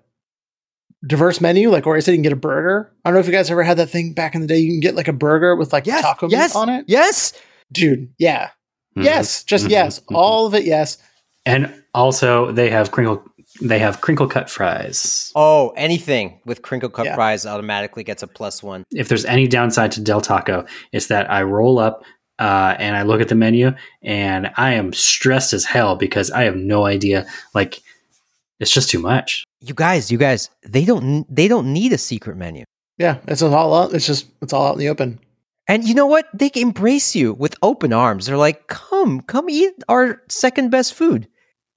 diverse 1.06 1.42
menu. 1.42 1.70
Like 1.70 1.86
where 1.86 1.96
I 1.96 2.00
said, 2.00 2.12
you 2.12 2.18
can 2.18 2.24
get 2.24 2.34
a 2.34 2.38
burger. 2.38 2.92
I 3.04 3.10
don't 3.10 3.16
know 3.16 3.20
if 3.20 3.28
you 3.28 3.32
guys 3.32 3.50
ever 3.50 3.64
had 3.64 3.78
that 3.78 3.90
thing 3.90 4.14
back 4.14 4.36
in 4.36 4.42
the 4.42 4.48
day. 4.48 4.58
You 4.58 4.72
can 4.72 4.80
get 4.80 4.96
like 4.96 5.08
a 5.08 5.14
burger 5.14 5.56
with 5.56 5.72
like 5.74 5.86
Yes. 5.86 6.02
taco 6.04 6.28
yes. 6.30 6.54
meat 6.54 6.60
on 6.60 6.70
it. 6.70 6.86
Yes. 6.88 7.34
Dude, 7.72 8.12
yeah. 8.18 8.50
Mhm. 8.98 9.04
Yes, 9.04 9.44
just 9.44 9.66
Mhm. 9.66 9.72
yes. 9.72 10.00
Mhm. 10.02 10.16
All 10.16 10.46
of 10.48 10.54
it, 10.54 10.64
yes. 10.66 10.98
And 11.46 11.74
also, 11.94 12.52
they 12.52 12.70
have 12.70 12.92
crinkle. 12.92 13.24
They 13.62 13.80
have 13.80 14.02
crinkle 14.02 14.28
cut 14.28 14.50
fries. 14.50 15.32
Oh, 15.36 15.70
anything 15.78 16.40
with 16.46 16.62
crinkle 16.62 16.90
cut 16.90 17.06
Yeah. 17.06 17.16
fries 17.16 17.46
automatically 17.46 18.04
gets 18.04 18.22
a 18.24 18.28
plus 18.28 18.62
one. 18.62 18.84
If 18.92 19.08
there's 19.08 19.24
any 19.26 19.48
downside 19.48 19.92
to 19.94 20.02
Del 20.02 20.20
Taco, 20.20 20.66
it's 20.92 21.08
that 21.08 21.30
I 21.32 21.44
roll 21.44 21.80
up 21.80 22.04
uh, 22.38 22.76
and 22.80 22.98
I 22.98 23.04
look 23.04 23.22
at 23.22 23.30
the 23.30 23.36
menu, 23.36 23.72
and 24.04 24.52
I 24.58 24.74
am 24.74 24.92
stressed 24.92 25.54
as 25.54 25.64
hell 25.64 25.96
because 25.96 26.32
I 26.32 26.44
have 26.44 26.58
no 26.58 26.86
idea. 26.86 27.26
Like, 27.54 27.82
it's 28.60 28.72
just 28.72 28.90
too 28.90 29.00
much. 29.00 29.46
You 29.62 29.74
guys, 29.74 30.12
you 30.12 30.18
guys, 30.18 30.50
they 30.68 30.84
don't 30.84 31.26
they 31.34 31.48
don't 31.48 31.72
need 31.72 31.94
a 31.94 31.98
secret 31.98 32.36
menu. 32.36 32.66
Yeah, 32.98 33.18
it's 33.28 33.42
all 33.42 33.74
out. 33.74 33.94
It's 33.94 34.06
just 34.08 34.28
it's 34.42 34.52
all 34.54 34.68
out 34.68 34.74
in 34.74 34.80
the 34.80 34.90
open. 34.90 35.20
And 35.68 35.84
you 35.88 35.94
know 35.96 36.06
what? 36.08 36.28
They 36.34 36.52
embrace 36.56 37.16
you 37.16 37.34
with 37.34 37.56
open 37.62 37.94
arms. 37.94 38.26
They're 38.26 38.38
like, 38.38 38.68
"Come, 38.68 39.22
come 39.22 39.50
eat 39.50 39.74
our 39.88 40.22
second 40.28 40.72
best 40.72 40.94
food." 40.94 41.28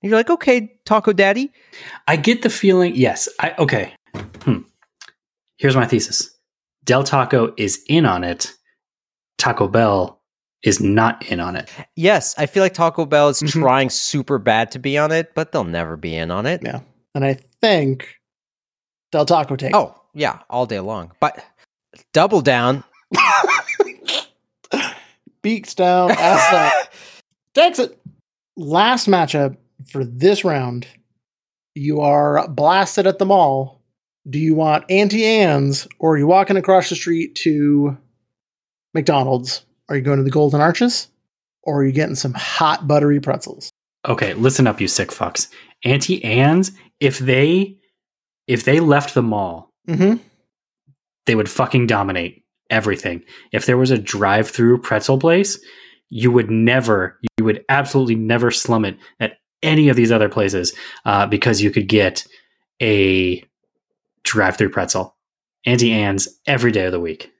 You're 0.02 0.16
like, 0.16 0.30
"Okay, 0.30 0.78
Taco 0.84 1.12
Daddy." 1.12 1.52
I 2.06 2.16
get 2.16 2.42
the 2.42 2.50
feeling. 2.50 2.94
Yes. 2.94 3.28
I 3.40 3.54
okay. 3.58 3.92
Hmm. 4.42 4.58
Here's 5.58 5.76
my 5.76 5.86
thesis. 5.86 6.30
Del 6.84 7.04
Taco 7.04 7.52
is 7.56 7.82
in 7.88 8.06
on 8.06 8.24
it. 8.24 8.52
Taco 9.38 9.68
Bell 9.68 10.20
is 10.62 10.80
not 10.80 11.24
in 11.26 11.38
on 11.40 11.54
it. 11.56 11.68
Yes, 11.96 12.34
I 12.38 12.46
feel 12.46 12.62
like 12.62 12.74
Taco 12.74 13.06
Bell 13.06 13.28
is 13.28 13.40
Mhm. 13.42 13.50
trying 13.52 13.90
super 13.90 14.38
bad 14.38 14.70
to 14.72 14.78
be 14.78 14.98
on 14.98 15.12
it, 15.12 15.34
but 15.34 15.52
they'll 15.52 15.64
never 15.64 15.96
be 15.96 16.16
in 16.16 16.30
on 16.30 16.46
it. 16.46 16.60
Yeah. 16.64 16.80
And 17.14 17.24
I 17.24 17.38
think 17.60 18.16
Del 19.12 19.24
Taco 19.26 19.56
takes. 19.56 19.76
Oh, 19.76 19.94
yeah, 20.14 20.38
all 20.50 20.66
day 20.66 20.80
long. 20.80 21.12
But 21.20 21.44
double 22.12 22.40
down. 22.40 22.82
beaks 25.42 25.74
down, 25.74 26.10
ass 26.12 26.52
up. 26.52 26.92
Takes 27.54 27.78
it. 27.78 27.98
Last 28.56 29.06
matchup 29.08 29.56
for 29.88 30.04
this 30.04 30.44
round. 30.44 30.86
You 31.74 32.00
are 32.00 32.46
blasted 32.48 33.06
at 33.06 33.18
the 33.18 33.26
mall. 33.26 33.82
Do 34.28 34.38
you 34.38 34.54
want 34.54 34.84
Auntie 34.90 35.24
Anne's 35.24 35.86
or 35.98 36.14
are 36.14 36.18
you 36.18 36.26
walking 36.26 36.56
across 36.56 36.88
the 36.90 36.96
street 36.96 37.34
to 37.36 37.96
McDonald's? 38.94 39.64
Are 39.88 39.96
you 39.96 40.02
going 40.02 40.18
to 40.18 40.24
the 40.24 40.30
Golden 40.30 40.60
Arches? 40.60 41.08
Or 41.62 41.80
are 41.80 41.84
you 41.86 41.92
getting 41.92 42.14
some 42.14 42.34
hot 42.34 42.86
buttery 42.86 43.20
pretzels? 43.20 43.70
Okay, 44.06 44.34
listen 44.34 44.66
up, 44.66 44.80
you 44.80 44.88
sick 44.88 45.08
fucks. 45.10 45.48
Auntie 45.84 46.22
Anne's, 46.24 46.72
if 47.00 47.18
they 47.18 47.76
if 48.46 48.64
they 48.64 48.80
left 48.80 49.14
the 49.14 49.22
mall, 49.22 49.70
Mm-hmm. 49.88 50.16
they 51.24 51.34
would 51.34 51.48
fucking 51.48 51.86
dominate 51.86 52.44
everything. 52.68 53.22
If 53.52 53.64
there 53.64 53.78
was 53.78 53.90
a 53.90 53.96
drive-through 53.96 54.82
pretzel 54.82 55.18
place, 55.18 55.58
you 56.10 56.30
would 56.30 56.50
never, 56.50 57.18
you 57.38 57.44
would 57.44 57.64
absolutely 57.70 58.14
never 58.14 58.50
slum 58.50 58.84
it 58.84 58.98
at 59.18 59.38
any 59.62 59.88
of 59.88 59.96
these 59.96 60.12
other 60.12 60.28
places 60.28 60.74
uh, 61.04 61.26
because 61.26 61.60
you 61.60 61.70
could 61.70 61.88
get 61.88 62.26
a 62.80 63.42
drive-through 64.24 64.70
pretzel. 64.70 65.16
Auntie 65.66 65.92
Anne's 65.92 66.28
every 66.46 66.72
day 66.72 66.86
of 66.86 66.92
the 66.92 67.00
week. 67.00 67.30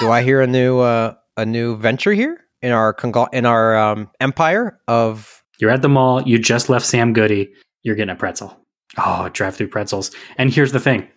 Do 0.00 0.10
I 0.10 0.22
hear 0.22 0.40
a 0.40 0.46
new 0.46 0.80
uh, 0.80 1.14
a 1.36 1.46
new 1.46 1.76
venture 1.76 2.12
here 2.12 2.44
in 2.60 2.72
our 2.72 2.94
congl- 2.94 3.32
in 3.32 3.46
our 3.46 3.76
um, 3.76 4.10
empire 4.20 4.78
of 4.88 5.42
You're 5.58 5.70
at 5.70 5.82
the 5.82 5.88
mall, 5.88 6.22
you 6.22 6.38
just 6.38 6.68
left 6.68 6.86
Sam 6.86 7.12
Goody, 7.12 7.52
you're 7.82 7.96
getting 7.96 8.12
a 8.14 8.16
pretzel. 8.16 8.56
Oh, 8.98 9.28
drive-through 9.30 9.68
pretzels. 9.68 10.10
And 10.36 10.52
here's 10.52 10.72
the 10.72 10.80
thing. 10.80 11.08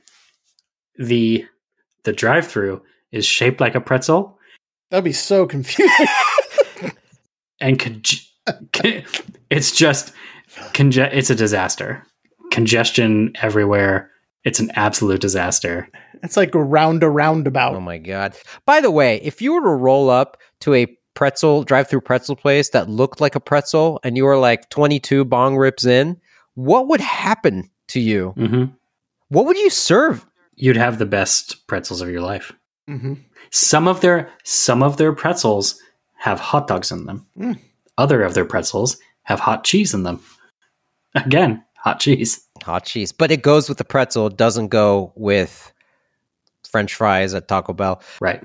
The 0.98 1.46
the 2.04 2.14
drive-through 2.14 2.82
is 3.12 3.26
shaped 3.26 3.60
like 3.60 3.76
a 3.76 3.82
pretzel 3.82 4.36
That'd 4.92 5.04
be 5.04 5.14
so 5.14 5.46
confusing. 5.46 6.08
and 7.60 7.80
conge- 7.80 8.32
it's 9.50 9.72
just 9.72 10.14
conge- 10.74 10.98
it's 11.14 11.30
a 11.30 11.36
disaster. 11.36 12.04
Congestion 12.52 13.34
everywhere. 13.42 14.12
It's 14.44 14.60
an 14.60 14.72
absolute 14.76 15.22
disaster. 15.22 15.90
it's 16.24 16.38
like 16.38 16.54
a 16.56 16.64
round 16.64 17.04
a 17.04 17.10
roundabout. 17.10 17.76
Oh 17.76 17.80
my 17.82 17.98
god. 17.98 18.36
By 18.66 18.80
the 18.82 18.92
way, 18.92 19.20
if 19.24 19.42
you 19.42 19.54
were 19.54 19.62
to 19.64 19.70
roll 19.76 20.10
up 20.10 20.38
to 20.62 20.74
a 20.74 20.88
pretzel 21.16 21.64
drive-through 21.64 22.02
pretzel 22.02 22.36
place 22.36 22.70
that 22.70 22.90
looked 22.90 23.20
like 23.22 23.36
a 23.36 23.40
pretzel 23.40 24.00
and 24.04 24.16
you 24.18 24.26
were 24.26 24.38
like 24.38 24.70
22 24.70 25.26
bong 25.26 25.56
rips 25.58 25.86
in, 25.86 26.20
what 26.54 26.88
would 26.88 27.02
happen 27.02 27.70
to 27.90 28.00
you? 28.00 28.30
hmm 28.32 28.66
What 29.30 29.46
would 29.46 29.58
you 29.58 29.70
serve? 29.70 30.26
You'd 30.56 30.78
have 30.78 31.00
the 31.00 31.06
best 31.06 31.68
pretzels 31.68 32.02
of 32.02 32.10
your 32.10 32.22
life. 32.22 32.54
Mm-hmm. 32.90 33.16
Some 33.50 33.88
of 33.88 34.02
their 34.02 34.30
some 34.44 34.84
of 34.84 34.98
their 34.98 35.12
pretzels 35.14 35.82
have 36.18 36.40
hot 36.40 36.68
dogs 36.68 36.92
in 36.92 37.06
them. 37.06 37.26
Mm. 37.38 37.60
Other 37.98 38.24
of 38.24 38.34
their 38.34 38.46
pretzels 38.46 38.98
have 39.24 39.40
hot 39.40 39.64
cheese 39.64 39.94
in 39.94 40.04
them. 40.04 40.22
Again, 41.16 41.64
hot 41.78 42.00
cheese. 42.00 42.46
Hot 42.64 42.86
cheese. 42.86 43.12
But 43.12 43.32
it 43.32 43.42
goes 43.42 43.70
with 43.70 43.78
the 43.78 43.86
pretzel, 43.86 44.28
it 44.28 44.38
doesn't 44.38 44.68
go 44.68 45.14
with 45.16 45.72
french 46.70 46.94
fries 46.96 47.34
at 47.34 47.48
Taco 47.48 47.74
Bell. 47.74 48.02
Right. 48.20 48.44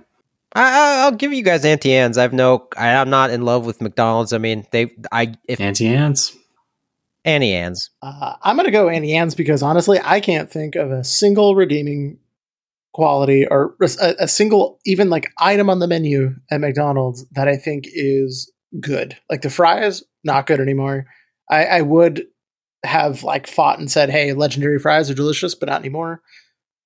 I, 0.54 0.62
I- 0.62 1.04
I'll 1.04 1.12
give 1.12 1.32
you 1.32 1.42
guys 1.42 1.64
Auntie 1.64 1.94
Anne's. 1.94 2.18
I've 2.18 2.32
no, 2.32 2.68
I, 2.76 2.94
I'm 2.94 3.10
not 3.10 3.30
in 3.30 3.42
love 3.42 3.66
with 3.66 3.80
McDonald's. 3.80 4.32
I 4.32 4.38
mean, 4.38 4.66
they, 4.72 4.92
I, 5.10 5.34
if 5.48 5.60
Auntie 5.60 5.88
Anne's. 5.88 6.36
Annie 7.24 7.52
Ann's, 7.54 7.90
Uh, 8.00 8.34
I'm 8.42 8.56
going 8.56 8.64
to 8.64 8.72
go 8.72 8.88
Annie 8.88 9.14
Ann's 9.14 9.34
because 9.34 9.62
honestly, 9.62 10.00
I 10.02 10.20
can't 10.20 10.50
think 10.50 10.74
of 10.74 10.90
a 10.90 11.04
single 11.04 11.54
redeeming 11.54 12.18
quality 12.92 13.46
or 13.46 13.74
a, 13.80 14.14
a 14.20 14.26
single 14.28 14.78
even 14.86 15.10
like 15.10 15.30
item 15.38 15.68
on 15.68 15.80
the 15.80 15.86
menu 15.86 16.34
at 16.50 16.60
McDonald's 16.60 17.26
that 17.32 17.46
I 17.46 17.56
think 17.56 17.84
is 17.92 18.50
good. 18.78 19.16
Like 19.28 19.42
the 19.42 19.50
fries, 19.50 20.02
not 20.24 20.46
good 20.46 20.60
anymore. 20.60 21.06
I, 21.50 21.64
I 21.64 21.80
would 21.82 22.24
have 22.84 23.22
like 23.22 23.46
fought 23.46 23.78
and 23.78 23.90
said, 23.90 24.10
"Hey, 24.10 24.32
legendary 24.32 24.78
fries 24.78 25.10
are 25.10 25.14
delicious," 25.14 25.54
but 25.54 25.68
not 25.68 25.80
anymore. 25.80 26.22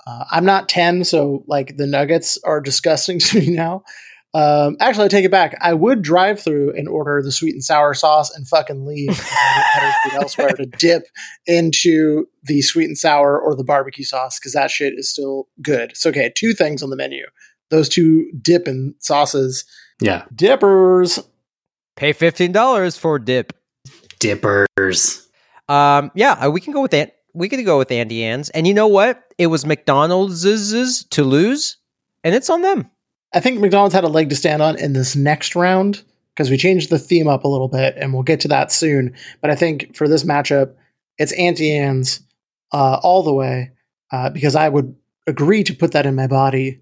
Uh, 0.06 0.24
I'm 0.30 0.44
not 0.44 0.68
ten, 0.68 1.04
so 1.04 1.44
like 1.46 1.76
the 1.76 1.86
nuggets 1.86 2.38
are 2.44 2.60
disgusting 2.60 3.18
to 3.20 3.40
me 3.40 3.50
now. 3.50 3.84
Um, 4.34 4.76
actually, 4.80 5.04
I 5.04 5.08
take 5.08 5.24
it 5.24 5.30
back. 5.30 5.56
I 5.60 5.74
would 5.74 6.02
drive 6.02 6.40
through 6.40 6.72
and 6.76 6.88
order 6.88 7.22
the 7.22 7.30
sweet 7.30 7.54
and 7.54 7.62
sour 7.62 7.94
sauce 7.94 8.34
and 8.34 8.48
fucking 8.48 8.84
leave 8.84 9.24
elsewhere 10.12 10.48
to 10.48 10.66
dip 10.66 11.04
into 11.46 12.26
the 12.42 12.60
sweet 12.60 12.86
and 12.86 12.98
sour 12.98 13.40
or 13.40 13.54
the 13.54 13.62
barbecue 13.62 14.04
sauce 14.04 14.40
because 14.40 14.52
that 14.54 14.72
shit 14.72 14.94
is 14.96 15.08
still 15.08 15.46
good. 15.62 15.96
So, 15.96 16.10
okay, 16.10 16.32
two 16.34 16.52
things 16.52 16.82
on 16.82 16.90
the 16.90 16.96
menu. 16.96 17.26
Those 17.70 17.88
two 17.88 18.28
dipping 18.42 18.94
sauces. 18.98 19.64
Yeah. 20.00 20.24
Dippers. 20.34 21.20
Pay 21.96 22.12
$15 22.12 22.98
for 22.98 23.18
dip. 23.18 23.52
Dippers. 24.18 25.28
Um, 25.68 26.10
yeah, 26.14 26.32
uh, 26.32 26.50
we 26.50 26.60
can 26.60 26.72
go 26.72 26.82
with 26.82 26.90
that. 26.92 27.16
We 27.34 27.48
could 27.48 27.64
go 27.64 27.78
with 27.78 27.90
Andy 27.90 28.24
Ann's. 28.24 28.50
And 28.50 28.66
you 28.66 28.74
know 28.74 28.86
what? 28.86 29.22
It 29.38 29.48
was 29.48 29.66
McDonald's 29.66 31.04
to 31.04 31.24
lose, 31.24 31.76
and 32.22 32.34
it's 32.34 32.48
on 32.48 32.62
them. 32.62 32.90
I 33.34 33.40
think 33.40 33.60
McDonald's 33.60 33.94
had 33.94 34.04
a 34.04 34.08
leg 34.08 34.28
to 34.30 34.36
stand 34.36 34.62
on 34.62 34.78
in 34.78 34.92
this 34.92 35.16
next 35.16 35.56
round 35.56 36.04
because 36.34 36.50
we 36.50 36.56
changed 36.56 36.90
the 36.90 36.98
theme 36.98 37.26
up 37.26 37.44
a 37.44 37.48
little 37.48 37.68
bit 37.68 37.96
and 37.96 38.12
we'll 38.14 38.22
get 38.22 38.40
to 38.40 38.48
that 38.48 38.70
soon. 38.70 39.14
But 39.40 39.50
I 39.50 39.56
think 39.56 39.96
for 39.96 40.06
this 40.08 40.22
matchup, 40.22 40.74
it's 41.18 41.32
Auntie 41.32 41.76
Anne's 41.76 42.20
uh, 42.72 43.00
all 43.02 43.24
the 43.24 43.34
way 43.34 43.72
uh, 44.12 44.30
because 44.30 44.54
I 44.54 44.68
would 44.68 44.94
agree 45.26 45.64
to 45.64 45.74
put 45.74 45.92
that 45.92 46.06
in 46.06 46.14
my 46.14 46.26
body 46.28 46.80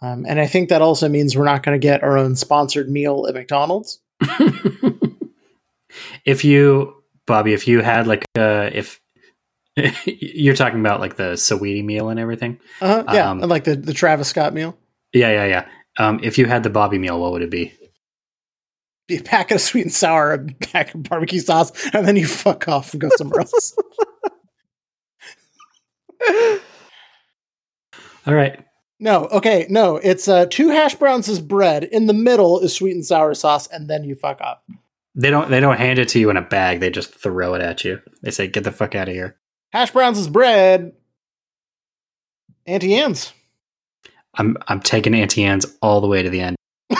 Um, 0.00 0.24
and 0.26 0.40
I 0.40 0.46
think 0.46 0.68
that 0.68 0.82
also 0.82 1.08
means 1.08 1.36
we're 1.36 1.44
not 1.44 1.62
going 1.62 1.78
to 1.78 1.84
get 1.84 2.02
our 2.02 2.16
own 2.16 2.36
sponsored 2.36 2.88
meal 2.88 3.26
at 3.28 3.34
McDonald's. 3.34 4.00
if 6.24 6.44
you, 6.44 7.02
Bobby, 7.26 7.52
if 7.54 7.68
you 7.68 7.80
had 7.80 8.06
like 8.06 8.24
uh 8.36 8.70
if 8.72 9.00
you're 10.06 10.54
talking 10.56 10.80
about 10.80 11.00
like 11.00 11.16
the 11.16 11.34
Saweetie 11.34 11.84
meal 11.84 12.08
and 12.08 12.18
everything. 12.18 12.58
Uh-huh, 12.80 13.04
yeah, 13.12 13.30
Um, 13.30 13.40
like 13.40 13.64
the, 13.64 13.76
the 13.76 13.92
Travis 13.92 14.28
Scott 14.28 14.52
meal. 14.54 14.76
Yeah, 15.12 15.30
yeah, 15.30 15.44
yeah. 15.46 15.68
Um, 15.98 16.20
if 16.22 16.38
you 16.38 16.46
had 16.46 16.62
the 16.62 16.70
Bobby 16.70 16.98
meal, 16.98 17.20
what 17.20 17.32
would 17.32 17.42
it 17.42 17.50
be? 17.50 17.72
Be 19.06 19.16
a 19.18 19.22
packet 19.22 19.54
of 19.56 19.60
sweet 19.60 19.82
and 19.82 19.92
sour, 19.92 20.32
a 20.32 20.44
pack 20.44 20.94
of 20.94 21.02
barbecue 21.04 21.40
sauce, 21.40 21.72
and 21.94 22.06
then 22.06 22.16
you 22.16 22.26
fuck 22.26 22.68
off 22.68 22.92
and 22.92 23.00
go 23.00 23.08
somewhere 23.16 23.40
else. 23.40 23.74
All 28.26 28.34
right. 28.34 28.62
No, 29.00 29.26
okay, 29.26 29.66
no. 29.68 29.96
It's 29.96 30.28
uh, 30.28 30.46
two 30.46 30.68
hash 30.68 30.94
browns 30.94 31.28
is 31.28 31.40
bread. 31.40 31.84
In 31.84 32.06
the 32.06 32.12
middle 32.12 32.60
is 32.60 32.74
sweet 32.74 32.94
and 32.94 33.04
sour 33.04 33.34
sauce, 33.34 33.66
and 33.68 33.88
then 33.88 34.04
you 34.04 34.14
fuck 34.14 34.40
up. 34.40 34.64
They 35.14 35.30
don't 35.30 35.50
they 35.50 35.60
don't 35.60 35.78
hand 35.78 35.98
it 35.98 36.08
to 36.10 36.18
you 36.18 36.30
in 36.30 36.36
a 36.36 36.42
bag. 36.42 36.80
They 36.80 36.90
just 36.90 37.14
throw 37.14 37.54
it 37.54 37.60
at 37.60 37.84
you. 37.84 38.00
They 38.22 38.30
say, 38.30 38.46
"Get 38.46 38.64
the 38.64 38.72
fuck 38.72 38.94
out 38.94 39.08
of 39.08 39.14
here." 39.14 39.36
Hash 39.72 39.90
browns 39.90 40.18
is 40.18 40.28
bread. 40.28 40.92
Auntie 42.66 42.94
Anne's. 42.94 43.32
I'm 44.34 44.56
I'm 44.68 44.80
taking 44.80 45.14
Auntie 45.14 45.44
Anne's 45.44 45.66
all 45.82 46.00
the 46.00 46.06
way 46.06 46.22
to 46.22 46.30
the 46.30 46.40
end. 46.40 46.56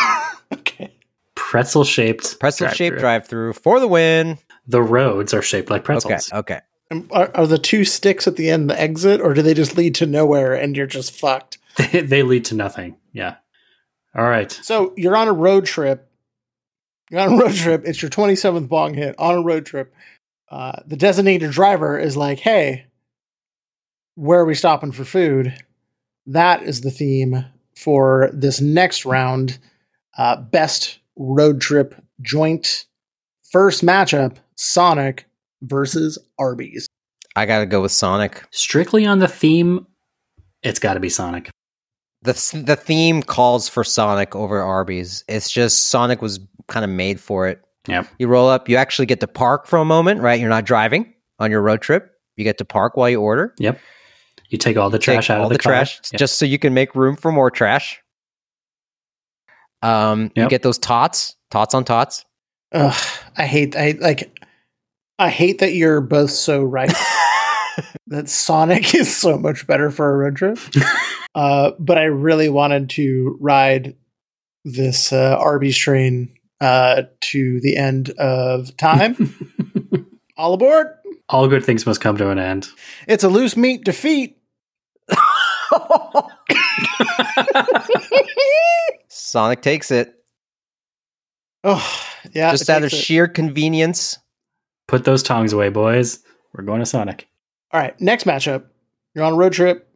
okay. 0.53 0.95
Pretzel 1.35 1.85
shaped. 1.85 2.39
Pretzel 2.41 2.69
shaped 2.69 2.99
drive 2.99 3.27
through 3.27 3.53
for 3.53 3.81
the 3.81 3.89
win. 3.89 4.39
The 4.67 4.83
roads 4.83 5.33
are 5.33 5.43
shaped 5.43 5.71
like 5.71 5.85
pretzels. 5.85 6.31
Okay, 6.33 6.39
okay. 6.39 6.61
Are, 6.91 7.31
are 7.35 7.47
the 7.47 7.59
two 7.59 7.85
sticks 7.85 8.27
at 8.27 8.37
the 8.37 8.49
end 8.49 8.71
the 8.71 8.81
exit, 8.81 9.21
or 9.21 9.35
do 9.35 9.43
they 9.43 9.55
just 9.55 9.77
lead 9.77 9.95
to 9.97 10.07
nowhere 10.07 10.55
and 10.55 10.77
you're 10.77 10.87
just 10.87 11.13
fucked? 11.13 11.59
They, 11.77 12.01
they 12.03 12.23
lead 12.23 12.47
to 12.47 12.55
nothing. 12.55 12.97
Yeah. 13.13 13.37
All 14.17 14.25
right. 14.25 14.51
So 14.51 14.95
you're 14.97 15.17
on 15.17 15.29
a 15.29 15.33
road 15.33 15.67
trip. 15.67 16.11
You're 17.11 17.21
on 17.21 17.35
a 17.35 17.37
road 17.37 17.55
trip. 17.55 17.83
It's 17.85 18.01
your 18.01 18.11
27th 18.11 18.69
bong 18.69 18.95
hit 18.95 19.15
on 19.19 19.35
a 19.35 19.43
road 19.43 19.67
trip. 19.67 19.95
Uh, 20.51 20.81
the 20.87 20.97
designated 20.97 21.51
driver 21.51 21.99
is 21.99 22.17
like, 22.17 22.39
hey, 22.39 22.87
where 24.15 24.41
are 24.41 24.47
we 24.47 24.55
stopping 24.55 24.93
for 24.93 25.05
food? 25.05 25.55
That 26.27 26.63
is 26.63 26.81
the 26.81 26.91
theme 26.91 27.45
for 27.77 28.31
this 28.33 28.61
next 28.61 29.05
round. 29.05 29.59
Uh, 30.17 30.37
best 30.37 30.99
road 31.17 31.61
trip 31.61 31.95
joint. 32.21 32.87
First 33.53 33.85
matchup 33.85 34.37
Sonic 34.57 35.28
versus 35.63 36.19
Arby's. 36.39 36.87
I 37.37 37.47
got 37.47 37.61
to 37.61 37.67
go 37.67 37.83
with 37.83 37.93
Sonic. 37.93 38.45
Strictly 38.51 39.07
on 39.07 39.19
the 39.19 39.29
theme, 39.29 39.87
it's 40.63 40.79
got 40.79 40.95
to 40.95 41.01
be 41.01 41.09
Sonic. 41.09 41.51
the 42.23 42.33
The 42.67 42.77
theme 42.77 43.23
calls 43.23 43.69
for 43.69 43.85
Sonic 43.85 44.35
over 44.35 44.61
Arby's. 44.61 45.25
It's 45.29 45.51
just 45.51 45.89
Sonic 45.89 46.21
was 46.23 46.41
kind 46.67 46.85
of 46.85 46.91
made 46.91 47.21
for 47.21 47.47
it. 47.49 47.61
Yep. 47.87 48.07
You 48.19 48.29
roll 48.29 48.49
up, 48.49 48.69
you 48.69 48.77
actually 48.77 49.07
get 49.07 49.21
to 49.21 49.27
park 49.27 49.67
for 49.67 49.79
a 49.79 49.85
moment, 49.85 50.21
right? 50.21 50.39
You're 50.41 50.51
not 50.51 50.65
driving 50.65 51.15
on 51.39 51.51
your 51.51 51.63
road 51.63 51.81
trip. 51.81 52.13
You 52.37 52.45
get 52.45 52.59
to 52.59 52.65
park 52.65 52.97
while 52.97 53.09
you 53.09 53.21
order. 53.21 53.55
Yep. 53.59 53.79
You 54.51 54.59
take 54.59 54.77
all 54.77 54.91
the 54.91 54.99
trash 54.99 55.27
Take 55.29 55.35
out 55.37 55.41
all 55.41 55.47
of 55.47 55.53
the, 55.53 55.59
car. 55.59 55.73
trash 55.73 56.01
Yep. 56.13 56.19
just 56.19 56.39
so 56.39 56.45
you 56.45 56.59
can 56.59 56.75
make 56.75 56.95
room 56.95 57.17
for 57.17 57.31
more 57.33 57.51
trash. 57.51 58.01
Um, 59.83 60.31
you 60.35 60.49
get 60.49 60.63
those 60.63 60.79
tots, 60.79 61.37
tots 61.51 61.73
on 61.75 61.85
tots. 61.85 62.25
Ugh, 62.73 62.95
I 63.37 63.47
hate 63.47 63.77
I 63.77 63.95
like 64.01 64.39
I 65.19 65.31
hate 65.31 65.59
that 65.59 65.75
you're 65.75 66.01
both 66.01 66.31
so 66.31 66.63
right. 66.63 66.93
that 68.09 68.29
Sonic 68.29 68.95
is 68.95 69.15
so 69.15 69.39
much 69.39 69.67
better 69.67 69.91
for 69.91 70.13
a 70.13 70.17
road 70.17 70.37
trip. 70.37 70.59
uh, 71.35 71.73
but 71.79 71.99
I 71.99 72.05
really 72.05 72.49
wanted 72.49 72.91
to 72.91 73.37
ride 73.41 73.97
this 74.65 75.13
uh, 75.13 75.37
Arby's 75.39 75.77
train 75.77 76.35
uh, 76.61 77.03
to 77.21 77.61
the 77.61 77.77
end 77.77 78.11
of 78.11 78.77
time. 78.77 79.35
All 80.37 80.55
aboard! 80.55 80.89
all 81.31 81.47
good 81.47 81.63
things 81.65 81.85
must 81.85 82.01
come 82.01 82.17
to 82.17 82.31
an 82.31 82.39
end. 82.39 82.69
It's 83.07 83.23
a 83.23 83.29
loose 83.29 83.55
meat 83.57 83.85
defeat. 83.85 84.39
Sonic 89.09 89.63
takes 89.63 89.91
it 89.91 90.15
Oh, 91.65 91.85
yeah. 92.33 92.51
just 92.53 92.71
out 92.71 92.83
of 92.85 92.93
it. 92.93 92.97
sheer 92.97 93.27
convenience. 93.27 94.19
Put 94.89 95.05
those 95.05 95.23
tongs 95.23 95.53
away, 95.53 95.69
boys. 95.69 96.21
We're 96.53 96.65
going 96.65 96.81
to 96.81 96.87
Sonic. 96.87 97.29
All 97.73 97.81
right, 97.81 97.99
next 98.01 98.25
matchup. 98.25 98.65
You're 99.15 99.25
on 99.25 99.35
a 99.35 99.37
road 99.37 99.53
trip. 99.53 99.89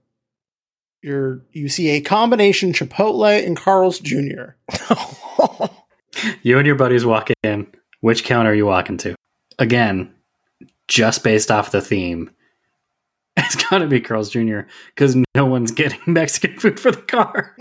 You're 1.03 1.43
you 1.51 1.69
see 1.69 1.89
a 1.91 2.01
combination 2.01 2.73
Chipotle 2.73 3.45
and 3.45 3.57
Carl's 3.57 3.99
Jr. 3.99 4.55
You 6.43 6.59
and 6.59 6.67
your 6.67 6.77
buddies 6.77 7.07
walk 7.07 7.31
in. 7.43 7.67
Which 8.01 8.25
counter 8.25 8.51
are 8.51 8.55
you 8.55 8.67
walking 8.67 8.99
to? 8.99 9.15
Again, 9.59 10.13
just 10.89 11.25
based 11.25 11.51
off 11.51 11.71
the 11.73 11.81
theme. 11.81 12.31
It's 13.35 13.57
got 13.57 13.79
to 13.79 13.87
be 13.87 13.99
Carl's 13.99 14.29
Jr. 14.29 14.61
because 14.95 15.17
no 15.35 15.47
one's 15.47 15.71
getting 15.71 15.99
Mexican 16.07 16.59
food 16.59 16.79
for 16.79 16.91
the 16.91 17.01
car. 17.01 17.57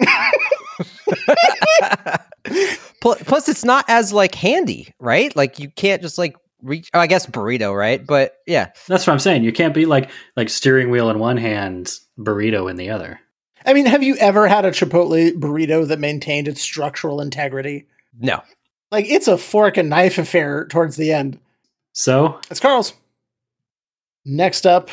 Plus, 3.00 3.48
it's 3.48 3.64
not 3.64 3.86
as 3.88 4.12
like 4.12 4.36
handy, 4.36 4.94
right? 5.00 5.34
Like 5.34 5.60
you 5.60 5.70
can't 5.70 6.02
just 6.02 6.18
like 6.18 6.36
reach. 6.64 6.90
Oh, 6.94 7.00
I 7.00 7.08
guess 7.08 7.26
burrito, 7.26 7.76
right? 7.78 8.06
But 8.06 8.38
yeah, 8.48 8.72
That's 8.88 9.06
what 9.08 9.14
I'm 9.14 9.20
saying. 9.20 9.44
You 9.44 9.52
can't 9.52 9.74
be 9.74 9.86
like 9.86 10.10
like 10.36 10.50
steering 10.50 10.90
wheel 10.90 11.10
in 11.10 11.20
one 11.20 11.38
hand, 11.38 11.98
burrito 12.18 12.70
in 12.70 12.76
the 12.78 12.90
other. 12.90 13.20
I 13.66 13.74
mean, 13.74 13.86
have 13.86 14.02
you 14.04 14.16
ever 14.18 14.48
had 14.48 14.66
a 14.66 14.72
Chipotle 14.72 15.34
burrito 15.34 15.88
that 15.88 16.00
maintained 16.00 16.48
its 16.48 16.62
structural 16.62 17.22
integrity? 17.22 17.88
no. 18.20 18.42
Like 18.92 19.06
it's 19.10 19.30
a 19.30 19.38
fork 19.38 19.78
and 19.78 19.90
knife 19.90 20.18
affair 20.18 20.68
towards 20.68 20.98
the 20.98 21.14
end. 21.14 21.40
So 21.94 22.40
It's 22.50 22.60
Carl's. 22.60 22.94
Next 24.26 24.68
up, 24.68 24.90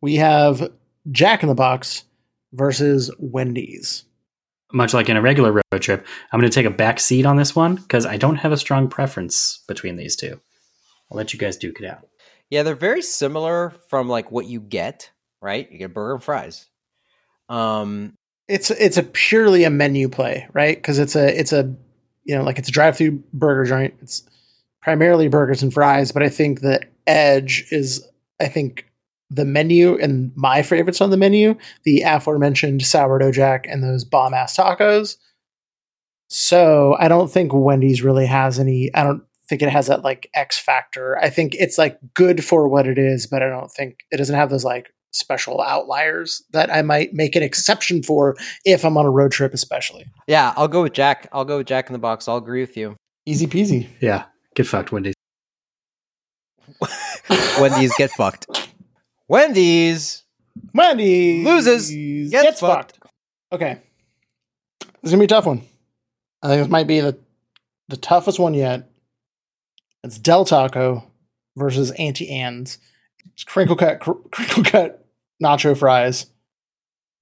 we 0.00 0.16
have 0.16 0.70
Jack 1.10 1.42
in 1.42 1.48
the 1.48 1.54
Box 1.54 2.04
versus 2.52 3.10
Wendy's. 3.18 4.04
much 4.72 4.92
like 4.94 5.08
in 5.08 5.16
a 5.16 5.22
regular 5.22 5.52
road 5.52 5.80
trip, 5.80 6.06
I'm 6.30 6.40
going 6.40 6.50
to 6.50 6.54
take 6.54 6.66
a 6.66 6.70
back 6.70 7.00
seat 7.00 7.24
on 7.24 7.36
this 7.36 7.56
one 7.56 7.76
because 7.76 8.04
I 8.04 8.18
don't 8.18 8.36
have 8.36 8.52
a 8.52 8.56
strong 8.58 8.88
preference 8.88 9.64
between 9.66 9.96
these 9.96 10.14
two. 10.14 10.40
I'll 11.10 11.16
let 11.16 11.32
you 11.32 11.38
guys 11.38 11.56
duke 11.56 11.80
it 11.80 11.86
out. 11.86 12.06
Yeah, 12.50 12.62
they're 12.62 12.74
very 12.74 13.02
similar 13.02 13.70
from 13.88 14.08
like 14.08 14.30
what 14.30 14.46
you 14.46 14.60
get, 14.60 15.10
right? 15.42 15.70
You 15.70 15.78
get 15.78 15.94
burger 15.94 16.14
and 16.14 16.22
fries. 16.22 16.66
Um, 17.48 18.14
It's 18.48 18.70
it's 18.70 18.96
a 18.96 19.02
purely 19.02 19.64
a 19.64 19.70
menu 19.70 20.08
play, 20.08 20.48
right? 20.52 20.76
Because 20.76 20.98
it's 20.98 21.16
a 21.16 21.38
it's 21.38 21.52
a 21.52 21.74
you 22.24 22.36
know 22.36 22.42
like 22.42 22.58
it's 22.58 22.68
a 22.68 22.72
drive-through 22.72 23.22
burger 23.32 23.64
joint. 23.64 23.94
It's 24.00 24.22
primarily 24.82 25.28
burgers 25.28 25.62
and 25.62 25.72
fries, 25.72 26.12
but 26.12 26.22
I 26.22 26.28
think 26.28 26.60
the 26.60 26.80
edge 27.06 27.66
is 27.70 28.06
I 28.40 28.48
think 28.48 28.86
the 29.30 29.44
menu 29.44 29.98
and 29.98 30.32
my 30.34 30.62
favorites 30.62 31.02
on 31.02 31.10
the 31.10 31.16
menu, 31.18 31.54
the 31.84 32.02
aforementioned 32.02 32.82
sourdough 32.82 33.32
jack 33.32 33.66
and 33.68 33.84
those 33.84 34.04
bomb 34.04 34.32
ass 34.32 34.56
tacos. 34.56 35.16
So 36.30 36.96
I 36.98 37.08
don't 37.08 37.30
think 37.30 37.52
Wendy's 37.52 38.02
really 38.02 38.26
has 38.26 38.58
any. 38.58 38.90
I 38.94 39.02
don't 39.04 39.22
think 39.48 39.62
it 39.62 39.68
has 39.70 39.86
that 39.86 40.02
like 40.04 40.30
X 40.34 40.58
factor. 40.58 41.18
I 41.18 41.30
think 41.30 41.54
it's 41.54 41.78
like 41.78 41.98
good 42.14 42.44
for 42.44 42.68
what 42.68 42.86
it 42.86 42.98
is, 42.98 43.26
but 43.26 43.42
I 43.42 43.48
don't 43.48 43.70
think 43.70 44.00
it 44.10 44.16
doesn't 44.18 44.34
have 44.36 44.50
those 44.50 44.64
like 44.64 44.92
special 45.10 45.60
outliers 45.62 46.42
that 46.52 46.70
I 46.70 46.82
might 46.82 47.14
make 47.14 47.34
an 47.34 47.42
exception 47.42 48.02
for 48.02 48.36
if 48.64 48.84
I'm 48.84 48.96
on 48.98 49.06
a 49.06 49.10
road 49.10 49.32
trip, 49.32 49.54
especially. 49.54 50.04
yeah, 50.26 50.52
I'll 50.56 50.68
go 50.68 50.82
with 50.82 50.92
Jack. 50.92 51.28
I'll 51.32 51.44
go 51.46 51.58
with 51.58 51.66
Jack 51.66 51.86
in 51.88 51.92
the 51.94 51.98
Box. 51.98 52.28
I'll 52.28 52.36
agree 52.36 52.60
with 52.60 52.76
you. 52.76 52.94
Easy 53.26 53.46
peasy. 53.46 53.88
Yeah, 54.00 54.24
get 54.54 54.66
fucked, 54.66 54.92
Wendy's. 54.92 55.14
Wendy's 57.58 57.94
get 57.96 58.10
fucked. 58.10 58.46
Wendy's. 59.28 60.22
Wendy 60.74 61.44
Loses. 61.44 61.90
Gets 62.30 62.44
Gets 62.44 62.60
fucked. 62.60 62.96
fucked. 62.98 63.12
Okay. 63.52 63.78
This 64.80 64.90
is 65.04 65.10
gonna 65.12 65.20
be 65.20 65.24
a 65.24 65.28
tough 65.28 65.46
one. 65.46 65.62
I 66.42 66.48
think 66.48 66.62
this 66.62 66.70
might 66.70 66.86
be 66.86 67.00
the 67.00 67.16
the 67.88 67.96
toughest 67.96 68.38
one 68.38 68.54
yet. 68.54 68.88
It's 70.04 70.18
Del 70.18 70.44
Taco 70.44 71.04
versus 71.56 71.90
Auntie 71.92 72.30
Anne's. 72.30 72.78
It's 73.32 73.44
crinkle 73.44 73.76
cut 73.76 74.00
cr- 74.00 74.12
crinkle 74.30 74.64
cut 74.64 75.06
nacho 75.42 75.76
fries 75.76 76.26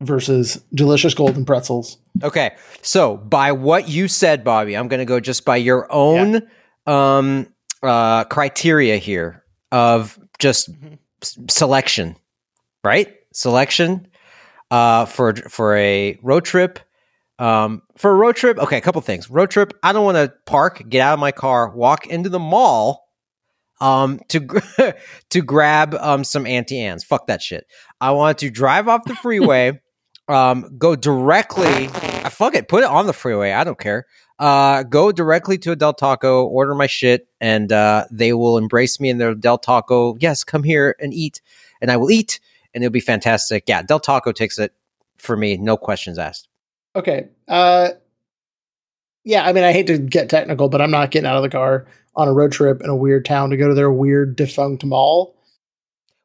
versus 0.03 0.63
delicious 0.75 1.15
golden 1.15 1.45
pretzels. 1.45 1.99
Okay, 2.23 2.55
so 2.83 3.17
by 3.17 3.53
what 3.53 3.89
you 3.89 4.09
said, 4.09 4.45
Bobby, 4.45 4.77
I'm 4.77 4.89
going 4.89 4.99
to 5.01 5.05
go 5.07 5.21
just 5.21 5.45
by 5.45 5.57
your 5.57 5.91
own 5.93 6.43
um, 6.87 7.47
uh, 7.83 8.25
criteria 8.25 8.97
here 8.99 9.43
of 9.73 10.19
just 10.39 10.71
Mhm. 10.73 10.99
s- 11.23 11.39
selection, 11.49 12.17
right? 12.85 13.15
Selection 13.33 14.07
uh, 14.71 15.05
for 15.07 15.35
for 15.49 15.77
a 15.77 16.19
road 16.23 16.45
trip. 16.45 16.79
Um, 17.39 17.83
for 17.97 18.11
a 18.11 18.15
road 18.15 18.37
trip, 18.37 18.59
okay, 18.59 18.79
a 18.79 18.81
couple 18.81 19.01
things. 19.03 19.29
Road 19.29 19.51
trip, 19.51 19.73
I 19.83 19.93
don't 19.93 20.05
want 20.05 20.17
to 20.17 20.33
park, 20.47 20.83
get 20.89 21.01
out 21.03 21.15
of 21.15 21.21
my 21.21 21.33
car, 21.33 21.71
walk 21.71 22.07
into 22.07 22.29
the 22.31 22.39
mall 22.39 23.07
um, 23.81 24.21
to 24.29 24.95
to 25.31 25.43
grab 25.43 25.95
um, 25.95 26.25
some 26.25 26.47
Auntie 26.47 26.81
Anne's. 26.81 27.05
Fuck 27.05 27.27
that 27.27 27.43
shit. 27.43 27.67
I 28.01 28.13
want 28.13 28.39
to 28.39 28.51
drive 28.51 28.89
off 28.89 29.05
the 29.05 29.15
freeway. 29.23 29.81
um, 30.29 30.77
go 30.79 30.97
directly. 30.97 31.89
Uh, 31.89 32.31
fuck 32.31 32.55
it, 32.55 32.69
put 32.69 32.83
it 32.83 32.91
on 32.91 33.07
the 33.07 33.13
freeway. 33.13 33.53
I 33.53 33.65
don't 33.65 33.79
care. 33.79 34.07
Uh, 34.39 34.83
go 34.83 35.13
directly 35.13 35.57
to 35.57 35.73
a 35.73 35.77
Del 35.77 35.95
Taco, 35.95 36.45
order 36.45 36.75
my 36.75 36.87
shit, 36.87 37.27
and 37.41 37.73
uh, 37.73 38.05
they 38.11 38.33
will 38.35 38.59
embrace 38.59 39.01
me 39.01 39.09
in 39.09 39.19
their 39.19 39.35
Del 39.35 39.59
Taco. 39.59 40.17
Yes, 40.21 40.45
come 40.45 40.63
here 40.63 40.95
and 41.01 41.15
eat, 41.15 41.41
and 41.81 41.91
I 41.91 41.97
will 41.97 42.11
eat, 42.11 42.41
and 42.75 42.85
it'll 42.85 42.93
be 42.93 43.01
fantastic. 43.01 43.65
Yeah, 43.67 43.83
Del 43.83 44.01
Taco 44.01 44.33
takes 44.33 44.59
it 44.59 44.73
for 45.17 45.37
me, 45.37 45.57
no 45.57 45.79
questions 45.79 46.19
asked. 46.19 46.49
Okay. 46.97 47.29
Uh, 47.47 47.91
yeah, 49.23 49.47
I 49.47 49.53
mean, 49.53 49.65
I 49.65 49.73
hate 49.73 49.87
to 49.89 49.99
get 49.99 50.31
technical, 50.31 50.69
but 50.69 50.81
I'm 50.81 50.91
not 50.91 51.11
getting 51.11 51.27
out 51.27 51.37
of 51.37 51.43
the 51.43 51.51
car 51.51 51.87
on 52.15 52.27
a 52.27 52.33
road 52.33 52.53
trip 52.53 52.81
in 52.81 52.89
a 52.89 52.97
weird 52.97 53.27
town 53.27 53.51
to 53.51 53.57
go 53.57 53.69
to 53.69 53.75
their 53.75 53.91
weird 53.93 54.35
defunct 54.35 54.85
mall. 54.85 55.37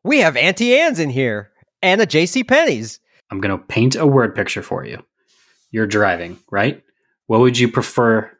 We 0.03 0.19
have 0.19 0.37
Auntie 0.37 0.75
Anne's 0.75 0.99
in 0.99 1.09
here 1.09 1.51
and 1.81 1.99
a 1.99 2.05
J.C. 2.05 2.43
Penney's. 2.43 2.99
I'm 3.29 3.41
going 3.41 3.57
to 3.57 3.63
paint 3.63 3.95
a 3.95 4.07
word 4.07 4.33
picture 4.33 4.63
for 4.63 4.85
you. 4.85 5.03
You're 5.71 5.87
driving, 5.87 6.39
right? 6.49 6.81
What 7.27 7.41
would 7.41 7.57
you 7.59 7.67
prefer 7.67 8.31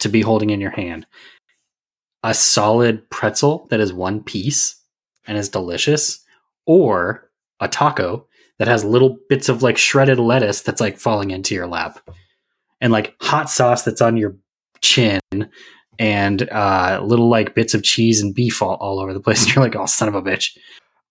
to 0.00 0.08
be 0.08 0.20
holding 0.20 0.50
in 0.50 0.60
your 0.60 0.70
hand? 0.70 1.06
A 2.22 2.34
solid 2.34 3.08
pretzel 3.10 3.66
that 3.70 3.80
is 3.80 3.92
one 3.92 4.22
piece 4.22 4.76
and 5.26 5.38
is 5.38 5.48
delicious, 5.48 6.24
or 6.66 7.30
a 7.60 7.68
taco 7.68 8.26
that 8.62 8.68
has 8.68 8.84
little 8.84 9.18
bits 9.28 9.48
of 9.48 9.60
like 9.64 9.76
shredded 9.76 10.20
lettuce 10.20 10.60
that's 10.60 10.80
like 10.80 10.96
falling 10.96 11.32
into 11.32 11.52
your 11.52 11.66
lap, 11.66 11.98
and 12.80 12.92
like 12.92 13.16
hot 13.20 13.50
sauce 13.50 13.82
that's 13.82 14.00
on 14.00 14.16
your 14.16 14.36
chin, 14.80 15.20
and 15.98 16.48
uh, 16.50 17.00
little 17.02 17.28
like 17.28 17.56
bits 17.56 17.74
of 17.74 17.82
cheese 17.82 18.22
and 18.22 18.36
beef 18.36 18.62
all, 18.62 18.76
all 18.76 19.00
over 19.00 19.12
the 19.12 19.18
place. 19.18 19.42
And 19.46 19.56
you're 19.56 19.64
like, 19.64 19.74
oh, 19.74 19.86
son 19.86 20.06
of 20.06 20.14
a 20.14 20.22
bitch. 20.22 20.56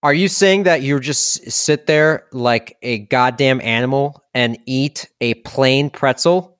Are 0.01 0.13
you 0.13 0.29
saying 0.29 0.63
that 0.63 0.81
you 0.81 0.97
just 1.01 1.51
sit 1.51 1.87
there 1.87 2.25
like 2.31 2.77
a 2.83 2.99
goddamn 2.99 3.59
animal 3.59 4.23
and 4.33 4.57
eat 4.65 5.09
a 5.19 5.33
plain 5.33 5.89
pretzel? 5.89 6.57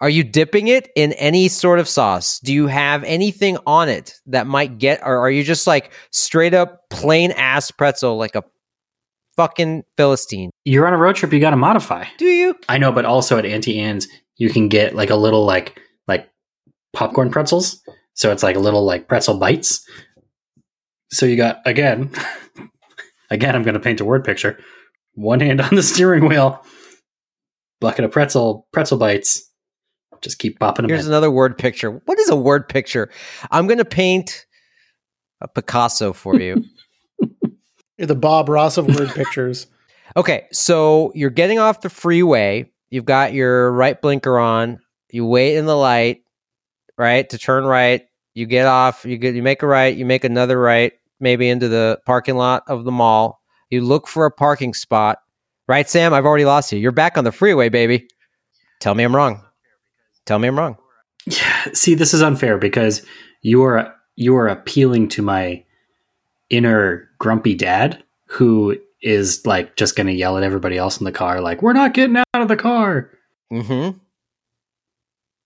Are 0.00 0.10
you 0.10 0.24
dipping 0.24 0.66
it 0.66 0.90
in 0.96 1.12
any 1.12 1.46
sort 1.46 1.78
of 1.78 1.86
sauce? 1.86 2.40
Do 2.40 2.52
you 2.52 2.66
have 2.66 3.04
anything 3.04 3.58
on 3.64 3.88
it 3.88 4.14
that 4.26 4.48
might 4.48 4.78
get, 4.78 5.02
or 5.04 5.18
are 5.18 5.30
you 5.30 5.44
just 5.44 5.68
like 5.68 5.92
straight 6.10 6.52
up 6.52 6.90
plain 6.90 7.30
ass 7.30 7.70
pretzel 7.70 8.16
like 8.16 8.34
a 8.34 8.42
fucking 9.36 9.84
Philistine? 9.96 10.50
You're 10.64 10.86
on 10.86 10.92
a 10.92 10.98
road 10.98 11.16
trip, 11.16 11.32
you 11.32 11.40
got 11.40 11.50
to 11.50 11.56
modify. 11.56 12.04
Do 12.18 12.26
you? 12.26 12.56
I 12.68 12.78
know, 12.78 12.92
but 12.92 13.04
also 13.04 13.38
at 13.38 13.46
Auntie 13.46 13.78
Anne's, 13.78 14.08
you 14.36 14.50
can 14.50 14.68
get 14.68 14.94
like 14.94 15.10
a 15.10 15.16
little 15.16 15.44
like 15.44 15.80
like 16.06 16.28
popcorn 16.92 17.30
pretzels. 17.30 17.82
So 18.14 18.32
it's 18.32 18.42
like 18.42 18.56
a 18.56 18.60
little 18.60 18.84
like 18.84 19.08
pretzel 19.08 19.38
bites. 19.38 19.86
So 21.10 21.26
you 21.26 21.36
got 21.36 21.60
again, 21.64 22.10
again. 23.30 23.54
I'm 23.54 23.62
going 23.62 23.74
to 23.74 23.80
paint 23.80 24.00
a 24.00 24.04
word 24.04 24.24
picture. 24.24 24.58
One 25.14 25.40
hand 25.40 25.60
on 25.60 25.74
the 25.74 25.82
steering 25.82 26.26
wheel, 26.28 26.64
bucket 27.80 28.04
of 28.04 28.12
pretzel 28.12 28.66
pretzel 28.72 28.98
bites. 28.98 29.42
Just 30.22 30.38
keep 30.38 30.58
popping 30.58 30.84
them. 30.84 30.90
Here's 30.90 31.06
in. 31.06 31.12
another 31.12 31.30
word 31.30 31.58
picture. 31.58 31.90
What 31.90 32.18
is 32.18 32.30
a 32.30 32.36
word 32.36 32.68
picture? 32.68 33.10
I'm 33.50 33.66
going 33.66 33.78
to 33.78 33.84
paint 33.84 34.46
a 35.40 35.48
Picasso 35.48 36.12
for 36.12 36.40
you. 36.40 36.64
You're 37.98 38.06
the 38.06 38.14
Bob 38.14 38.48
Ross 38.48 38.76
of 38.76 38.86
word 38.86 39.10
pictures. 39.10 39.66
Okay, 40.16 40.46
so 40.50 41.12
you're 41.14 41.30
getting 41.30 41.58
off 41.58 41.82
the 41.82 41.90
freeway. 41.90 42.70
You've 42.88 43.04
got 43.04 43.34
your 43.34 43.70
right 43.72 44.00
blinker 44.00 44.38
on. 44.38 44.78
You 45.10 45.26
wait 45.26 45.56
in 45.56 45.66
the 45.66 45.76
light, 45.76 46.22
right, 46.96 47.28
to 47.28 47.36
turn 47.36 47.64
right. 47.64 48.06
You 48.32 48.46
get 48.46 48.66
off. 48.66 49.04
You 49.04 49.18
get. 49.18 49.34
You 49.34 49.42
make 49.42 49.62
a 49.62 49.66
right. 49.66 49.94
You 49.94 50.06
make 50.06 50.24
another 50.24 50.58
right, 50.58 50.92
maybe 51.20 51.48
into 51.48 51.68
the 51.68 52.00
parking 52.06 52.36
lot 52.36 52.62
of 52.66 52.84
the 52.84 52.92
mall. 52.92 53.42
You 53.68 53.82
look 53.82 54.06
for 54.06 54.26
a 54.26 54.30
parking 54.30 54.74
spot. 54.74 55.18
Right, 55.68 55.88
Sam? 55.88 56.14
I've 56.14 56.24
already 56.24 56.44
lost 56.44 56.72
you. 56.72 56.78
You're 56.78 56.92
back 56.92 57.18
on 57.18 57.24
the 57.24 57.32
freeway, 57.32 57.68
baby. 57.68 58.08
Tell 58.80 58.94
me 58.94 59.04
I'm 59.04 59.14
wrong. 59.14 59.42
Tell 60.24 60.38
me 60.38 60.48
I'm 60.48 60.58
wrong. 60.58 60.76
Yeah, 61.26 61.64
see, 61.72 61.94
this 61.94 62.14
is 62.14 62.22
unfair 62.22 62.58
because 62.58 63.04
you 63.42 63.64
are 63.64 63.94
you 64.14 64.36
are 64.36 64.48
appealing 64.48 65.08
to 65.08 65.22
my 65.22 65.64
inner 66.50 67.08
grumpy 67.18 67.54
dad 67.54 68.02
who 68.26 68.76
is 69.02 69.44
like 69.46 69.76
just 69.76 69.96
going 69.96 70.06
to 70.06 70.12
yell 70.12 70.36
at 70.36 70.42
everybody 70.42 70.76
else 70.76 70.98
in 70.98 71.04
the 71.04 71.12
car 71.12 71.40
like 71.40 71.62
we're 71.62 71.72
not 71.72 71.94
getting 71.94 72.16
out 72.16 72.26
of 72.34 72.48
the 72.48 72.56
car. 72.56 73.10
Mm-hmm. 73.52 73.98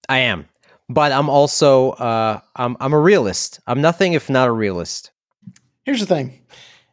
I 0.09 0.18
am, 0.18 0.46
but 0.88 1.12
I'm 1.12 1.28
also 1.28 1.90
uh, 1.90 2.40
I'm 2.57 2.76
I'm 2.80 2.92
a 2.92 2.98
realist. 2.98 3.61
I'm 3.66 3.80
nothing 3.80 4.14
if 4.14 4.30
not 4.30 4.48
a 4.48 4.53
realist. 4.53 5.11
Here's 5.84 6.01
the 6.01 6.07
thing: 6.07 6.40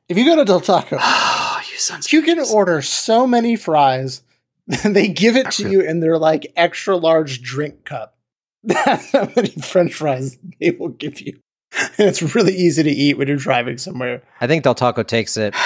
if 0.09 0.17
you 0.17 0.25
go 0.25 0.35
to 0.35 0.45
Del 0.45 0.59
Taco, 0.61 0.97
Oh, 0.99 1.61
you 1.71 1.77
sons. 1.77 2.11
you 2.13 2.21
can 2.21 2.39
order 2.39 2.81
so 2.81 3.25
many 3.25 3.55
fries. 3.55 4.21
they 4.83 5.07
give 5.07 5.37
it 5.37 5.49
to 5.51 5.69
you 5.69 5.79
in 5.81 6.01
their 6.01 6.17
like 6.17 6.51
extra 6.55 6.95
large 6.97 7.41
drink 7.41 7.85
cup. 7.85 8.17
That's 8.63 9.11
how 9.11 9.29
many 9.35 9.49
French 9.49 9.93
fries 9.93 10.37
they 10.59 10.71
will 10.71 10.89
give 10.89 11.21
you. 11.21 11.39
And 11.73 11.91
it's 12.07 12.35
really 12.35 12.55
easy 12.55 12.83
to 12.83 12.89
eat 12.89 13.17
when 13.17 13.27
you're 13.27 13.37
driving 13.37 13.77
somewhere. 13.77 14.23
I 14.39 14.47
think 14.47 14.63
Del 14.63 14.75
Taco 14.75 15.03
takes 15.03 15.37
it. 15.37 15.53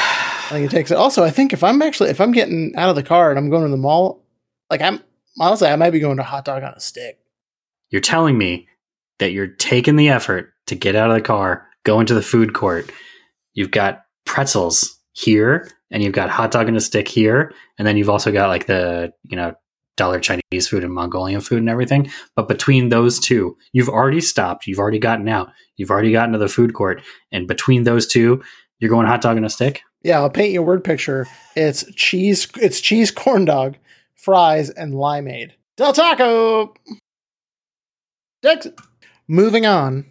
I 0.51 0.55
think 0.55 0.65
it 0.65 0.75
takes 0.75 0.91
it. 0.91 0.97
Also, 0.97 1.23
I 1.23 1.29
think 1.29 1.53
if 1.53 1.63
I'm 1.63 1.81
actually 1.81 2.09
if 2.09 2.19
I'm 2.19 2.31
getting 2.31 2.73
out 2.75 2.89
of 2.89 2.95
the 2.95 3.03
car 3.03 3.29
and 3.29 3.39
I'm 3.39 3.49
going 3.49 3.63
to 3.63 3.69
the 3.69 3.77
mall, 3.77 4.25
like 4.69 4.81
I'm 4.81 5.01
honestly, 5.39 5.67
I 5.67 5.75
might 5.75 5.91
be 5.91 5.99
going 5.99 6.17
to 6.17 6.23
hot 6.23 6.45
dog 6.45 6.63
on 6.63 6.73
a 6.73 6.79
stick. 6.79 7.19
You're 7.89 8.01
telling 8.01 8.37
me 8.37 8.67
that 9.19 9.31
you're 9.31 9.47
taking 9.47 9.95
the 9.95 10.09
effort 10.09 10.53
to 10.67 10.75
get 10.75 10.95
out 10.95 11.09
of 11.09 11.15
the 11.15 11.21
car, 11.21 11.67
go 11.83 11.99
into 11.99 12.13
the 12.13 12.21
food 12.21 12.53
court. 12.53 12.91
You've 13.53 13.71
got 13.71 14.05
pretzels 14.25 14.97
here, 15.13 15.69
and 15.89 16.01
you've 16.01 16.13
got 16.13 16.29
hot 16.29 16.51
dog 16.51 16.67
and 16.67 16.77
a 16.77 16.81
stick 16.81 17.07
here, 17.07 17.53
and 17.77 17.87
then 17.87 17.97
you've 17.97 18.09
also 18.09 18.31
got 18.31 18.47
like 18.47 18.65
the 18.65 19.13
you 19.23 19.37
know 19.37 19.55
dollar 19.97 20.19
Chinese 20.19 20.67
food 20.67 20.83
and 20.83 20.93
Mongolian 20.93 21.41
food 21.41 21.59
and 21.59 21.69
everything. 21.69 22.09
But 22.35 22.47
between 22.47 22.89
those 22.89 23.19
two, 23.19 23.57
you've 23.73 23.89
already 23.89 24.21
stopped. 24.21 24.67
You've 24.67 24.79
already 24.79 24.99
gotten 24.99 25.27
out. 25.27 25.51
You've 25.81 25.89
already 25.89 26.11
gotten 26.11 26.33
to 26.33 26.37
the 26.37 26.47
food 26.47 26.75
court, 26.75 27.01
and 27.31 27.47
between 27.47 27.85
those 27.85 28.05
two, 28.05 28.43
you're 28.77 28.91
going 28.91 29.07
hot 29.07 29.21
dog 29.21 29.35
and 29.35 29.45
a 29.47 29.49
stick. 29.49 29.81
Yeah, 30.03 30.19
I'll 30.19 30.29
paint 30.29 30.53
you 30.53 30.59
a 30.59 30.63
word 30.63 30.83
picture. 30.83 31.25
It's 31.55 31.83
cheese. 31.95 32.47
It's 32.61 32.79
cheese 32.79 33.09
corn 33.15 33.45
dog, 33.45 33.77
fries, 34.13 34.69
and 34.69 34.93
limeade. 34.93 35.53
Del 35.77 35.91
Taco. 35.91 36.75
Next, 38.43 38.67
moving 39.27 39.65
on. 39.65 40.05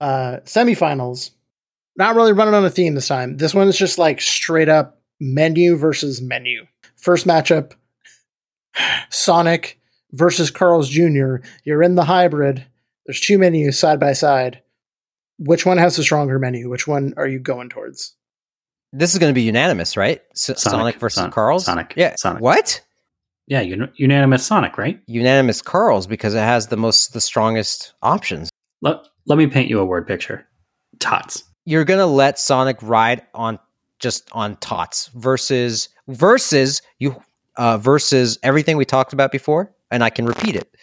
Uh, 0.00 0.36
semifinals. 0.44 1.32
Not 1.96 2.14
really 2.14 2.32
running 2.32 2.54
on 2.54 2.64
a 2.64 2.70
theme 2.70 2.94
this 2.94 3.08
time. 3.08 3.38
This 3.38 3.54
one 3.54 3.66
is 3.66 3.76
just 3.76 3.98
like 3.98 4.20
straight 4.20 4.68
up 4.68 5.00
menu 5.18 5.76
versus 5.76 6.22
menu. 6.22 6.64
First 6.94 7.26
matchup: 7.26 7.72
Sonic 9.10 9.80
versus 10.12 10.52
Carl's 10.52 10.88
Jr. 10.88 11.38
You're 11.64 11.82
in 11.82 11.96
the 11.96 12.04
hybrid. 12.04 12.64
There's 13.04 13.20
two 13.20 13.38
menus 13.38 13.78
side 13.78 13.98
by 13.98 14.12
side. 14.12 14.62
Which 15.38 15.64
one 15.64 15.78
has 15.78 15.96
the 15.96 16.02
stronger 16.02 16.38
menu? 16.38 16.68
Which 16.68 16.86
one 16.86 17.14
are 17.16 17.26
you 17.26 17.38
going 17.38 17.68
towards? 17.68 18.14
This 18.92 19.12
is 19.12 19.18
going 19.18 19.30
to 19.30 19.34
be 19.34 19.42
unanimous, 19.42 19.96
right? 19.96 20.22
S- 20.32 20.60
Sonic, 20.60 20.96
versus 20.98 21.20
Son- 21.20 21.30
Carl's. 21.30 21.66
Sonic. 21.66 21.94
Yeah. 21.96 22.14
Sonic. 22.16 22.42
What? 22.42 22.80
Yeah, 23.46 23.60
un- 23.60 23.92
unanimous 23.96 24.44
Sonic, 24.46 24.76
right? 24.78 25.00
Unanimous 25.06 25.62
Carl's 25.62 26.06
because 26.06 26.34
it 26.34 26.38
has 26.38 26.68
the 26.68 26.76
most, 26.76 27.12
the 27.12 27.20
strongest 27.20 27.92
options. 28.02 28.50
Let, 28.80 29.06
let 29.26 29.38
me 29.38 29.46
paint 29.46 29.68
you 29.68 29.78
a 29.80 29.84
word 29.84 30.06
picture. 30.06 30.46
Tots. 30.98 31.44
You're 31.64 31.84
going 31.84 32.00
to 32.00 32.06
let 32.06 32.38
Sonic 32.38 32.78
ride 32.82 33.22
on 33.34 33.58
just 33.98 34.28
on 34.32 34.56
tots 34.56 35.08
versus 35.14 35.88
versus 36.06 36.82
you 36.98 37.20
uh, 37.56 37.76
versus 37.76 38.38
everything 38.42 38.76
we 38.76 38.84
talked 38.84 39.12
about 39.12 39.32
before, 39.32 39.74
and 39.90 40.02
I 40.04 40.10
can 40.10 40.24
repeat 40.24 40.56
it. 40.56 40.74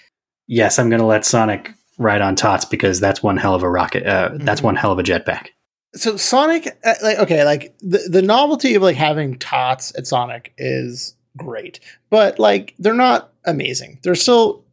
Yes, 0.47 0.77
I'm 0.77 0.89
going 0.89 0.99
to 0.99 1.05
let 1.07 1.25
Sonic 1.25 1.71
ride 1.97 2.21
on 2.21 2.35
Tots 2.35 2.65
because 2.65 2.99
that's 2.99 3.23
one 3.23 3.37
hell 3.37 3.55
of 3.55 3.63
a 3.63 3.69
rocket. 3.69 4.05
Uh, 4.05 4.29
That's 4.33 4.61
Mhm. 4.61 4.65
one 4.65 4.75
hell 4.75 4.91
of 4.91 4.99
a 4.99 5.03
jetpack. 5.03 5.47
so 5.95 6.17
Sonic, 6.17 6.67
uh, 6.83 6.93
like 7.01 7.19
okay, 7.19 7.43
like 7.45 7.73
the 7.79 7.99
the 8.09 8.21
novelty 8.21 8.75
of 8.75 8.81
like 8.81 8.97
having 8.97 9.37
tots 9.39 9.93
at 9.97 10.05
Sonic 10.05 10.53
is 10.57 11.15
great, 11.37 11.79
but 12.09 12.37
like 12.39 12.73
they're 12.79 12.93
not 12.93 13.31
amazing. 13.45 13.99
They're 14.03 14.15
still 14.15 14.63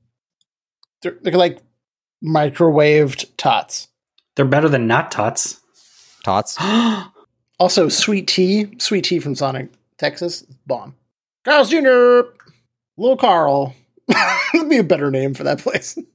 they're, 1.02 1.16
they're 1.22 1.32
like 1.34 1.58
microwaved 2.24 3.26
tots. 3.36 3.88
They're 4.36 4.44
better 4.44 4.68
than 4.68 4.86
not 4.86 5.10
Tots. 5.10 5.60
Tots. 6.24 6.56
Also, 7.60 7.88
sweet 7.88 8.26
tea, 8.26 8.72
sweet 8.78 9.04
tea 9.04 9.20
from 9.20 9.36
Sonic, 9.36 9.68
Texas, 9.96 10.42
bomb. 10.66 10.96
Carl's 11.44 11.70
Jr. 11.70 12.22
Little 12.96 13.16
Carl. 13.16 13.76
That'd 14.08 14.68
be 14.68 14.78
a 14.78 14.82
better 14.82 15.12
name 15.12 15.32
for 15.34 15.44
that 15.44 15.58
place. 15.58 15.96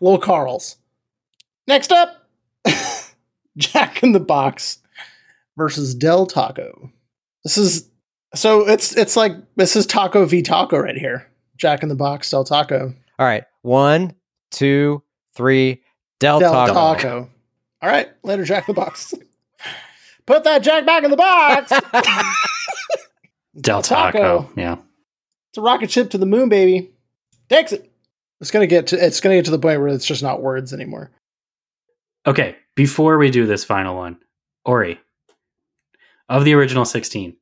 Little 0.00 0.18
Carl's. 0.18 0.76
Next 1.66 1.92
up, 1.92 2.28
Jack 3.56 4.02
in 4.02 4.12
the 4.12 4.20
Box 4.20 4.78
versus 5.56 5.94
Del 5.94 6.26
Taco. 6.26 6.90
This 7.44 7.58
is 7.58 7.88
so 8.34 8.68
it's 8.68 8.96
it's 8.96 9.16
like 9.16 9.32
this 9.56 9.76
is 9.76 9.86
Taco 9.86 10.24
v 10.26 10.42
Taco 10.42 10.78
right 10.78 10.96
here. 10.96 11.28
Jack 11.56 11.82
in 11.82 11.88
the 11.88 11.94
Box, 11.94 12.30
Del 12.30 12.44
Taco. 12.44 12.94
All 13.18 13.26
right. 13.26 13.44
One, 13.62 14.14
two, 14.50 15.02
three. 15.34 15.82
Del, 16.18 16.40
Del 16.40 16.52
Taco. 16.52 16.72
Taco. 16.72 17.30
All 17.82 17.88
right, 17.88 18.08
later, 18.22 18.44
Jack 18.44 18.68
in 18.68 18.74
the 18.74 18.80
Box. 18.80 19.12
Put 20.26 20.44
that 20.44 20.62
Jack 20.62 20.86
back 20.86 21.02
in 21.02 21.10
the 21.10 21.16
box. 21.16 21.72
Del 23.60 23.82
Taco. 23.82 24.18
Taco. 24.18 24.52
Yeah. 24.56 24.76
It's 25.50 25.58
a 25.58 25.60
rocket 25.60 25.90
ship 25.90 26.10
to 26.10 26.18
the 26.18 26.26
moon, 26.26 26.48
baby. 26.48 26.92
Takes 27.48 27.72
it. 27.72 27.91
It's 28.42 28.50
gonna 28.50 28.66
get 28.66 28.88
to 28.88 29.02
it's 29.02 29.20
gonna 29.20 29.36
get 29.36 29.44
to 29.46 29.52
the 29.52 29.58
point 29.58 29.80
where 29.80 29.88
it's 29.88 30.04
just 30.04 30.22
not 30.22 30.42
words 30.42 30.74
anymore. 30.74 31.12
Okay, 32.26 32.56
before 32.74 33.16
we 33.16 33.30
do 33.30 33.46
this 33.46 33.64
final 33.64 33.96
one, 33.96 34.18
Ori, 34.64 35.00
of 36.28 36.44
the 36.44 36.54
original 36.54 36.84
16, 36.84 37.36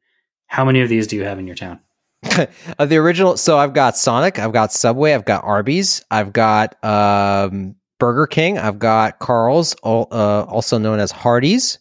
how 0.47 0.65
many 0.65 0.83
of 0.83 0.91
these 0.91 1.07
do 1.07 1.17
you 1.17 1.25
have 1.25 1.39
in 1.39 1.47
your 1.47 1.57
town? 1.57 1.81
of 2.79 2.89
the 2.91 2.99
original, 2.99 3.39
so 3.39 3.59
I've 3.59 3.73
got 3.73 3.97
Sonic, 3.97 4.39
I've 4.39 4.53
got 4.53 4.73
Subway, 4.73 5.15
I've 5.15 5.25
got 5.25 5.43
Arby's, 5.43 6.05
I've 6.11 6.33
got 6.35 6.83
um, 6.85 7.77
Burger 7.99 8.27
King, 8.27 8.59
I've 8.59 8.79
got 8.79 9.19
Carl's, 9.19 9.75
al- 9.85 10.09
uh, 10.11 10.45
also 10.45 10.77
known 10.77 10.99
as 10.99 11.13
Hardee's. 11.13 11.79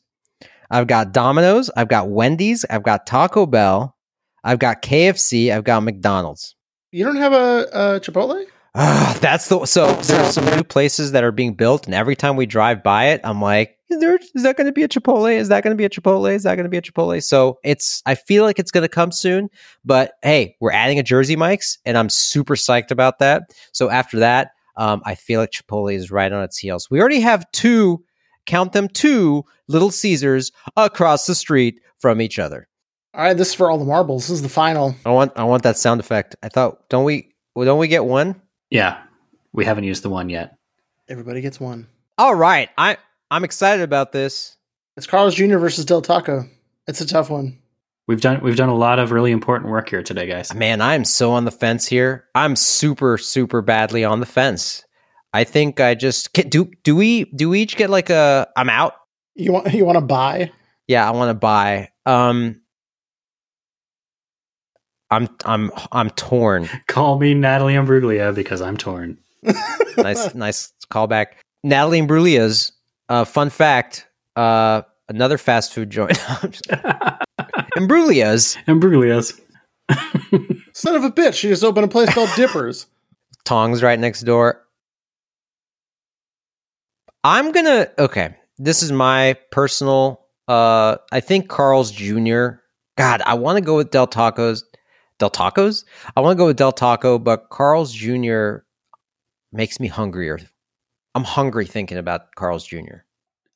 I've 0.72 0.88
got 0.88 1.12
Domino's, 1.12 1.70
I've 1.76 1.88
got 1.88 2.10
Wendy's, 2.10 2.64
I've 2.70 2.84
got 2.84 3.06
Taco 3.06 3.46
Bell, 3.46 3.98
I've 4.44 4.60
got 4.60 4.82
KFC, 4.82 5.52
I've 5.52 5.64
got 5.64 5.84
McDonald's. 5.84 6.56
You 6.92 7.04
don't 7.06 7.18
have 7.18 7.34
a, 7.34 7.68
a 7.72 8.00
Chipotle? 8.00 8.46
Ah, 8.76 9.18
that's 9.20 9.50
the 9.50 9.66
so 9.66 9.92
there's 9.94 10.34
some 10.34 10.46
new 10.46 10.64
places 10.64 11.12
that 11.14 11.24
are 11.24 11.32
being 11.32 11.54
built, 11.54 11.86
and 11.86 11.96
every 11.96 12.16
time 12.16 12.36
we 12.36 12.46
drive 12.46 12.84
by 12.84 13.08
it, 13.08 13.22
I'm 13.24 13.42
like, 13.42 13.78
is 13.90 14.00
there 14.00 14.18
is 14.36 14.44
that 14.44 14.58
going 14.58 14.68
to 14.68 14.72
be 14.72 14.84
a 14.84 14.88
Chipotle? 14.88 15.34
Is 15.34 15.50
that 15.50 15.64
going 15.64 15.76
to 15.76 15.78
be 15.78 15.86
a 15.86 15.90
Chipotle? 15.90 16.32
Is 16.32 16.44
that 16.44 16.56
going 16.56 16.66
to 16.66 16.70
be 16.70 16.78
a 16.78 16.82
Chipotle? 16.82 17.22
So 17.24 17.60
it's 17.64 18.04
I 18.06 18.16
feel 18.16 18.44
like 18.44 18.60
it's 18.60 18.72
going 18.72 18.84
to 18.84 18.90
come 18.90 19.12
soon, 19.12 19.50
but 19.84 20.14
hey, 20.22 20.56
we're 20.60 20.72
adding 20.72 21.00
a 21.00 21.04
Jersey 21.04 21.36
Mike's, 21.36 21.80
and 21.86 21.98
I'm 21.98 22.10
super 22.10 22.56
psyched 22.56 22.92
about 22.92 23.20
that. 23.20 23.56
So 23.72 23.90
after 23.90 24.20
that, 24.20 24.52
um, 24.78 25.02
I 25.04 25.16
feel 25.16 25.40
like 25.40 25.52
Chipotle 25.52 25.94
is 25.94 26.12
right 26.12 26.32
on 26.32 26.44
its 26.44 26.58
heels. 26.58 26.92
We 26.92 27.00
already 27.00 27.22
have 27.22 27.52
two, 27.52 28.04
count 28.46 28.74
them 28.74 28.88
two 28.88 29.46
Little 29.68 29.92
Caesars 29.92 30.52
across 30.78 31.26
the 31.26 31.36
street 31.36 31.82
from 31.98 32.22
each 32.22 32.38
other. 32.38 32.68
All 33.16 33.24
right, 33.24 33.36
this 33.36 33.50
is 33.50 33.54
for 33.56 33.72
all 33.72 33.80
the 33.80 33.86
marbles. 33.86 34.28
This 34.28 34.36
is 34.36 34.42
the 34.44 34.50
final. 34.50 34.96
I 35.06 35.10
want 35.10 35.32
I 35.36 35.44
want 35.44 35.64
that 35.64 35.78
sound 35.78 36.00
effect. 36.00 36.36
I 36.44 36.50
thought 36.50 36.88
don't 36.90 37.04
we 37.04 37.34
don't 37.56 37.80
we 37.80 37.88
get 37.88 38.06
one? 38.06 38.40
Yeah, 38.70 39.02
we 39.54 39.66
haven't 39.66 39.86
used 39.86 40.04
the 40.04 40.10
one 40.10 40.30
yet. 40.30 40.58
Everybody 41.08 41.42
gets 41.42 41.60
one. 41.60 41.88
All 42.18 42.36
right, 42.36 42.70
I 42.78 42.98
I'm 43.32 43.44
excited 43.44 43.84
about 43.84 44.12
this. 44.12 44.58
It's 44.98 45.08
Carl's 45.08 45.36
Jr. 45.36 45.58
versus 45.58 45.86
Del 45.86 46.02
Taco. 46.02 46.46
It's 46.88 47.02
a 47.02 47.08
tough 47.08 47.30
one. 47.30 47.58
We've 48.08 48.22
done 48.22 48.42
we've 48.42 48.56
done 48.56 48.70
a 48.70 48.76
lot 48.76 49.00
of 49.00 49.12
really 49.12 49.32
important 49.32 49.72
work 49.72 49.90
here 49.90 50.04
today, 50.04 50.28
guys. 50.28 50.54
Man, 50.54 50.82
I'm 50.82 51.06
so 51.06 51.32
on 51.32 51.46
the 51.46 51.52
fence 51.52 51.86
here. 51.88 52.26
I'm 52.36 52.56
super 52.56 53.18
super 53.18 53.62
badly 53.62 54.04
on 54.04 54.20
the 54.20 54.26
fence. 54.26 54.84
I 55.34 55.44
think 55.44 55.80
I 55.80 55.96
just 55.96 56.34
can, 56.34 56.50
do. 56.50 56.72
Do 56.84 56.96
we 56.96 57.26
do 57.26 57.50
we 57.50 57.62
each 57.62 57.76
get 57.78 57.90
like 57.90 58.10
a? 58.10 58.48
I'm 58.56 58.70
out. 58.70 58.94
You 59.36 59.52
want 59.52 59.74
you 59.74 59.86
want 59.86 59.98
to 59.98 60.06
buy? 60.06 60.52
Yeah, 60.88 61.08
I 61.08 61.12
want 61.12 61.30
to 61.30 61.36
buy. 61.36 61.90
Um, 62.06 62.62
I'm 65.12 65.28
I'm 65.46 65.72
I'm 65.92 66.10
torn. 66.12 66.70
Call 66.88 67.20
me 67.20 67.34
Natalie 67.34 67.74
Imbruglia 67.74 68.34
because 68.34 68.62
I'm 68.62 68.78
torn. 68.78 69.18
nice 69.98 70.36
nice 70.36 70.72
callback. 70.92 71.28
Natalie 71.64 72.02
Imbruglia's 72.02 72.72
uh, 73.10 73.26
fun 73.26 73.50
fact. 73.50 74.08
Uh, 74.36 74.84
another 75.08 75.38
fast 75.38 75.74
food 75.74 75.90
joint. 75.90 76.12
Imbruglia's 77.78 78.58
Imbruglia's. 78.68 79.40
Son 80.74 80.96
of 80.96 81.04
a 81.04 81.12
bitch! 81.12 81.34
She 81.34 81.48
just 81.48 81.64
opened 81.64 81.86
a 81.86 81.90
place 81.90 82.14
called 82.14 82.30
Dippers. 82.36 82.86
Tongs 83.44 83.82
right 83.82 84.00
next 84.00 84.22
door. 84.22 84.62
I'm 87.24 87.52
gonna 87.52 87.90
okay. 87.98 88.36
This 88.60 88.84
is 88.84 88.92
my 88.92 89.36
personal. 89.52 90.22
Uh, 90.48 90.98
I 91.12 91.20
think 91.20 91.48
Carl's 91.50 91.92
Jr. 91.92 92.50
God, 92.98 93.22
I 93.26 93.34
want 93.36 93.58
to 93.58 93.62
go 93.62 93.78
with 93.78 93.92
Del 93.92 94.08
Tacos. 94.08 94.64
Del 95.20 95.30
Tacos. 95.30 95.84
I 96.16 96.22
want 96.22 96.38
to 96.38 96.42
go 96.42 96.48
with 96.48 96.58
Del 96.58 96.72
Taco, 96.72 97.20
but 97.20 97.50
Carl's 97.50 97.94
Jr. 97.94 98.58
makes 99.52 99.80
me 99.80 99.88
hungrier. 99.88 100.40
I'm 101.14 101.24
hungry 101.24 101.66
thinking 101.66 101.98
about 101.98 102.34
Carl's 102.36 102.66
Jr. 102.66 103.04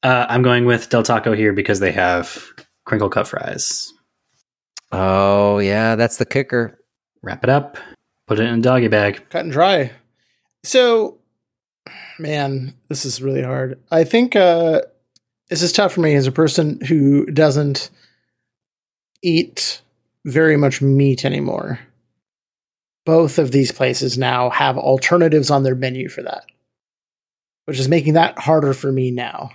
Uh, 0.03 0.25
I'm 0.27 0.43
going 0.43 0.65
with 0.65 0.89
Del 0.89 1.03
Taco 1.03 1.33
here 1.33 1.53
because 1.53 1.79
they 1.79 1.91
have 1.91 2.45
crinkle 2.85 3.09
cut 3.09 3.27
fries. 3.27 3.93
Oh 4.91 5.59
yeah, 5.59 5.95
that's 5.95 6.17
the 6.17 6.25
kicker. 6.25 6.79
Wrap 7.21 7.43
it 7.43 7.49
up, 7.49 7.77
put 8.27 8.39
it 8.39 8.43
in 8.43 8.59
a 8.59 8.61
doggy 8.61 8.89
bag. 8.89 9.23
Cut 9.29 9.45
and 9.45 9.51
dry. 9.51 9.91
So, 10.63 11.19
man, 12.19 12.73
this 12.89 13.05
is 13.05 13.21
really 13.21 13.43
hard. 13.43 13.79
I 13.91 14.03
think 14.03 14.35
uh, 14.35 14.81
this 15.49 15.61
is 15.61 15.71
tough 15.71 15.93
for 15.93 16.01
me 16.01 16.15
as 16.15 16.27
a 16.27 16.31
person 16.31 16.79
who 16.81 17.25
doesn't 17.27 17.89
eat 19.21 19.81
very 20.25 20.57
much 20.57 20.81
meat 20.81 21.25
anymore. 21.25 21.79
Both 23.05 23.37
of 23.37 23.51
these 23.51 23.71
places 23.71 24.17
now 24.17 24.49
have 24.49 24.77
alternatives 24.77 25.51
on 25.51 25.63
their 25.63 25.75
menu 25.75 26.07
for 26.07 26.23
that, 26.23 26.45
which 27.65 27.79
is 27.79 27.89
making 27.89 28.13
that 28.13 28.39
harder 28.39 28.73
for 28.73 28.91
me 28.91 29.11
now. 29.11 29.51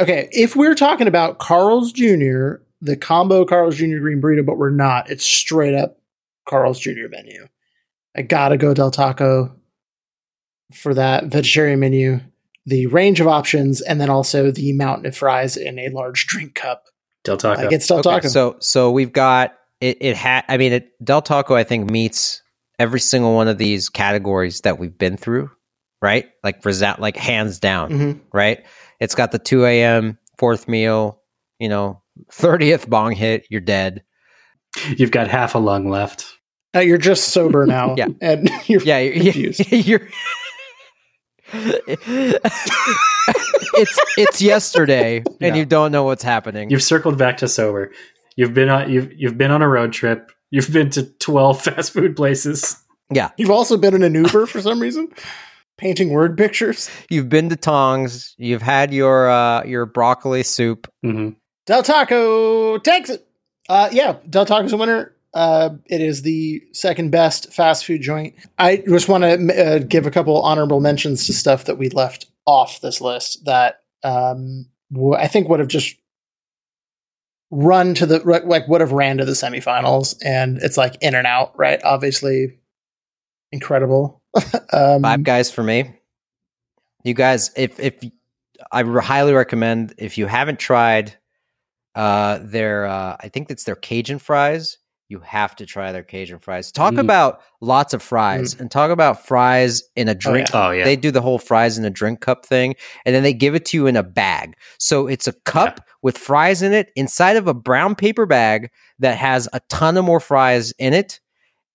Okay, 0.00 0.28
if 0.32 0.56
we're 0.56 0.74
talking 0.74 1.06
about 1.06 1.38
Carl's 1.38 1.92
Jr., 1.92 2.54
the 2.80 2.96
combo 2.96 3.44
Carl's 3.44 3.76
Jr. 3.76 3.98
Green 3.98 4.20
Burrito, 4.20 4.44
but 4.44 4.58
we're 4.58 4.70
not, 4.70 5.10
it's 5.10 5.24
straight 5.24 5.74
up 5.74 5.98
Carl's 6.48 6.80
Jr. 6.80 7.08
menu. 7.10 7.46
I 8.16 8.22
gotta 8.22 8.56
go 8.56 8.74
Del 8.74 8.90
Taco 8.90 9.54
for 10.74 10.94
that 10.94 11.26
vegetarian 11.26 11.78
menu, 11.78 12.20
the 12.66 12.86
range 12.86 13.20
of 13.20 13.28
options, 13.28 13.80
and 13.80 14.00
then 14.00 14.10
also 14.10 14.50
the 14.50 14.72
mountain 14.72 15.06
of 15.06 15.16
fries 15.16 15.56
in 15.56 15.78
a 15.78 15.90
large 15.90 16.26
drink 16.26 16.54
cup. 16.56 16.86
Del 17.22 17.36
Taco. 17.36 17.62
Like 17.62 17.72
it's 17.72 17.86
Del 17.86 17.98
Okay, 17.98 18.10
Taco. 18.10 18.28
so 18.28 18.56
so 18.58 18.90
we've 18.90 19.12
got 19.12 19.54
it. 19.80 19.98
It 20.00 20.16
had. 20.16 20.44
I 20.48 20.56
mean, 20.56 20.72
it, 20.72 21.04
Del 21.04 21.22
Taco. 21.22 21.54
I 21.54 21.64
think 21.64 21.90
meets 21.90 22.42
every 22.78 23.00
single 23.00 23.34
one 23.34 23.48
of 23.48 23.58
these 23.58 23.88
categories 23.88 24.60
that 24.62 24.78
we've 24.78 24.96
been 24.96 25.16
through. 25.16 25.50
Right, 26.02 26.28
like 26.42 26.64
result, 26.64 26.98
like 26.98 27.16
hands 27.16 27.58
down. 27.60 27.90
Mhm. 27.90 28.20
Right. 28.32 28.64
It's 29.00 29.14
got 29.14 29.32
the 29.32 29.38
two 29.38 29.64
a.m. 29.66 30.18
fourth 30.38 30.66
meal. 30.66 31.20
You 31.58 31.68
know, 31.68 32.02
thirtieth 32.32 32.88
bong 32.88 33.12
hit. 33.12 33.46
You're 33.50 33.60
dead. 33.60 34.02
You've 34.96 35.10
got 35.10 35.28
half 35.28 35.54
a 35.54 35.58
lung 35.58 35.90
left. 35.90 36.26
Now 36.72 36.80
you're 36.80 36.96
just 36.98 37.30
sober 37.30 37.66
now, 37.66 37.94
Yeah. 37.98 38.06
and 38.22 38.48
you're 38.66 38.80
Yeah, 38.82 38.98
you're, 39.00 39.14
confused. 39.24 39.72
you're 39.72 40.08
it's 43.74 43.98
it's 44.16 44.42
yesterday, 44.42 45.18
and 45.18 45.26
Yeah. 45.40 45.54
you 45.54 45.64
don't 45.64 45.92
know 45.92 46.04
what's 46.04 46.22
happening. 46.22 46.70
You've 46.70 46.82
circled 46.82 47.18
back 47.18 47.38
to 47.38 47.48
sober. 47.48 47.92
You've 48.40 48.54
been 48.54 48.70
on 48.70 48.90
you've 48.90 49.12
you've 49.12 49.36
been 49.36 49.50
on 49.50 49.60
a 49.60 49.68
road 49.68 49.92
trip. 49.92 50.32
You've 50.50 50.72
been 50.72 50.88
to 50.90 51.02
twelve 51.18 51.60
fast 51.64 51.92
food 51.92 52.16
places. 52.16 52.74
yeah, 53.12 53.32
You've 53.36 53.50
also 53.50 53.76
been 53.76 53.92
in 53.94 54.02
an 54.02 54.14
Uber 54.14 54.46
for 54.46 54.62
some 54.62 54.80
reason, 54.80 55.08
painting 55.76 56.08
word 56.08 56.38
pictures. 56.38 56.88
you've 57.10 57.28
been 57.28 57.50
to 57.50 57.56
Tongs. 57.56 58.34
You've 58.38 58.62
had 58.62 58.94
your 58.94 59.28
uh, 59.28 59.64
your 59.64 59.84
broccoli 59.84 60.42
soup. 60.42 60.90
Mm-hmm. 61.04 61.30
Del 61.66 61.82
Taco 61.82 62.78
takes 62.78 63.10
it. 63.10 63.26
Uh, 63.68 63.90
yeah, 63.92 64.16
Del 64.30 64.46
Taco's 64.46 64.72
a 64.72 64.78
winner. 64.78 65.12
Uh, 65.34 65.70
it 65.86 66.00
is 66.00 66.22
the 66.22 66.62
second 66.72 67.10
best 67.10 67.52
fast 67.52 67.84
food 67.84 68.00
joint. 68.00 68.34
I 68.58 68.78
just 68.78 69.06
want 69.06 69.22
to 69.24 69.74
uh, 69.74 69.78
give 69.80 70.06
a 70.06 70.10
couple 70.10 70.40
honorable 70.40 70.80
mentions 70.80 71.26
to 71.26 71.34
stuff 71.34 71.66
that 71.66 71.76
we 71.76 71.90
left 71.90 72.24
off 72.46 72.80
this 72.80 73.02
list 73.02 73.44
that 73.44 73.82
um, 74.02 74.64
w- 74.90 75.14
I 75.14 75.28
think 75.28 75.48
would 75.50 75.60
have 75.60 75.68
just 75.68 75.94
run 77.50 77.94
to 77.94 78.06
the 78.06 78.18
like 78.44 78.68
would 78.68 78.80
have 78.80 78.92
ran 78.92 79.18
to 79.18 79.24
the 79.24 79.32
semifinals, 79.32 80.16
and 80.24 80.58
it's 80.58 80.76
like 80.76 80.96
in 81.00 81.14
and 81.14 81.26
out, 81.26 81.58
right? 81.58 81.80
Obviously, 81.84 82.58
incredible. 83.52 84.22
um, 84.72 85.02
Five 85.02 85.22
guys 85.24 85.50
for 85.50 85.62
me. 85.62 85.94
You 87.02 87.14
guys, 87.14 87.50
if 87.56 87.78
if 87.80 87.94
I 88.72 88.82
highly 88.82 89.32
recommend 89.32 89.94
if 89.98 90.18
you 90.18 90.26
haven't 90.26 90.58
tried 90.58 91.16
uh 91.96 92.38
their 92.42 92.86
uh 92.86 93.16
I 93.18 93.28
think 93.28 93.50
it's 93.50 93.64
their 93.64 93.74
Cajun 93.74 94.18
fries, 94.18 94.78
you 95.10 95.18
have 95.20 95.56
to 95.56 95.66
try 95.66 95.90
their 95.92 96.02
Cajun 96.04 96.38
fries. 96.38 96.70
Talk 96.72 96.94
Mm. 96.94 97.00
about 97.00 97.40
lots 97.60 97.92
of 97.92 98.00
fries 98.00 98.54
and 98.58 98.70
talk 98.70 98.90
about 98.90 99.26
fries 99.26 99.82
in 99.96 100.08
a 100.08 100.14
drink. 100.14 100.48
Oh 100.54 100.70
yeah. 100.70 100.84
They 100.84 100.96
do 100.96 101.10
the 101.10 101.20
whole 101.20 101.38
fries 101.38 101.76
in 101.76 101.84
a 101.84 101.90
drink 101.90 102.20
cup 102.20 102.46
thing, 102.46 102.76
and 103.04 103.14
then 103.14 103.22
they 103.24 103.34
give 103.34 103.54
it 103.54 103.64
to 103.66 103.76
you 103.76 103.86
in 103.88 103.96
a 103.96 104.02
bag. 104.04 104.54
So 104.78 105.06
it's 105.08 105.26
a 105.26 105.32
cup 105.44 105.86
with 106.00 106.16
fries 106.16 106.62
in 106.62 106.72
it 106.72 106.92
inside 106.96 107.36
of 107.36 107.48
a 107.48 107.54
brown 107.54 107.94
paper 107.96 108.24
bag 108.24 108.70
that 109.00 109.18
has 109.18 109.48
a 109.52 109.60
ton 109.68 109.96
of 109.96 110.04
more 110.04 110.20
fries 110.20 110.72
in 110.78 110.94
it. 110.94 111.20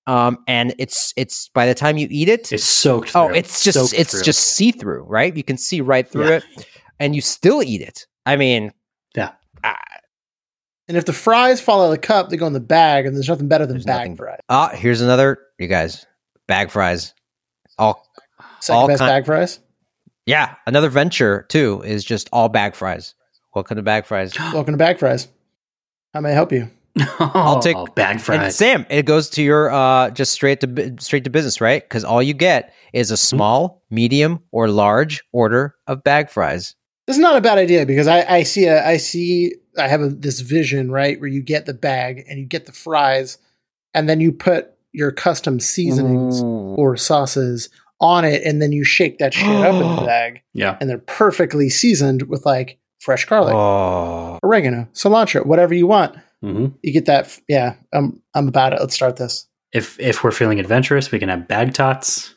Um, 0.07 0.37
and 0.47 0.73
it's 0.77 1.13
it's 1.17 1.49
by 1.49 1.65
the 1.65 1.73
time 1.75 1.97
you 1.97 2.07
eat 2.09 2.29
it, 2.29 2.51
it's 2.53 2.63
soaked. 2.63 3.15
oh, 3.15 3.27
it's 3.29 3.63
just 3.63 3.77
Soaked 3.77 3.93
it's 3.99 4.11
through. 4.11 4.23
just 4.23 4.39
see 4.47 4.71
through, 4.71 5.03
right? 5.03 5.35
You 5.35 5.43
can 5.43 5.57
see 5.57 5.81
right 5.81 6.07
through 6.09 6.29
Yeah. 6.29 6.35
it, 6.37 6.43
and 6.99 7.13
you 7.15 7.21
still 7.21 7.61
eat 7.63 7.81
it. 7.81 8.05
I 8.25 8.37
mean, 8.37 8.71
Yeah. 9.15 9.31
ah, 9.63 9.75
and 10.87 10.97
if 10.97 11.05
the 11.05 11.13
fries 11.13 11.61
fall 11.61 11.81
out 11.81 11.85
of 11.85 11.91
the 11.91 11.97
cup, 11.97 12.29
they 12.29 12.37
go 12.37 12.47
in 12.47 12.53
the 12.53 12.59
bag, 12.59 13.05
and 13.05 13.15
there's 13.15 13.29
nothing 13.29 13.47
better 13.47 13.65
than 13.65 13.75
There's 13.77 13.85
bag 13.85 13.97
nothing- 14.11 14.17
fries. 14.17 14.39
ah, 14.49 14.69
here's 14.73 15.01
another, 15.01 15.39
you 15.57 15.67
guys, 15.67 16.05
bag 16.47 16.69
fries. 16.71 17.13
All 17.77 18.07
Second 18.61 18.79
all 18.79 18.87
best 18.87 18.99
kind- 18.99 19.09
bag 19.09 19.25
fries. 19.25 19.59
yeah, 20.25 20.55
another 20.65 20.89
venture 20.89 21.45
too 21.49 21.81
is 21.85 22.03
just 22.03 22.29
all 22.31 22.49
bag 22.49 22.75
fries. 22.75 23.13
Welcome 23.53 23.77
to 23.77 23.83
bag 23.83 24.05
fries. 24.05 24.33
Welcome 24.53 24.73
to 24.73 24.77
Bag 24.77 24.99
Fries. 24.99 25.27
How 26.13 26.19
may 26.21 26.31
I 26.31 26.33
help 26.33 26.51
you? 26.51 26.69
I'll 27.19 27.59
take- 27.59 27.77
bag 27.95 28.11
And 28.15 28.21
fries. 28.21 28.55
Sam, 28.55 28.85
it 28.89 29.05
goes 29.05 29.29
to 29.31 29.41
your 29.43 29.71
uh 29.71 30.09
just 30.11 30.31
straight 30.33 30.61
to 30.61 30.95
straight 30.99 31.23
to 31.25 31.29
business, 31.29 31.59
right? 31.61 31.81
Because 31.81 32.03
all 32.05 32.21
you 32.23 32.33
get 32.33 32.73
is 32.93 33.11
a 33.11 33.17
small, 33.17 33.83
medium, 33.89 34.39
or 34.51 34.67
large 34.69 35.21
order 35.33 35.75
of 35.87 36.03
bag 36.03 36.29
fries. 36.29 36.75
This 37.07 37.17
is 37.17 37.21
not 37.21 37.35
a 37.37 37.41
bad 37.41 37.57
idea 37.57 37.85
because 37.85 38.07
I, 38.07 38.23
I 38.23 38.43
see 38.43 38.65
a 38.65 38.85
I 38.85 38.97
see 38.97 39.53
I 39.77 39.87
have 39.87 40.01
a, 40.01 40.09
this 40.09 40.39
vision 40.41 40.91
right 40.91 41.19
where 41.19 41.29
you 41.29 41.41
get 41.41 41.65
the 41.65 41.73
bag 41.73 42.23
and 42.29 42.39
you 42.39 42.45
get 42.45 42.65
the 42.65 42.71
fries, 42.71 43.37
and 43.93 44.07
then 44.09 44.19
you 44.21 44.31
put 44.31 44.71
your 44.91 45.11
custom 45.11 45.59
seasonings 45.59 46.41
Ooh. 46.41 46.75
or 46.77 46.95
sauces 46.97 47.69
on 48.01 48.25
it, 48.25 48.43
and 48.43 48.61
then 48.61 48.71
you 48.71 48.83
shake 48.83 49.17
that 49.19 49.33
shit 49.33 49.47
up 49.47 49.73
in 49.73 49.95
the 49.95 50.01
bag, 50.05 50.41
yeah. 50.53 50.77
and 50.81 50.89
they're 50.89 50.97
perfectly 50.97 51.69
seasoned 51.69 52.23
with 52.23 52.45
like 52.45 52.77
fresh 52.99 53.25
garlic, 53.25 53.53
Oh, 53.53 54.39
oregano, 54.43 54.87
cilantro, 54.93 55.45
whatever 55.45 55.73
you 55.73 55.87
want. 55.87 56.15
hmm 56.41 56.67
You 56.83 56.91
get 56.93 57.05
that. 57.05 57.25
f- 57.25 57.41
Yeah, 57.47 57.75
I'm 57.93 58.21
I'm 58.33 58.47
about 58.47 58.73
it. 58.73 58.79
Let's 58.81 58.93
start 58.95 59.15
this. 59.17 59.47
If 59.73 59.99
if 59.99 60.23
we're 60.23 60.31
feeling 60.31 60.59
adventurous, 60.59 61.11
we 61.11 61.19
can 61.19 61.29
have 61.29 61.47
bag 61.47 61.73
tots. 61.73 62.34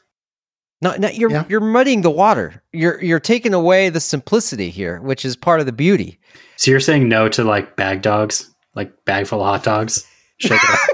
No, 0.83 0.95
no, 0.97 1.09
you're 1.09 1.31
Yeah. 1.31 1.45
you're 1.49 1.61
muddying 1.61 2.03
the 2.03 2.11
water. 2.11 2.62
You're 2.72 3.03
you're 3.03 3.20
taking 3.20 3.55
away 3.55 3.89
the 3.89 4.01
simplicity 4.01 4.70
here, 4.70 5.01
which 5.01 5.24
is 5.24 5.37
part 5.37 5.61
of 5.61 5.66
the 5.66 5.72
beauty. 5.72 6.18
So 6.57 6.70
you're 6.70 6.81
saying 6.81 7.09
no 7.09 7.29
to 7.31 7.45
like 7.45 7.76
bag 7.76 8.03
dogs, 8.03 8.51
like 8.74 8.93
bag 9.05 9.26
full 9.26 9.41
of 9.41 9.47
hot 9.47 9.62
dogs. 9.64 10.07
Shake 10.39 10.61
it 10.62 10.70
up. 10.70 10.79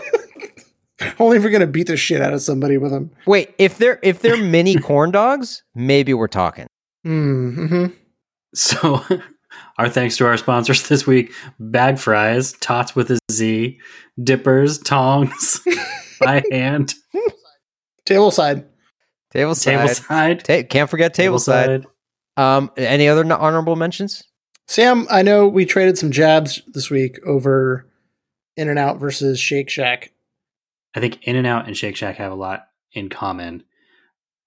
Only 1.19 1.37
if 1.39 1.43
we're 1.43 1.51
gonna 1.51 1.67
beat 1.67 1.89
the 1.89 1.97
shit 1.97 2.23
out 2.23 2.33
of 2.33 2.41
somebody 2.41 2.79
with 2.79 2.93
them. 2.93 3.11
Wait, 3.27 3.55
if 3.59 3.79
they're 3.79 3.99
if 4.03 4.21
they're 4.21 4.37
mini 4.37 4.77
corn 4.81 5.11
dogs, 5.11 5.63
maybe 5.75 6.15
we're 6.15 6.29
talking. 6.29 6.67
Mm-hmm. 7.05 7.87
So, 8.55 9.05
our 9.77 9.89
thanks 9.89 10.17
to 10.19 10.27
our 10.27 10.37
sponsors 10.37 10.89
this 10.89 11.07
week: 11.07 11.33
Bag 11.59 11.99
Fries, 11.99 12.53
Tots 12.61 12.95
with 12.95 13.11
a 13.11 13.19
Z, 13.33 13.79
Dippers, 14.23 14.79
Tongs, 14.79 15.61
by 16.21 16.43
hand, 16.53 16.95
Table 18.07 18.31
side. 18.31 18.65
Tableside. 19.35 19.79
Tableside, 19.79 20.43
Ta- 20.43 20.69
can't 20.69 20.89
forget 20.89 21.15
tableside. 21.15 21.85
Um, 22.37 22.71
any 22.77 23.09
other 23.09 23.31
honorable 23.33 23.77
mentions? 23.77 24.23
Sam, 24.67 25.07
I 25.11 25.23
know 25.23 25.47
we 25.47 25.67
traded 25.67 25.99
some 25.99 26.11
jabs 26.11 26.63
this 26.67 26.91
week 26.91 27.19
over 27.27 27.87
In 28.57 28.69
and 28.69 28.79
Out 28.79 28.99
versus 28.99 29.39
Shake 29.39 29.69
Shack. 29.69 30.13
I 30.95 31.01
think 31.01 31.23
In 31.25 31.37
and 31.37 31.47
Out 31.47 31.67
and 31.67 31.77
Shake 31.77 31.97
Shack 31.97 32.17
have 32.17 32.33
a 32.33 32.37
lot 32.37 32.69
in 32.93 33.09
common. 33.09 33.65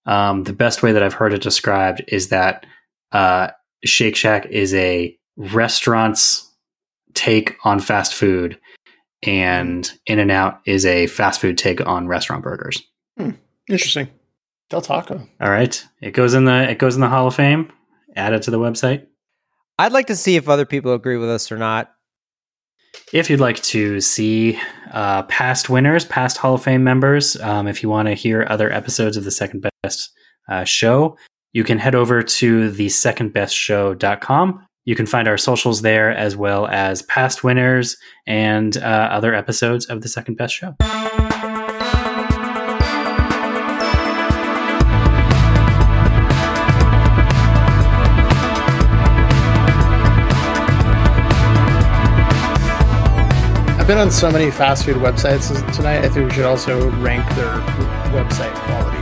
Um, 0.05 0.43
the 0.43 0.53
best 0.53 0.81
way 0.81 0.93
that 0.93 1.03
I've 1.03 1.13
heard 1.13 1.33
it 1.33 1.41
described 1.41 2.03
is 2.07 2.29
that 2.29 2.65
uh, 3.11 3.49
Shake 3.83 4.15
Shack 4.15 4.45
is 4.47 4.73
a 4.73 5.17
restaurant's 5.35 6.49
take 7.13 7.55
on 7.63 7.79
fast 7.79 8.13
food, 8.13 8.57
and 9.23 9.89
In 10.05 10.19
and 10.19 10.31
Out 10.31 10.61
is 10.65 10.85
a 10.85 11.07
fast 11.07 11.41
food 11.41 11.57
take 11.57 11.85
on 11.85 12.07
restaurant 12.07 12.43
burgers. 12.43 12.81
Interesting. 13.69 14.07
Del 14.69 14.81
Taco. 14.81 15.27
All 15.39 15.49
right, 15.49 15.85
it 16.01 16.11
goes 16.11 16.33
in 16.33 16.45
the 16.45 16.69
it 16.69 16.79
goes 16.79 16.95
in 16.95 17.01
the 17.01 17.09
Hall 17.09 17.27
of 17.27 17.35
Fame. 17.35 17.71
Add 18.15 18.33
it 18.33 18.43
to 18.43 18.51
the 18.51 18.59
website. 18.59 19.05
I'd 19.79 19.91
like 19.91 20.07
to 20.07 20.15
see 20.15 20.35
if 20.35 20.49
other 20.49 20.65
people 20.65 20.93
agree 20.93 21.17
with 21.17 21.29
us 21.29 21.51
or 21.51 21.57
not. 21.57 21.91
If 23.13 23.29
you'd 23.29 23.39
like 23.39 23.61
to 23.63 24.01
see 24.01 24.59
uh, 24.91 25.23
past 25.23 25.69
winners, 25.69 26.03
past 26.05 26.37
Hall 26.37 26.55
of 26.55 26.63
Fame 26.63 26.83
members, 26.83 27.39
um, 27.41 27.67
if 27.67 27.83
you 27.83 27.89
want 27.89 28.07
to 28.07 28.15
hear 28.15 28.45
other 28.49 28.71
episodes 28.71 29.17
of 29.17 29.23
the 29.23 29.31
Second 29.31 29.69
Best 29.83 30.11
uh, 30.49 30.63
Show, 30.63 31.15
you 31.53 31.63
can 31.63 31.77
head 31.77 31.95
over 31.95 32.23
to 32.23 32.71
the 32.71 32.87
secondbestshow.com. 32.87 34.67
You 34.85 34.95
can 34.95 35.05
find 35.05 35.27
our 35.27 35.37
socials 35.37 35.81
there 35.81 36.11
as 36.11 36.35
well 36.35 36.67
as 36.67 37.01
past 37.03 37.43
winners 37.43 37.97
and 38.25 38.77
uh, 38.77 39.09
other 39.11 39.33
episodes 39.33 39.85
of 39.85 40.01
the 40.01 40.09
Second 40.09 40.37
Best 40.37 40.55
Show. 40.55 40.75
Been 53.87 53.97
on 53.97 54.11
so 54.11 54.29
many 54.29 54.51
fast 54.51 54.83
food 54.83 54.97
websites 54.97 55.47
tonight. 55.73 56.03
I 56.03 56.09
think 56.09 56.29
we 56.29 56.35
should 56.35 56.43
also 56.43 56.91
rank 56.99 57.25
their 57.35 57.53
website 58.11 58.53
quality. 58.65 58.96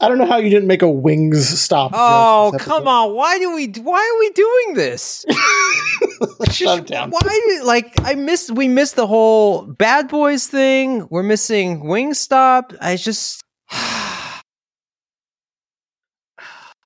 I 0.00 0.08
don't 0.08 0.18
know 0.18 0.26
how 0.26 0.36
you 0.36 0.48
didn't 0.48 0.68
make 0.68 0.82
a 0.82 0.90
wings 0.90 1.60
stop. 1.60 1.90
Oh, 1.94 2.54
come 2.58 2.86
on! 2.86 3.14
Why 3.14 3.38
do 3.38 3.54
we? 3.54 3.66
Why 3.82 3.98
are 3.98 4.18
we 4.20 4.30
doing 4.30 4.74
this? 4.74 5.24
Shut 6.52 6.86
down. 6.86 7.10
Why? 7.10 7.60
Like 7.64 7.94
I 8.02 8.14
missed. 8.14 8.52
We 8.52 8.68
missed 8.68 8.96
the 8.96 9.06
whole 9.06 9.62
Bad 9.62 10.08
Boys 10.08 10.46
thing. 10.46 11.08
We're 11.10 11.24
missing 11.24 11.82
Wingstop. 11.82 12.76
I 12.80 12.96
just. 12.96 13.42